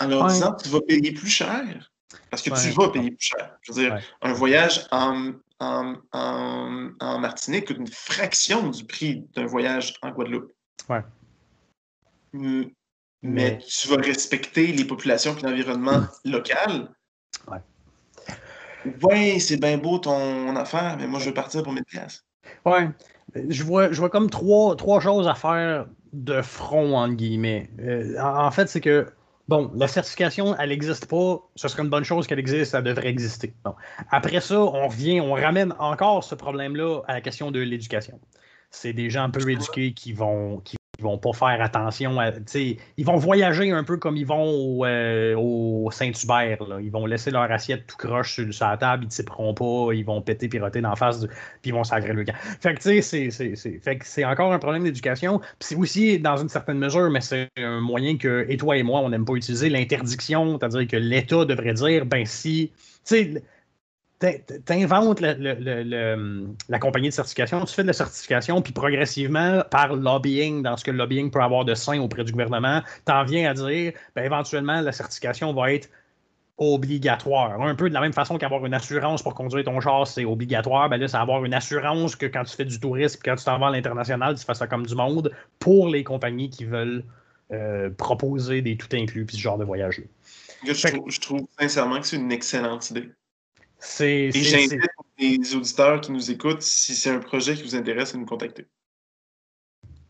en 0.00 0.06
leur 0.08 0.26
disant 0.26 0.54
tu 0.54 0.68
vas 0.68 0.80
payer 0.80 1.12
plus 1.12 1.28
cher. 1.28 1.90
Parce 2.30 2.42
que 2.42 2.50
tu 2.50 2.70
vas 2.70 2.88
payer 2.90 3.10
plus 3.10 3.26
cher. 3.26 3.56
Je 3.62 3.72
veux 3.72 3.82
dire, 3.82 4.00
un 4.20 4.32
voyage 4.32 4.86
en, 4.90 5.32
en, 5.60 7.18
Martinique 7.18 7.68
coûte 7.68 7.78
une 7.78 7.86
fraction 7.86 8.68
du 8.68 8.84
prix 8.84 9.24
d'un 9.34 9.46
voyage 9.46 9.94
en 10.02 10.10
Guadeloupe. 10.10 10.52
Ouais. 10.88 11.02
Mais, 13.22 13.58
tu 13.58 13.88
vas 13.88 13.96
respecter 13.96 14.68
les 14.68 14.84
populations 14.84 15.36
et 15.36 15.42
l'environnement 15.42 16.00
hmm. 16.00 16.30
local. 16.30 16.90
Ouais. 18.84 18.92
Oui, 19.02 19.40
c'est 19.40 19.58
bien 19.58 19.78
beau 19.78 19.98
ton 19.98 20.54
affaire, 20.56 20.96
mais 20.98 21.06
moi, 21.06 21.20
je 21.20 21.26
veux 21.26 21.34
partir 21.34 21.62
pour 21.62 21.72
mes 21.72 21.82
pièces. 21.82 22.24
Oui. 22.64 22.80
Je 23.48 23.62
vois, 23.62 23.92
je 23.92 23.98
vois 23.98 24.10
comme 24.10 24.28
trois, 24.28 24.76
trois 24.76 25.00
choses 25.00 25.26
à 25.26 25.34
faire 25.34 25.86
de 26.12 26.42
front, 26.42 26.96
entre 26.96 27.14
guillemets. 27.14 27.70
Euh, 27.80 28.18
en, 28.20 28.50
fait, 28.50 28.68
c'est 28.68 28.80
que, 28.80 29.06
bon, 29.48 29.70
la 29.74 29.88
certification, 29.88 30.56
elle 30.58 30.70
n'existe 30.70 31.06
pas. 31.06 31.40
Ce 31.54 31.68
serait 31.68 31.82
une 31.82 31.88
bonne 31.88 32.04
chose 32.04 32.26
qu'elle 32.26 32.38
existe, 32.38 32.72
ça 32.72 32.82
devrait 32.82 33.08
exister. 33.08 33.54
Après 34.10 34.40
ça, 34.40 34.60
on 34.60 34.88
revient, 34.88 35.20
on 35.20 35.32
ramène 35.32 35.74
encore 35.78 36.24
ce 36.24 36.34
problème-là 36.34 37.00
à 37.06 37.14
la 37.14 37.20
question 37.20 37.50
de 37.50 37.60
l'éducation. 37.60 38.20
C'est 38.70 38.92
des 38.92 39.10
gens 39.10 39.30
peu 39.30 39.48
éduqués 39.48 39.92
qui 39.92 40.12
vont, 40.12 40.58
qui 40.60 40.76
ils 41.02 41.04
vont 41.04 41.18
pas 41.18 41.32
faire 41.32 41.60
attention 41.60 42.20
à. 42.20 42.30
Ils 42.54 43.04
vont 43.04 43.16
voyager 43.16 43.72
un 43.72 43.82
peu 43.82 43.96
comme 43.96 44.16
ils 44.16 44.26
vont 44.26 44.44
au, 44.44 44.86
euh, 44.86 45.90
Saint-Hubert. 45.90 46.58
Ils 46.80 46.90
vont 46.90 47.06
laisser 47.06 47.30
leur 47.30 47.50
assiette 47.50 47.86
tout 47.88 47.96
croche 47.96 48.34
sur, 48.50 48.66
la 48.66 48.76
table, 48.76 49.04
ils 49.04 49.06
ne 49.06 49.10
tiperont 49.10 49.54
pas, 49.54 49.92
ils 49.92 50.04
vont 50.04 50.22
péter, 50.22 50.48
piroter 50.48 50.80
d'en 50.80 50.94
face, 50.94 51.26
puis 51.60 51.70
ils 51.70 51.74
vont 51.74 51.84
s'agréer 51.84 52.12
le 52.12 52.24
camp. 52.24 52.34
Fait 52.60 52.74
que, 53.98 54.04
c'est 54.04 54.24
encore 54.24 54.52
un 54.52 54.58
problème 54.58 54.84
d'éducation. 54.84 55.40
C'est 55.58 55.74
aussi, 55.74 56.18
dans 56.20 56.36
une 56.36 56.48
certaine 56.48 56.78
mesure, 56.78 57.10
mais 57.10 57.20
c'est 57.20 57.48
un 57.56 57.80
moyen 57.80 58.16
que, 58.16 58.46
et 58.48 58.56
toi 58.56 58.76
et 58.76 58.82
moi, 58.82 59.00
on 59.00 59.08
n'aime 59.08 59.24
pas 59.24 59.34
utiliser, 59.34 59.68
l'interdiction, 59.68 60.58
c'est-à-dire 60.58 60.86
que 60.86 60.96
l'État 60.96 61.44
devrait 61.44 61.74
dire, 61.74 62.06
ben 62.06 62.24
si. 62.24 62.70
T'inventes 64.64 65.20
la 65.20 66.78
compagnie 66.78 67.08
de 67.08 67.14
certification, 67.14 67.64
tu 67.64 67.74
fais 67.74 67.82
de 67.82 67.88
la 67.88 67.92
certification, 67.92 68.62
puis 68.62 68.72
progressivement, 68.72 69.62
par 69.70 69.94
lobbying, 69.94 70.62
dans 70.62 70.76
ce 70.76 70.84
que 70.84 70.90
le 70.90 70.98
lobbying 70.98 71.30
peut 71.30 71.42
avoir 71.42 71.64
de 71.64 71.74
sein 71.74 72.00
auprès 72.00 72.24
du 72.24 72.32
gouvernement, 72.32 72.82
t'en 73.04 73.24
viens 73.24 73.50
à 73.50 73.54
dire, 73.54 73.92
ben, 74.14 74.24
éventuellement, 74.24 74.80
la 74.80 74.92
certification 74.92 75.52
va 75.52 75.72
être 75.72 75.88
obligatoire. 76.58 77.60
Un 77.60 77.74
peu 77.74 77.88
de 77.88 77.94
la 77.94 78.00
même 78.00 78.12
façon 78.12 78.38
qu'avoir 78.38 78.64
une 78.66 78.74
assurance 78.74 79.22
pour 79.22 79.34
conduire 79.34 79.64
ton 79.64 79.80
char, 79.80 80.06
c'est 80.06 80.24
obligatoire. 80.24 80.88
Ben 80.88 80.98
là, 80.98 81.08
c'est 81.08 81.16
avoir 81.16 81.44
une 81.44 81.54
assurance 81.54 82.14
que 82.14 82.26
quand 82.26 82.44
tu 82.44 82.54
fais 82.54 82.64
du 82.64 82.78
tourisme, 82.78 83.20
quand 83.24 83.36
tu 83.36 83.44
t'en 83.44 83.58
vas 83.58 83.68
à 83.68 83.70
l'international, 83.70 84.36
tu 84.38 84.44
fais 84.44 84.54
ça 84.54 84.66
comme 84.66 84.86
du 84.86 84.94
monde 84.94 85.32
pour 85.58 85.88
les 85.88 86.04
compagnies 86.04 86.50
qui 86.50 86.64
veulent 86.64 87.04
euh, 87.52 87.90
proposer 87.90 88.62
des 88.62 88.76
tout 88.76 88.88
inclus 88.92 89.26
puis 89.26 89.36
ce 89.36 89.42
genre 89.42 89.58
de 89.58 89.64
voyage-là. 89.64 90.04
je, 90.64 91.20
trouve 91.20 91.46
sincèrement 91.58 92.00
que 92.00 92.06
c'est 92.06 92.16
une 92.16 92.32
excellente 92.32 92.90
idée. 92.90 93.10
C'est, 93.84 94.30
Et 94.32 94.32
j'invite 94.32 94.80
les 95.18 95.54
auditeurs 95.56 96.00
qui 96.00 96.12
nous 96.12 96.30
écoutent, 96.30 96.62
si 96.62 96.94
c'est 96.94 97.10
un 97.10 97.18
projet 97.18 97.54
qui 97.56 97.64
vous 97.64 97.74
intéresse, 97.74 98.14
à 98.14 98.18
nous 98.18 98.26
contacter. 98.26 98.66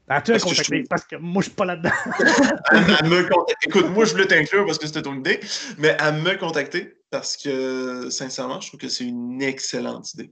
À 0.09 0.20
toi, 0.20 0.39
contacter, 0.39 0.85
parce 0.91 1.05
que 1.05 1.16
moi, 1.16 1.41
je 1.41 1.49
suis 1.49 1.57
pas 1.57 1.64
là-dedans. 1.64 1.91
Écoute, 3.66 3.89
moi, 3.89 4.05
je 4.05 4.12
voulais 4.12 4.27
t'inclure 4.27 4.66
parce 4.66 4.77
que 4.77 4.87
c'était 4.87 5.01
ton 5.01 5.14
idée, 5.14 5.41
mais 5.79 5.91
à 5.99 6.12
me 6.12 6.37
contacter 6.37 6.99
parce 7.09 7.39
que, 7.39 8.11
sincèrement, 8.11 8.61
je 8.61 8.68
trouve 8.68 8.81
que 8.81 8.91
c'est 8.91 9.05
une 9.05 9.41
excellente 9.41 10.12
idée. 10.12 10.31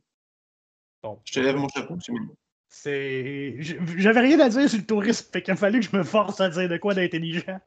Bon. 1.03 1.19
Je 1.25 1.33
te 1.33 1.41
lève 1.41 1.57
mon 1.57 1.69
chapeau, 1.69 1.97
c'est 2.05 2.13
mignon. 2.13 2.37
C'est. 2.69 3.57
J'avais 3.97 4.21
rien 4.21 4.39
à 4.41 4.51
dire 4.51 4.69
sur 4.69 4.79
le 4.79 4.85
tourisme, 4.85 5.27
fait 5.33 5.41
qu'il 5.41 5.53
a 5.55 5.57
fallu 5.57 5.81
que 5.81 5.87
je 5.87 5.97
me 5.97 6.05
force 6.05 6.41
à 6.43 6.51
dire 6.51 6.69
de 6.69 6.77
quoi 6.77 6.93
d'intelligent. 6.93 7.59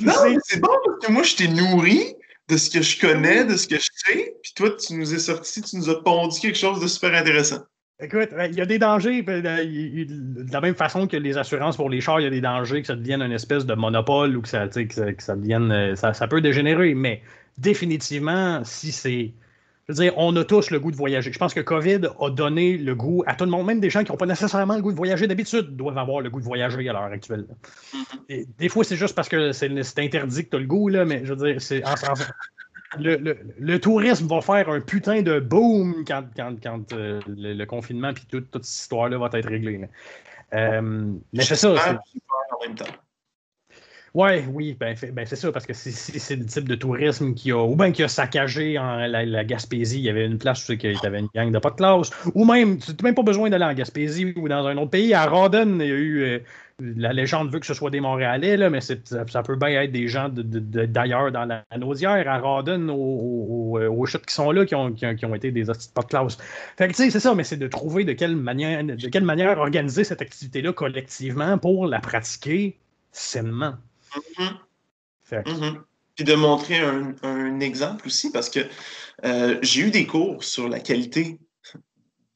non, 0.00 0.14
c'est 0.44 0.60
bon 0.60 0.74
parce 0.84 1.06
que 1.06 1.12
moi, 1.12 1.22
je 1.24 1.36
t'ai 1.36 1.48
nourri 1.48 2.16
de 2.50 2.56
ce 2.56 2.68
que 2.68 2.82
je 2.82 3.00
connais, 3.00 3.44
de 3.44 3.56
ce 3.56 3.68
que 3.68 3.76
je 3.76 3.88
sais, 3.94 4.34
puis 4.42 4.52
toi, 4.56 4.70
tu 4.70 4.94
nous 4.94 5.14
es 5.14 5.18
sorti, 5.18 5.62
tu 5.62 5.76
nous 5.76 5.88
as 5.88 6.02
pondu 6.02 6.40
quelque 6.40 6.58
chose 6.58 6.80
de 6.80 6.86
super 6.86 7.14
intéressant. 7.14 7.60
Écoute, 8.02 8.30
il 8.48 8.54
y 8.54 8.60
a 8.62 8.66
des 8.66 8.78
dangers, 8.78 9.22
ben, 9.22 9.42
de 9.42 10.52
la 10.52 10.60
même 10.62 10.74
façon 10.74 11.06
que 11.06 11.18
les 11.18 11.36
assurances 11.36 11.76
pour 11.76 11.90
les 11.90 12.00
chars, 12.00 12.18
il 12.18 12.24
y 12.24 12.26
a 12.26 12.30
des 12.30 12.40
dangers 12.40 12.80
que 12.80 12.86
ça 12.86 12.96
devienne 12.96 13.20
une 13.20 13.32
espèce 13.32 13.66
de 13.66 13.74
monopole 13.74 14.36
ou 14.36 14.40
que 14.42 14.48
ça, 14.48 14.66
que 14.68 15.22
ça, 15.22 15.36
devienne. 15.36 15.70
Euh, 15.70 15.94
ça, 15.94 16.26
peut 16.26 16.40
dégénérer, 16.40 16.94
mais 16.94 17.22
définitivement, 17.58 18.64
si 18.64 18.90
c'est 18.90 19.32
je 19.90 19.96
veux 19.96 20.04
dire, 20.04 20.14
on 20.16 20.34
a 20.36 20.44
tous 20.44 20.70
le 20.70 20.78
goût 20.78 20.90
de 20.90 20.96
voyager. 20.96 21.32
Je 21.32 21.38
pense 21.38 21.52
que 21.52 21.60
COVID 21.60 22.00
a 22.20 22.30
donné 22.30 22.76
le 22.76 22.94
goût 22.94 23.24
à 23.26 23.34
tout 23.34 23.44
le 23.44 23.50
monde, 23.50 23.66
même 23.66 23.80
des 23.80 23.90
gens 23.90 24.04
qui 24.04 24.12
n'ont 24.12 24.16
pas 24.16 24.26
nécessairement 24.26 24.76
le 24.76 24.82
goût 24.82 24.92
de 24.92 24.96
voyager 24.96 25.26
d'habitude 25.26 25.76
doivent 25.76 25.98
avoir 25.98 26.20
le 26.20 26.30
goût 26.30 26.40
de 26.40 26.44
voyager 26.44 26.88
à 26.88 26.92
l'heure 26.92 27.02
actuelle. 27.02 27.46
Mm-hmm. 27.94 28.46
des 28.58 28.68
fois, 28.68 28.84
c'est 28.84 28.96
juste 28.96 29.14
parce 29.14 29.28
que 29.28 29.52
c'est 29.52 29.98
interdit 29.98 30.44
que 30.44 30.50
tu 30.50 30.56
as 30.56 30.60
le 30.60 30.66
goût, 30.66 30.88
là, 30.88 31.04
mais 31.04 31.22
je 31.24 31.34
veux 31.34 31.52
dire, 31.52 31.60
c'est 31.60 31.82
le, 32.98 33.78
tourisme 33.78 34.26
va 34.26 34.40
faire 34.40 34.68
un 34.68 34.80
putain 34.80 35.22
de 35.22 35.38
boom 35.38 36.04
quand, 36.06 36.24
quand, 36.36 36.92
euh, 36.92 37.20
le, 37.26 37.64
confinement 37.64 38.10
et 38.10 38.14
toute, 38.28 38.48
cette 38.52 38.66
histoire-là 38.66 39.18
va 39.18 39.28
être 39.32 39.48
réglée. 39.48 39.88
Euh, 40.54 41.12
mais 41.32 41.44
c'est 41.44 41.56
ça. 41.56 41.70
En 41.70 42.66
même 42.66 42.74
temps. 42.74 42.86
Ouais, 44.12 44.44
oui, 44.52 44.76
ben, 44.78 44.96
ben 45.12 45.24
c'est 45.24 45.36
ça, 45.36 45.52
parce 45.52 45.66
que 45.66 45.72
c'est 45.72 46.34
le 46.34 46.44
type 46.44 46.68
de 46.68 46.74
tourisme 46.74 47.32
qui 47.32 47.52
a, 47.52 47.62
ou 47.62 47.76
bien 47.76 47.92
qui 47.92 48.02
a 48.02 48.08
saccagé 48.08 48.76
en 48.76 48.96
la, 49.06 49.44
Gaspésie. 49.44 49.98
Il 49.98 50.04
y 50.04 50.08
avait 50.08 50.26
une 50.26 50.38
place 50.38 50.68
où 50.68 50.72
il 50.72 50.82
y 50.82 51.06
avait 51.06 51.20
une 51.20 51.28
gang 51.32 51.52
de 51.52 51.58
pas 51.60 51.70
de 51.70 51.76
classe, 51.76 52.10
ou 52.34 52.44
même, 52.44 52.78
tu 52.78 52.90
n'as 52.90 52.96
même 53.04 53.14
pas 53.14 53.22
besoin 53.22 53.50
d'aller 53.50 53.66
en 53.66 53.74
Gaspésie 53.74 54.32
ou 54.36 54.48
dans 54.48 54.66
un 54.66 54.76
autre 54.78 54.90
pays. 54.90 55.14
À 55.14 55.26
Rawdon, 55.26 55.78
il 55.78 55.86
y 55.86 55.92
a 55.92 55.94
eu, 55.94 56.22
euh, 56.22 56.38
la 56.80 57.12
légende 57.12 57.52
veut 57.52 57.60
que 57.60 57.66
ce 57.66 57.74
soit 57.74 57.90
des 57.90 58.00
Montréalais, 58.00 58.56
là, 58.56 58.68
mais 58.68 58.80
ça, 58.80 58.96
peut 59.44 59.54
bien 59.54 59.82
être 59.82 59.92
des 59.92 60.08
gens 60.08 60.28
d'ailleurs 60.28 61.30
dans 61.30 61.44
la, 61.44 61.64
nausière, 61.78 62.28
à 62.28 62.38
Rawdon, 62.38 62.88
aux, 62.88 63.78
aux, 63.78 64.06
chutes 64.06 64.26
qui 64.26 64.34
sont 64.34 64.50
là, 64.50 64.64
qui 64.66 64.74
ont, 64.74 64.92
qui 64.92 65.04
été 65.06 65.52
des 65.52 65.66
pas 65.94 66.02
de 66.02 66.06
classe. 66.06 66.36
Fait 66.76 66.88
que, 66.88 66.94
tu 66.94 67.04
sais, 67.04 67.10
c'est 67.10 67.20
ça, 67.20 67.36
mais 67.36 67.44
c'est 67.44 67.58
de 67.58 67.68
trouver 67.68 68.02
de 68.02 68.12
quelle 68.12 68.34
manière, 68.34 68.82
de 68.82 69.08
quelle 69.08 69.24
manière 69.24 69.56
organiser 69.58 70.02
cette 70.02 70.20
activité-là 70.20 70.72
collectivement 70.72 71.58
pour 71.58 71.86
la 71.86 72.00
pratiquer 72.00 72.76
sainement. 73.12 73.74
Mm-hmm. 74.16 75.42
Mm-hmm. 75.44 75.82
Puis 76.16 76.24
de 76.24 76.34
montrer 76.34 76.78
un, 76.78 77.60
exemple 77.60 78.06
aussi, 78.06 78.30
parce 78.32 78.50
que 78.50 78.60
euh, 79.24 79.58
j'ai 79.62 79.82
eu 79.82 79.90
des 79.90 80.06
cours 80.06 80.44
sur 80.44 80.68
la 80.68 80.80
qualité 80.80 81.38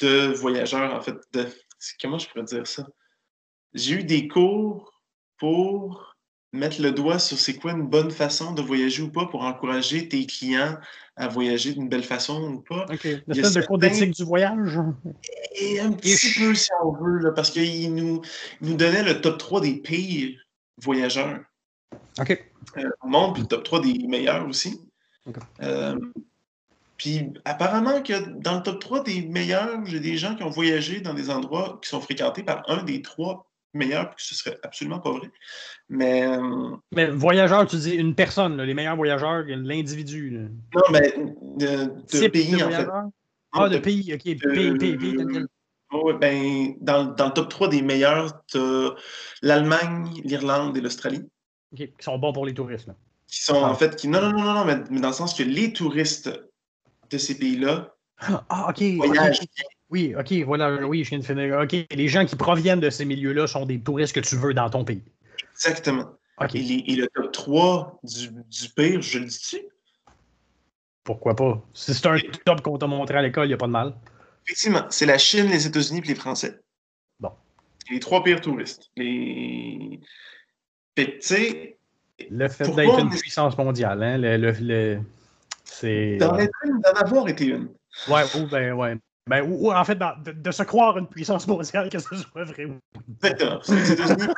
de 0.00 0.32
voyageurs, 0.34 0.94
en 0.94 1.00
fait. 1.00 1.16
De, 1.32 1.46
comment 2.00 2.18
je 2.18 2.28
pourrais 2.28 2.44
dire 2.44 2.66
ça? 2.66 2.86
J'ai 3.74 3.96
eu 3.96 4.04
des 4.04 4.28
cours 4.28 5.02
pour 5.38 6.14
mettre 6.52 6.80
le 6.80 6.92
doigt 6.92 7.18
sur 7.18 7.36
c'est 7.38 7.54
quoi 7.54 7.72
une 7.72 7.88
bonne 7.88 8.12
façon 8.12 8.52
de 8.52 8.62
voyager 8.62 9.02
ou 9.02 9.10
pas 9.10 9.26
pour 9.26 9.42
encourager 9.42 10.08
tes 10.08 10.24
clients 10.24 10.78
à 11.16 11.26
voyager 11.26 11.74
d'une 11.74 11.88
belle 11.88 12.04
façon 12.04 12.40
ou 12.44 12.60
pas. 12.60 12.86
OK. 12.90 13.04
Une 13.04 13.22
espèce 13.28 13.54
de 13.54 13.62
cours 13.62 13.78
d'éthique 13.78 14.12
du 14.12 14.24
voyage? 14.24 14.78
Et 15.60 15.80
un 15.80 15.92
petit 15.92 16.16
peu, 16.38 16.54
si 16.54 16.70
on 16.82 16.92
veut, 16.92 17.18
là, 17.18 17.32
parce 17.32 17.50
qu'il 17.50 17.92
nous, 17.94 18.22
nous 18.60 18.74
donnait 18.76 19.02
le 19.02 19.20
top 19.20 19.38
3 19.38 19.60
des 19.62 19.74
pires 19.76 20.38
voyageurs. 20.78 21.40
OK. 22.20 22.50
Euh, 22.76 22.90
au 23.02 23.08
monde, 23.08 23.34
puis 23.34 23.42
le 23.42 23.48
top 23.48 23.64
3 23.64 23.80
des 23.82 24.06
meilleurs 24.06 24.46
aussi. 24.48 24.80
Euh, 25.62 25.98
puis 26.96 27.32
apparemment 27.44 28.02
que 28.02 28.30
dans 28.40 28.56
le 28.56 28.62
top 28.62 28.80
3 28.80 29.04
des 29.04 29.22
meilleurs, 29.22 29.84
j'ai 29.86 30.00
des 30.00 30.16
gens 30.16 30.34
qui 30.34 30.42
ont 30.42 30.50
voyagé 30.50 31.00
dans 31.00 31.14
des 31.14 31.30
endroits 31.30 31.78
qui 31.82 31.88
sont 31.88 32.00
fréquentés 32.00 32.42
par 32.42 32.62
un 32.68 32.82
des 32.82 33.02
trois 33.02 33.50
meilleurs, 33.72 34.14
puis 34.14 34.24
ce 34.24 34.34
serait 34.34 34.58
absolument 34.62 35.00
pas 35.00 35.10
vrai. 35.10 35.30
Mais. 35.88 36.26
Euh, 36.26 36.76
mais 36.92 37.10
voyageur, 37.10 37.66
tu 37.66 37.76
dis 37.76 37.92
une 37.92 38.14
personne, 38.14 38.60
les 38.62 38.74
meilleurs 38.74 38.96
voyageurs, 38.96 39.44
l'individu. 39.46 40.48
Non, 40.74 40.82
mais 40.90 41.14
de, 41.56 42.28
pays, 42.28 42.62
en 42.62 42.70
fait. 42.70 42.88
Ah, 43.52 43.68
de, 43.68 43.78
pays, 43.78 44.14
ok. 44.14 44.22
pays, 44.22 44.74
pays, 44.78 45.16
ben, 46.20 46.74
dans, 46.80 47.04
dans, 47.04 47.26
le 47.26 47.32
top 47.32 47.48
3 47.48 47.68
des 47.68 47.82
meilleurs, 47.82 48.44
tu 48.46 48.58
as 48.58 48.94
l'Allemagne, 49.42 50.10
l'Irlande 50.24 50.76
et 50.76 50.80
l'Australie. 50.80 51.22
Qui 51.74 51.92
sont 52.00 52.18
bons 52.18 52.32
pour 52.32 52.46
les 52.46 52.54
touristes. 52.54 52.86
Là. 52.86 52.94
Qui 53.26 53.42
sont 53.42 53.56
en 53.56 53.74
fait. 53.74 53.96
Qui, 53.96 54.08
non, 54.08 54.20
non, 54.20 54.32
non, 54.32 54.54
non, 54.54 54.64
mais, 54.64 54.76
mais, 54.90 55.00
dans 55.00 55.08
le 55.08 55.14
sens 55.14 55.34
que 55.34 55.42
les 55.42 55.72
touristes 55.72 56.30
de 57.10 57.18
ces 57.18 57.36
pays-là 57.36 57.94
ah, 58.18 58.68
OK. 58.68 58.82
voyagent 58.96 59.40
oui, 59.90 60.14
OK, 60.18 60.32
voilà, 60.44 60.86
oui, 60.86 61.04
je 61.04 61.10
viens 61.10 61.18
de 61.18 61.24
finir. 61.24 61.58
OK, 61.60 61.86
les 61.90 62.08
gens 62.08 62.24
qui 62.24 62.36
proviennent 62.36 62.80
de 62.80 62.90
ces 62.90 63.04
milieux-là 63.04 63.46
sont 63.46 63.66
des 63.66 63.78
touristes 63.78 64.14
que 64.14 64.20
tu 64.20 64.34
veux 64.34 64.54
dans 64.54 64.68
ton 64.68 64.84
pays. 64.84 65.04
Exactement. 65.52 66.10
Et, 66.52 66.96
le 66.96 67.06
top 67.14 67.30
3 67.30 68.00
du, 68.02 68.28
du 68.28 68.68
pire, 68.74 69.00
je 69.02 69.20
le 69.20 69.26
dis-tu? 69.26 69.58
Pourquoi 71.04 71.36
pas? 71.36 71.62
Si 71.74 71.94
c'est 71.94 72.06
un 72.06 72.16
top 72.44 72.62
qu'on 72.62 72.78
t'a 72.78 72.86
montré 72.86 73.18
à 73.18 73.22
l'école, 73.22 73.44
il 73.44 73.48
n'y 73.48 73.54
a 73.54 73.58
pas 73.58 73.66
de 73.66 73.72
mal. 73.72 73.94
Effectivement, 74.46 74.86
c'est 74.90 75.06
la 75.06 75.18
Chine, 75.18 75.46
les 75.46 75.66
États-Unis 75.66 76.00
et 76.04 76.08
les 76.08 76.14
Français. 76.14 76.58
Bon. 77.20 77.30
Les 77.90 78.00
trois 78.00 78.24
pires 78.24 78.40
touristes. 78.40 78.90
Les. 78.96 80.00
Puis, 80.94 81.76
le 82.30 82.48
fait 82.48 82.68
d'être 82.74 82.98
une 82.98 83.10
puissance 83.10 83.56
mondiale, 83.58 84.02
hein, 84.02 84.18
le, 84.18 84.52
le, 84.60 85.00
c'est. 85.64 86.16
D'en 86.18 86.36
avoir 86.94 87.28
été 87.28 87.46
une. 87.46 87.68
Ouais, 88.08 88.22
ou, 88.36 88.46
ben, 88.46 88.72
ouais. 88.74 88.96
Ben, 89.26 89.42
ou, 89.42 89.72
en 89.72 89.84
fait, 89.84 89.98
de, 89.98 90.50
se 90.50 90.62
croire 90.64 90.98
une 90.98 91.08
puissance 91.08 91.46
mondiale, 91.46 91.88
que 91.92 91.98
ce 91.98 92.14
soit 92.16 92.44
vrai 92.44 92.66
ou. 92.66 92.78
Les 93.22 93.92
États-Unis, 93.92 94.28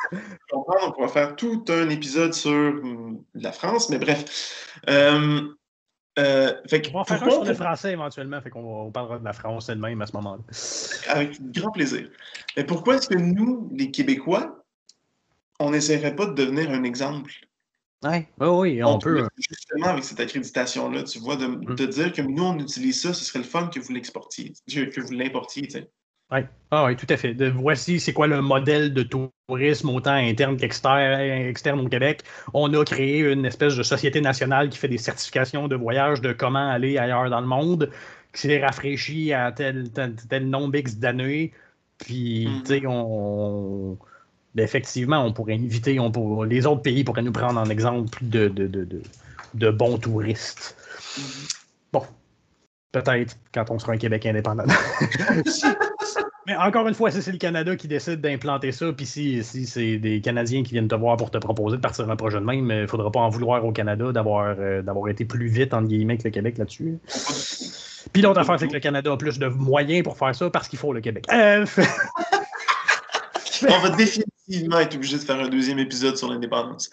on 0.53 1.01
va 1.01 1.09
faire 1.09 1.35
tout 1.37 1.65
un 1.69 1.89
épisode 1.89 2.33
sur 2.33 2.53
hum, 2.53 3.23
la 3.35 3.53
France, 3.53 3.91
mais 3.91 3.99
bref. 3.99 4.71
Euh, 4.89 5.49
euh, 6.19 6.55
fait 6.67 6.91
on 6.95 6.99
va 6.99 7.05
faire 7.05 7.23
un 7.23 7.31
sur 7.31 7.45
le 7.45 7.53
français 7.53 7.93
éventuellement, 7.93 8.41
fait 8.41 8.49
qu'on 8.49 8.91
parlera 8.91 9.19
de 9.19 9.25
la 9.25 9.35
France 9.35 9.69
elle-même 9.69 10.01
à 10.01 10.07
ce 10.07 10.13
moment-là. 10.15 10.43
Avec 11.09 11.39
grand 11.53 11.71
plaisir. 11.73 12.09
Mais 12.57 12.65
pourquoi 12.65 12.97
est-ce 12.97 13.09
que 13.09 13.19
nous, 13.19 13.69
les 13.75 13.91
Québécois, 13.91 14.65
on 15.61 15.71
n'essaierait 15.71 16.17
pas 16.17 16.27
de 16.27 16.35
devenir 16.35 16.71
un 16.71 16.85
exemple? 16.85 17.33
Oui, 18.05 18.27
oui, 18.41 18.85
on, 18.85 18.99
peut. 18.99 19.27
Justement, 19.37 19.89
avec 19.89 20.05
cette 20.05 20.21
accréditation-là, 20.21 21.03
tu 21.05 21.19
vois, 21.19 21.37
de, 21.37 21.47
mm. 21.47 21.75
de, 21.75 21.87
dire 21.87 22.13
que 22.13 22.23
nous, 22.23 22.43
on 22.43 22.59
utilise 22.59 23.01
ça, 23.01 23.13
ce 23.13 23.25
serait 23.25 23.41
le 23.41 23.45
fun 23.45 23.69
que 23.69 23.81
vous 23.81 23.93
l'exportiez, 23.93 24.53
que 24.69 25.01
vous 25.01 25.13
l'importiez, 25.13 25.63
tu 25.63 25.71
sais. 25.71 25.91
Oui. 26.33 26.41
Ah 26.73 26.85
oui, 26.85 26.97
tout 26.97 27.07
à 27.09 27.17
fait. 27.17 27.35
De, 27.35 27.49
voici 27.49 28.01
c'est 28.01 28.13
quoi 28.13 28.27
le 28.27 28.43
modèle 28.43 28.93
de 28.93 29.05
tourisme 29.05 29.91
autant 29.91 30.11
interne 30.11 30.57
qu'externe 30.57 31.81
au 31.81 31.89
Québec. 31.89 32.25
On 32.53 32.73
a 32.75 32.85
créé 32.85 33.21
une 33.21 33.47
espèce 33.47 33.77
de 33.77 33.85
société 33.85 34.21
nationale 34.21 34.69
qui 34.69 34.77
fait 34.77 34.89
des 34.89 34.99
certifications 34.99 35.69
de 35.69 35.77
voyage 35.77 36.21
de 36.21 36.33
comment 36.33 36.69
aller 36.69 36.99
ailleurs 36.99 37.31
dans 37.31 37.41
le 37.41 37.47
monde, 37.47 37.93
qui 38.33 38.41
s'est 38.41 38.61
rafraîchi 38.61 39.33
à 39.33 39.53
tel, 39.53 39.89
tel, 39.93 40.49
nombre 40.49 40.77
X 40.77 40.97
d'années. 40.97 41.53
Puis, 41.99 42.49
mm. 42.49 42.63
tu 42.65 42.67
sais, 42.67 42.83
on, 42.87 43.97
effectivement, 44.57 45.25
on 45.25 45.33
pourrait 45.33 45.55
inviter, 45.55 45.99
on 46.01 46.43
les 46.43 46.67
autres 46.67 46.83
pays 46.83 47.05
pourraient 47.05 47.23
nous 47.23 47.33
prendre 47.33 47.61
en 47.61 47.67
exemple 47.67 48.19
de, 48.23 48.49
de, 48.49 48.67
de, 48.67 49.03
de 49.55 49.71
bons 49.71 49.99
touristes. 49.99 50.77
Bon, 51.93 52.03
peut-être 52.93 53.37
quand 53.53 53.71
on 53.71 53.79
sera 53.79 53.93
un 53.93 53.99
Québec 53.99 54.27
indépendant. 54.27 54.65
Mais 56.47 56.55
encore 56.55 56.87
une 56.87 56.95
fois, 56.95 57.11
si 57.11 57.23
c'est 57.23 57.33
le 57.33 57.39
Canada 57.39 57.75
qui 57.75 57.89
décide 57.89 58.21
d'implanter 58.21 58.71
ça, 58.71 58.93
puis 58.93 59.05
si, 59.05 59.43
si 59.43 59.67
c'est 59.67 59.99
des 59.99 60.21
Canadiens 60.21 60.63
qui 60.63 60.73
viennent 60.73 60.87
te 60.87 60.95
voir 60.95 61.17
pour 61.17 61.33
te 61.33 61.39
proposer 61.39 61.77
de 61.77 61.83
partir 61.83 62.09
un 62.09 62.15
projet 62.15 62.39
de 62.39 62.45
même, 62.45 62.71
il 62.71 62.83
ne 62.83 62.87
faudra 62.87 63.11
pas 63.11 63.19
en 63.19 63.29
vouloir 63.31 63.65
au 63.65 63.73
Canada 63.73 64.13
d'avoir 64.13 64.55
euh, 64.61 64.81
d'avoir 64.81 65.09
été 65.09 65.25
plus 65.25 65.49
vite, 65.49 65.75
entre 65.75 65.89
guillemets, 65.89 66.19
que 66.19 66.23
le 66.23 66.31
Québec 66.31 66.57
là-dessus. 66.57 66.99
Puis 68.13 68.23
l'autre 68.23 68.39
affaire, 68.39 68.61
c'est 68.61 68.69
que 68.69 68.75
le 68.75 68.81
Canada 68.81 69.11
a 69.11 69.17
plus 69.17 69.41
de 69.41 69.49
moyens 69.49 70.05
pour 70.05 70.17
faire 70.17 70.35
ça 70.37 70.49
parce 70.49 70.69
qu'il 70.69 70.79
faut 70.79 70.93
le 70.93 71.01
Québec. 71.01 71.27
Euh, 71.33 71.67
On 73.63 73.79
va 73.81 73.91
définitivement 73.91 74.81
être 74.81 74.95
obligé 74.95 75.19
de 75.19 75.23
faire 75.23 75.41
un 75.41 75.49
deuxième 75.49 75.79
épisode 75.79 76.17
sur 76.17 76.29
l'indépendance. 76.29 76.91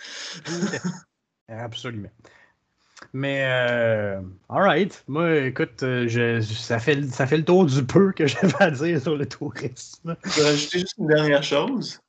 Absolument. 1.47 2.09
Mais, 3.11 3.43
euh, 3.45 4.22
alright. 4.49 5.03
Moi, 5.07 5.38
écoute, 5.41 5.84
euh, 5.84 6.07
je, 6.07 6.41
ça, 6.41 6.80
fait, 6.80 7.03
ça 7.09 7.28
fait 7.28 7.38
le 7.38 7.45
tour 7.45 7.66
du 7.66 7.84
peu 7.86 8.11
que 8.14 8.26
j'avais 8.28 8.61
à 8.61 8.72
dire 8.72 9.01
sur 9.01 9.16
le 9.16 9.28
tourisme. 9.28 10.16
Je 10.24 10.41
vais 10.41 10.49
rajouter 10.49 10.80
juste 10.80 10.95
une 10.97 11.07
dernière 11.07 11.43
chose. 11.43 11.99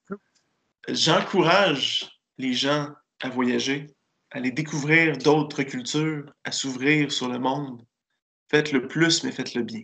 J'encourage 0.89 2.21
les 2.39 2.53
gens 2.53 2.91
à 3.23 3.29
voyager, 3.29 3.89
à 4.31 4.39
aller 4.39 4.51
découvrir 4.51 5.17
d'autres 5.19 5.63
cultures, 5.63 6.33
à 6.45 6.53
s'ouvrir 6.53 7.11
sur 7.11 7.29
le 7.29 7.39
monde. 7.39 7.83
Faites 8.51 8.73
le 8.73 8.87
plus, 8.87 9.25
mais 9.25 9.33
faites 9.33 9.55
le 9.55 9.63
bien. 9.63 9.83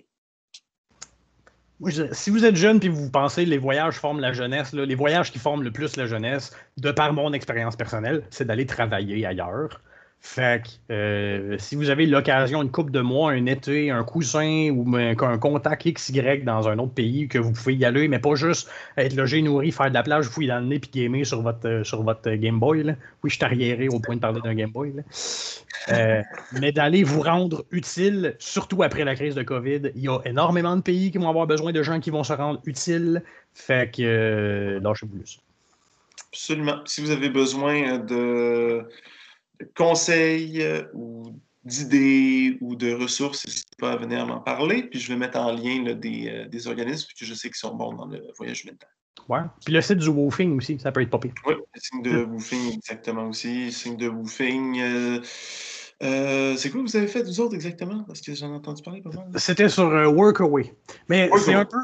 Si 2.12 2.30
vous 2.30 2.44
êtes 2.44 2.56
jeune 2.56 2.78
et 2.82 2.88
vous 2.88 3.10
pensez 3.10 3.44
les 3.46 3.58
voyages 3.58 3.94
forment 3.94 4.20
la 4.20 4.32
jeunesse, 4.32 4.72
les 4.72 4.94
voyages 4.94 5.32
qui 5.32 5.38
forment 5.38 5.62
le 5.62 5.70
plus 5.70 5.96
la 5.96 6.06
jeunesse, 6.06 6.54
de 6.76 6.90
par 6.90 7.12
mon 7.12 7.32
expérience 7.32 7.76
personnelle, 7.76 8.24
c'est 8.30 8.44
d'aller 8.44 8.66
travailler 8.66 9.24
ailleurs. 9.24 9.80
Fait 10.22 10.62
que 10.62 10.92
euh, 10.92 11.56
si 11.58 11.76
vous 11.76 11.88
avez 11.88 12.04
l'occasion, 12.04 12.62
une 12.62 12.70
coupe 12.70 12.90
de 12.90 13.00
mois, 13.00 13.32
un 13.32 13.46
été, 13.46 13.90
un 13.90 14.04
cousin 14.04 14.68
ou 14.70 14.94
un, 14.94 15.14
contact 15.14 15.90
XY 15.90 16.42
dans 16.44 16.68
un 16.68 16.78
autre 16.78 16.92
pays, 16.92 17.26
que 17.26 17.38
vous 17.38 17.52
pouvez 17.52 17.74
y 17.74 17.86
aller, 17.86 18.06
mais 18.06 18.18
pas 18.18 18.34
juste 18.34 18.68
être 18.98 19.16
logé, 19.16 19.40
nourri, 19.40 19.72
faire 19.72 19.88
de 19.88 19.94
la 19.94 20.02
plage, 20.02 20.26
fouiller 20.26 20.48
dans 20.48 20.60
le 20.60 20.66
nez 20.66 20.78
puis 20.78 20.90
gamer 20.92 21.24
sur 21.24 21.40
votre, 21.40 21.66
euh, 21.66 21.84
sur 21.84 22.02
votre 22.02 22.30
Game 22.32 22.60
Boy. 22.60 22.82
Là. 22.82 22.96
Oui, 23.24 23.30
je 23.30 23.36
suis 23.36 23.44
arriéré 23.44 23.88
au 23.88 23.98
point 23.98 24.14
de 24.14 24.20
parler 24.20 24.42
d'un 24.42 24.54
Game 24.54 24.70
Boy. 24.70 24.92
Euh, 25.88 26.22
mais 26.60 26.70
d'aller 26.70 27.02
vous 27.02 27.22
rendre 27.22 27.64
utile, 27.70 28.36
surtout 28.38 28.82
après 28.82 29.04
la 29.04 29.14
crise 29.14 29.34
de 29.34 29.42
COVID. 29.42 29.92
Il 29.94 30.02
y 30.02 30.08
a 30.08 30.18
énormément 30.26 30.76
de 30.76 30.82
pays 30.82 31.10
qui 31.10 31.16
vont 31.16 31.30
avoir 31.30 31.46
besoin 31.46 31.72
de 31.72 31.82
gens 31.82 31.98
qui 31.98 32.10
vont 32.10 32.24
se 32.24 32.34
rendre 32.34 32.60
utiles. 32.66 33.22
Fait 33.54 33.90
que 33.90 34.78
lâchez-vous 34.82 35.16
plus. 35.16 35.40
Absolument. 36.30 36.80
Si 36.84 37.00
vous 37.00 37.10
avez 37.10 37.30
besoin 37.30 37.98
de 37.98 38.86
conseils 39.76 40.62
euh, 40.62 40.84
ou 40.94 41.34
d'idées 41.64 42.56
ou 42.60 42.74
de 42.74 42.92
ressources, 42.92 43.46
n'hésitez 43.46 43.76
pas 43.78 43.92
à 43.92 43.96
venir 43.96 44.26
m'en 44.26 44.40
parler. 44.40 44.84
Puis 44.84 45.00
je 45.00 45.08
vais 45.08 45.18
mettre 45.18 45.38
en 45.38 45.52
lien 45.52 45.82
des, 45.94 46.28
euh, 46.28 46.48
des, 46.48 46.66
organismes 46.66 47.08
que 47.18 47.24
je 47.24 47.34
sais 47.34 47.50
qui 47.50 47.58
sont 47.58 47.74
bons 47.74 47.92
dans 47.92 48.06
le 48.06 48.22
voyage 48.36 48.64
mental. 48.64 48.88
Ouais. 49.28 49.40
Puis 49.64 49.74
le 49.74 49.80
site 49.80 49.98
du 49.98 50.08
woofing 50.08 50.56
aussi, 50.56 50.78
ça 50.80 50.90
peut 50.90 51.02
être 51.02 51.10
pas 51.10 51.20
Oui, 51.22 51.54
le 51.54 51.80
signe 51.80 52.02
de 52.02 52.24
woofing, 52.24 52.74
exactement 52.74 53.28
aussi. 53.28 53.66
Le 53.66 53.70
signe 53.70 53.96
de 53.96 54.08
woofing. 54.08 54.80
Euh, 54.80 55.20
euh, 56.02 56.56
c'est 56.56 56.70
quoi 56.70 56.80
que 56.80 56.86
vous 56.86 56.96
avez 56.96 57.06
fait, 57.06 57.22
vous 57.22 57.40
autres, 57.40 57.54
exactement? 57.54 58.04
Parce 58.04 58.22
que 58.22 58.34
j'en 58.34 58.50
ai 58.52 58.54
entendu 58.54 58.82
parler 58.82 59.02
pas 59.02 59.10
mal. 59.10 59.26
C'était 59.36 59.68
sur 59.68 59.84
euh, 59.84 60.06
Workaway. 60.06 60.72
Mais 61.10 61.28
c'est 61.44 61.52
un, 61.52 61.66
peu, 61.66 61.76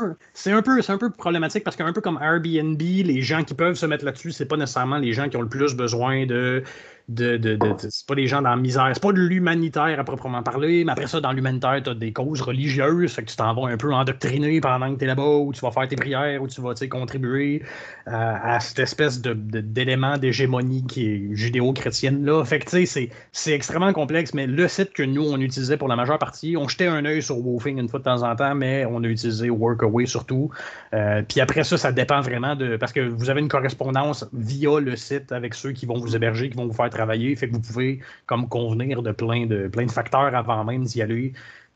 un, 0.46 0.62
peu, 0.62 0.80
un 0.88 0.98
peu 0.98 1.10
problématique 1.10 1.64
parce 1.64 1.76
qu'un 1.76 1.92
peu 1.92 2.00
comme 2.00 2.18
Airbnb, 2.22 2.80
les 2.80 3.20
gens 3.20 3.44
qui 3.44 3.52
peuvent 3.52 3.74
se 3.74 3.84
mettre 3.84 4.06
là-dessus, 4.06 4.32
c'est 4.32 4.46
pas 4.46 4.56
nécessairement 4.56 4.96
les 4.96 5.12
gens 5.12 5.28
qui 5.28 5.36
ont 5.36 5.42
le 5.42 5.50
plus 5.50 5.74
besoin 5.74 6.24
de 6.24 6.62
de, 7.08 7.36
de, 7.36 7.58
c'est 7.78 8.06
pas 8.06 8.14
des 8.14 8.26
gens 8.26 8.42
dans 8.42 8.50
la 8.50 8.56
misère. 8.56 8.90
C'est 8.92 9.02
pas 9.02 9.12
de 9.12 9.20
l'humanitaire 9.20 9.98
à 9.98 10.04
proprement 10.04 10.42
parler, 10.42 10.84
mais 10.84 10.92
après 10.92 11.06
ça, 11.06 11.20
dans 11.20 11.32
l'humanitaire, 11.32 11.80
tu 11.82 11.90
as 11.90 11.94
des 11.94 12.12
causes 12.12 12.40
religieuses, 12.40 13.12
fait 13.12 13.22
que 13.22 13.30
tu 13.30 13.36
t'en 13.36 13.54
vas 13.54 13.68
un 13.68 13.76
peu 13.76 13.92
endoctriner 13.92 14.60
pendant 14.60 14.92
que 14.92 14.98
tu 14.98 15.04
es 15.04 15.06
là-bas, 15.06 15.36
ou 15.36 15.52
tu 15.52 15.60
vas 15.60 15.70
faire 15.70 15.86
tes 15.86 15.96
prières, 15.96 16.42
ou 16.42 16.48
tu 16.48 16.60
vas 16.60 16.74
contribuer 16.90 17.62
euh, 18.08 18.10
à 18.12 18.60
cette 18.60 18.80
espèce 18.80 19.20
d'élément 19.20 20.18
d'hégémonie 20.18 20.84
qui 20.86 21.06
est 21.06 21.36
judéo-chrétienne-là. 21.36 22.44
Fait 22.44 22.58
que 22.58 22.70
tu 22.70 22.86
sais, 22.86 23.10
c'est 23.32 23.52
extrêmement 23.52 23.92
complexe, 23.92 24.34
mais 24.34 24.46
le 24.46 24.66
site 24.68 24.92
que 24.92 25.02
nous, 25.02 25.22
on 25.22 25.40
utilisait 25.40 25.76
pour 25.76 25.88
la 25.88 25.96
majeure 25.96 26.18
partie, 26.18 26.56
on 26.56 26.66
jetait 26.66 26.86
un 26.86 27.04
œil 27.04 27.22
sur 27.22 27.38
Woofing 27.38 27.78
une 27.78 27.88
fois 27.88 28.00
de 28.00 28.04
temps 28.04 28.22
en 28.22 28.34
temps, 28.34 28.54
mais 28.54 28.84
on 28.86 29.02
a 29.04 29.06
utilisé 29.06 29.50
Workaway 29.50 30.06
surtout. 30.06 30.50
Euh, 30.92 31.22
puis 31.26 31.40
après 31.40 31.64
ça, 31.64 31.76
ça 31.76 31.92
dépend 31.92 32.20
vraiment 32.20 32.56
de. 32.56 32.76
Parce 32.76 32.92
que 32.92 33.00
vous 33.00 33.30
avez 33.30 33.40
une 33.40 33.48
correspondance 33.48 34.28
via 34.32 34.80
le 34.80 34.96
site 34.96 35.32
avec 35.32 35.54
ceux 35.54 35.72
qui 35.72 35.86
vont 35.86 35.98
vous 35.98 36.16
héberger, 36.16 36.50
qui 36.50 36.56
vont 36.56 36.66
vous 36.66 36.72
faire 36.72 36.90
travailler. 36.96 37.34
Fait 37.36 37.48
que 37.48 37.54
vous 37.54 37.60
pouvez 37.60 38.00
comme 38.26 38.48
convenir 38.48 39.02
de 39.02 39.12
plein 39.12 39.46
de, 39.46 39.68
plein 39.68 39.86
de 39.86 39.90
facteurs 39.90 40.34
avant 40.34 40.64
même 40.64 40.84
d'y 40.84 41.02
aller. 41.02 41.32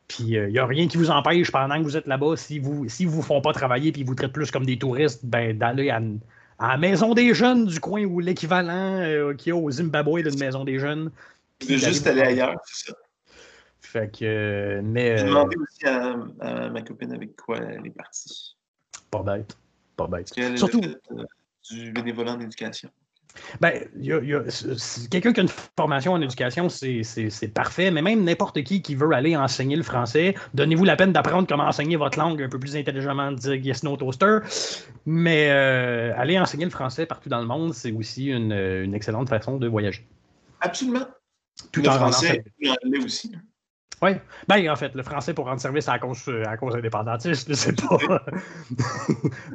Puis 0.09 0.25
il 0.25 0.47
n'y 0.49 0.59
a 0.59 0.67
rien 0.67 0.89
qui 0.89 0.97
vous 0.97 1.11
empêche 1.11 1.53
pendant 1.53 1.79
que 1.79 1.85
vous 1.85 1.97
êtes 1.97 2.07
là-bas, 2.07 2.37
si 2.37 2.59
vous 2.59 2.89
si 2.89 3.05
vous 3.05 3.23
font 3.23 3.41
pas 3.41 3.53
travailler 3.53 3.93
puis 3.93 4.03
vous 4.03 4.15
traitent 4.15 4.33
plus 4.33 4.51
comme 4.51 4.67
des 4.67 4.79
touristes, 4.79 5.25
ben, 5.25 5.57
d'aller 5.57 5.91
à, 5.91 6.01
la 6.61 6.77
maison 6.77 7.15
des 7.15 7.33
jeunes 7.33 7.67
du 7.67 7.81
coin 7.81 8.05
ou 8.05 8.21
l'équivalent 8.21 9.31
qui 9.33 9.37
qu'il 9.37 9.51
y 9.51 9.53
a 9.53 9.57
au 9.57 9.71
Zimbabwe 9.71 10.23
d'une 10.23 10.39
maison 10.39 10.65
des 10.65 10.79
jeunes. 10.79 11.11
Juste 11.61 12.07
aller 12.07 12.23
ailleurs, 12.23 12.57
c'est 12.65 12.91
ça. 12.91 12.97
Fait 13.91 14.11
que. 14.17 14.81
Mais. 14.83 15.19
J'ai 15.19 15.25
demandé 15.25 15.57
aussi 15.57 15.87
à, 15.87 16.69
ma 16.71 16.83
copine 16.83 17.13
avec 17.13 17.37
quoi 17.37 17.59
elle 17.59 17.87
est 17.87 17.91
partie. 17.91 18.57
Pas 19.11 19.23
bête. 19.23 19.57
Pas 19.97 20.07
bête. 20.07 20.33
Surtout. 20.57 20.81
Euh, 20.85 21.25
du 21.71 21.93
bénévolat 21.93 22.33
en 22.33 22.41
éducation. 22.41 22.89
Ben, 23.61 23.85
quelqu'un 25.11 25.33
qui 25.33 25.41
a 25.41 25.43
une 25.43 25.49
formation 25.79 26.13
en 26.13 26.21
éducation, 26.21 26.69
c'est 26.69 27.53
parfait, 27.55 27.91
mais 27.91 28.03
même 28.03 28.25
n'importe 28.25 28.63
qui 28.63 28.83
qui 28.83 28.95
veut 28.95 29.13
aller 29.13 29.37
enseigner 29.37 29.77
le 29.77 29.83
français, 29.83 30.35
donnez-vous 30.55 30.85
la 30.85 30.97
peine 30.97 31.13
d'apprendre 31.13 31.47
comment 31.49 31.65
enseigner 31.65 31.97
votre 31.97 32.19
langue 32.19 32.43
un 32.43 32.49
peu 32.49 32.59
plus 32.59 32.77
intelligemment, 32.77 33.33
dire 33.33 33.55
yes, 33.55 33.83
no, 33.83 33.97
toaster. 33.97 34.39
Mais 35.07 35.49
euh, 35.51 36.13
aller 36.17 36.39
enseigner 36.39 36.65
le 36.65 36.71
français 36.71 37.07
partout 37.07 37.29
dans 37.29 37.41
le 37.41 37.47
monde, 37.47 37.75
c'est 37.75 37.93
aussi 37.93 38.27
une, 38.27 38.53
une, 38.53 38.95
excellente 38.95 39.29
façon 39.29 39.57
de 39.59 39.69
voyager. 39.69 40.07
Absolument. 40.61 41.07
Tout 41.73 41.83
le 41.83 41.89
en 41.89 41.93
français 41.93 42.45
l'anglais 42.61 43.05
aussi. 43.05 43.33
Oui. 44.03 44.13
Ben, 44.49 44.71
en 44.71 44.77
fait, 44.77 44.95
le 44.95 45.03
français 45.03 45.35
pour 45.35 45.45
rendre 45.45 45.61
service 45.61 45.87
à 45.89 45.93
la 45.93 45.99
cause, 45.99 46.27
à 46.47 46.57
cause 46.57 46.75
indépendantiste, 46.75 47.49
je 47.49 47.55
sais 47.55 47.75
pas. 47.75 48.23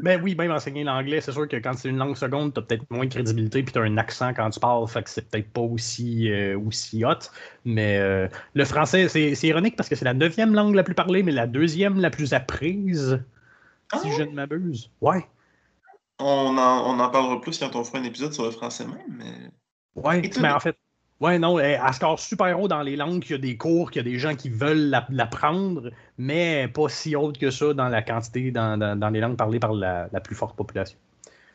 Mais 0.04 0.18
oui, 0.22 0.36
même 0.36 0.52
enseigner 0.52 0.84
l'anglais, 0.84 1.20
c'est 1.20 1.32
sûr 1.32 1.48
que 1.48 1.56
quand 1.58 1.74
c'est 1.74 1.90
une 1.90 1.98
langue 1.98 2.16
seconde, 2.16 2.54
tu 2.54 2.60
as 2.60 2.64
peut-être 2.64 2.84
moins 2.92 3.06
de 3.06 3.10
crédibilité 3.10 3.64
puis 3.64 3.74
tu 3.74 3.80
as 3.80 3.82
un 3.82 3.98
accent 3.98 4.34
quand 4.36 4.50
tu 4.52 4.60
parles, 4.60 4.88
fait 4.88 5.02
que 5.02 5.10
c'est 5.10 5.28
peut-être 5.30 5.52
pas 5.52 5.62
aussi, 5.62 6.32
euh, 6.32 6.60
aussi 6.60 7.04
hot. 7.04 7.30
Mais 7.66 7.98
euh, 7.98 8.28
le 8.54 8.66
français, 8.66 9.08
c'est 9.10 9.48
ironique 9.48 9.76
parce 9.76 9.90
que 9.90 9.96
c'est 9.96 10.06
la 10.06 10.14
neuvième 10.14 10.54
langue 10.54 10.76
la 10.76 10.84
plus 10.84 10.96
parlée, 10.96 11.24
mais 11.24 11.32
la 11.32 11.48
deuxième 11.48 12.00
la 12.00 12.12
plus 12.12 12.34
apprise, 12.34 13.24
si 14.00 14.10
ah 14.10 14.16
je 14.16 14.24
ne 14.24 14.32
m'abuse. 14.32 14.92
Ouais. 15.02 15.26
On 16.20 16.58
en, 16.58 16.96
on 16.96 17.00
en 17.00 17.10
parlera 17.10 17.42
plus 17.42 17.58
quand 17.58 17.76
on 17.76 17.84
fera 17.84 17.98
un 17.98 18.04
épisode 18.04 18.34
sur 18.34 18.46
le 18.46 18.52
français 18.52 18.86
même, 18.86 19.02
mais. 19.10 19.52
Ouais, 19.96 20.30
mais 20.40 20.50
en 20.50 20.60
fait, 20.60 20.78
Ouais, 21.22 21.40
non, 21.40 21.60
elle, 21.60 21.80
score 21.94 22.20
super 22.20 22.60
haut 22.60 22.68
dans 22.68 22.82
les 22.82 22.98
langues, 22.98 23.22
qu'il 23.22 23.32
y 23.32 23.36
a 23.36 23.38
des 23.38 23.56
cours, 23.56 23.90
qu'il 23.90 24.06
y 24.06 24.08
a 24.08 24.12
des 24.12 24.20
gens 24.20 24.36
qui 24.36 24.50
veulent 24.50 24.92
l'apprendre, 25.10 25.90
mais 26.18 26.68
pas 26.68 26.90
si 26.90 27.16
haute 27.16 27.38
que 27.38 27.52
ça 27.52 27.74
dans 27.74 27.88
la 27.88 28.02
quantité, 28.02 28.52
dans, 28.52 28.78
dans, 28.78 29.10
les 29.10 29.22
langues 29.22 29.38
parlées 29.38 29.60
par 29.60 29.74
la, 29.74 30.10
la 30.12 30.20
plus 30.20 30.36
forte 30.36 30.58
population. 30.58 30.98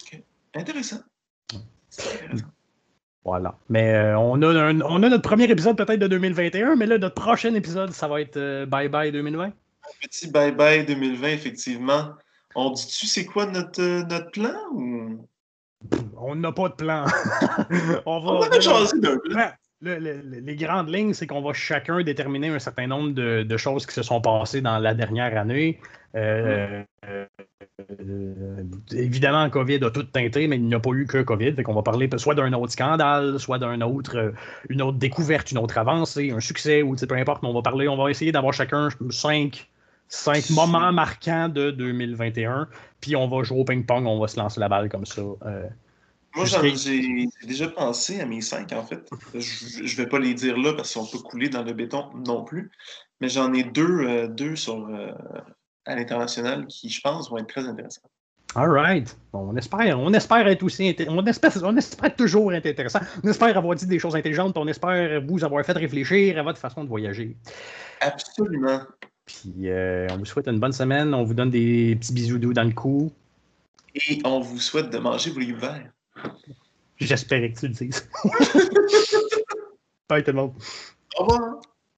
OK. 0.02 0.22
Intéressant. 0.54 1.00
Voilà. 3.24 3.58
Mais 3.68 3.94
euh, 3.94 4.18
on, 4.18 4.40
a 4.42 4.72
on 4.72 5.02
a 5.02 5.08
notre 5.08 5.28
premier 5.28 5.44
épisode 5.44 5.76
peut-être 5.76 6.00
de 6.00 6.06
2021, 6.06 6.76
mais 6.76 6.86
là, 6.86 6.96
notre 6.96 7.14
prochain 7.14 7.54
épisode, 7.54 7.90
ça 7.92 8.08
va 8.08 8.20
être 8.20 8.38
euh, 8.38 8.66
Bye 8.66 8.88
Bye 8.88 9.12
2020. 9.12 9.52
petit 10.00 10.30
Bye 10.30 10.52
Bye 10.52 10.86
2020, 10.86 11.28
effectivement. 11.28 12.12
On 12.54 12.70
dit-tu 12.70 13.06
c'est 13.06 13.26
quoi 13.26 13.46
notre, 13.46 13.82
euh, 13.82 14.02
notre 14.04 14.30
plan 14.30 14.54
ou? 14.72 15.28
On 16.16 16.34
n'a 16.36 16.52
pas 16.52 16.68
de 16.68 16.74
plan. 16.74 17.04
on 18.06 18.20
va, 18.20 18.48
on 18.56 18.60
changer 18.60 19.00
d'un 19.00 19.18
plan. 19.18 19.50
les 19.80 20.56
grandes 20.56 20.88
lignes, 20.88 21.14
c'est 21.14 21.26
qu'on 21.26 21.42
va 21.42 21.52
chacun 21.52 22.02
déterminer 22.02 22.48
un 22.48 22.58
certain 22.58 22.86
nombre 22.86 23.12
de, 23.12 23.56
choses 23.56 23.86
qui 23.86 23.94
se 23.94 24.02
sont 24.02 24.20
passées 24.20 24.60
dans 24.60 24.78
la 24.78 24.94
dernière 24.94 25.36
année. 25.36 25.78
Euh, 26.16 26.82
euh, 27.06 28.64
évidemment, 28.92 29.48
COVID 29.48 29.84
a 29.84 29.90
tout 29.90 30.02
teinté, 30.02 30.48
mais 30.48 30.56
il 30.56 30.64
n'y 30.64 30.74
a 30.74 30.80
pas 30.80 30.90
eu 30.90 31.06
que 31.06 31.22
COVID. 31.22 31.54
Fait 31.54 31.62
qu'on 31.62 31.74
va 31.74 31.82
parler 31.82 32.08
soit 32.16 32.34
d'un 32.34 32.52
autre 32.52 32.72
scandale, 32.72 33.38
soit 33.38 33.58
d'un 33.58 33.80
autre, 33.80 34.18
euh, 34.18 34.32
une 34.68 34.82
autre 34.82 34.98
découverte, 34.98 35.52
une 35.52 35.58
autre 35.58 35.78
avancée, 35.78 36.30
un 36.30 36.40
succès, 36.40 36.82
ou 36.82 36.96
peu 36.96 37.14
importe. 37.14 37.42
Mais 37.42 37.48
on 37.48 37.54
va 37.54 37.62
parler, 37.62 37.88
on 37.88 37.96
va 37.96 38.10
essayer 38.10 38.32
d'avoir 38.32 38.52
chacun 38.52 38.88
cinq 39.10 39.69
cinq 40.10 40.50
moments 40.50 40.92
marquants 40.92 41.48
de 41.48 41.70
2021. 41.70 42.68
Puis 43.00 43.16
on 43.16 43.28
va 43.28 43.42
jouer 43.42 43.60
au 43.60 43.64
ping-pong, 43.64 44.06
on 44.06 44.20
va 44.20 44.28
se 44.28 44.38
lancer 44.38 44.60
la 44.60 44.68
balle 44.68 44.90
comme 44.90 45.06
ça. 45.06 45.22
Euh, 45.22 45.66
Moi, 46.34 46.44
j'ai 46.44 47.26
déjà 47.46 47.68
pensé 47.68 48.20
à 48.20 48.26
mes 48.26 48.42
cinq, 48.42 48.72
en 48.72 48.84
fait. 48.84 49.08
Je 49.34 49.82
ne 49.82 49.96
vais 49.96 50.06
pas 50.06 50.18
les 50.18 50.34
dire 50.34 50.58
là 50.58 50.74
parce 50.74 50.92
qu'on 50.92 51.06
peut 51.06 51.20
couler 51.20 51.48
dans 51.48 51.62
le 51.62 51.72
béton 51.72 52.10
non 52.26 52.44
plus. 52.44 52.70
Mais 53.20 53.28
j'en 53.28 53.52
ai 53.54 53.62
deux, 53.62 54.00
euh, 54.00 54.28
deux 54.28 54.56
sur, 54.56 54.86
euh, 54.88 55.12
à 55.86 55.94
l'international 55.94 56.66
qui, 56.66 56.90
je 56.90 57.00
pense, 57.00 57.30
vont 57.30 57.38
être 57.38 57.48
très 57.48 57.66
intéressants. 57.66 58.08
All 58.56 58.68
right. 58.68 59.16
on 59.32 59.56
espère, 59.56 60.00
on 60.00 60.12
espère 60.12 60.48
être 60.48 60.64
aussi 60.64 60.96
on 61.06 61.24
espère, 61.24 61.52
on 61.62 61.76
espère 61.76 62.16
toujours 62.16 62.52
être 62.52 62.66
intéressant. 62.66 62.98
On 63.22 63.28
espère 63.28 63.56
avoir 63.56 63.76
dit 63.76 63.86
des 63.86 64.00
choses 64.00 64.16
intelligentes. 64.16 64.56
On 64.56 64.66
espère 64.66 65.22
vous 65.24 65.44
avoir 65.44 65.64
fait 65.64 65.72
réfléchir 65.72 66.36
à 66.36 66.42
votre 66.42 66.58
façon 66.58 66.82
de 66.82 66.88
voyager. 66.88 67.36
Absolument. 68.00 68.80
Puis 69.30 69.70
euh, 69.70 70.06
on 70.10 70.18
vous 70.18 70.24
souhaite 70.24 70.48
une 70.48 70.58
bonne 70.58 70.72
semaine. 70.72 71.14
On 71.14 71.24
vous 71.24 71.34
donne 71.34 71.50
des 71.50 71.96
petits 71.96 72.12
bisous 72.12 72.38
doux 72.38 72.52
dans 72.52 72.64
le 72.64 72.72
cou. 72.72 73.12
Et 73.94 74.20
on 74.24 74.40
vous 74.40 74.58
souhaite 74.58 74.90
de 74.90 74.98
manger 74.98 75.30
vos 75.30 75.40
livres 75.40 75.60
verts. 75.60 75.90
J'espérais 76.98 77.52
que 77.52 77.60
tu 77.60 77.68
le 77.68 77.74
dises. 77.74 78.08
Bye 80.08 80.22
tout 80.22 80.32
le 80.32 80.36
monde. 80.36 80.52
Au 81.16 81.24
revoir. 81.24 81.60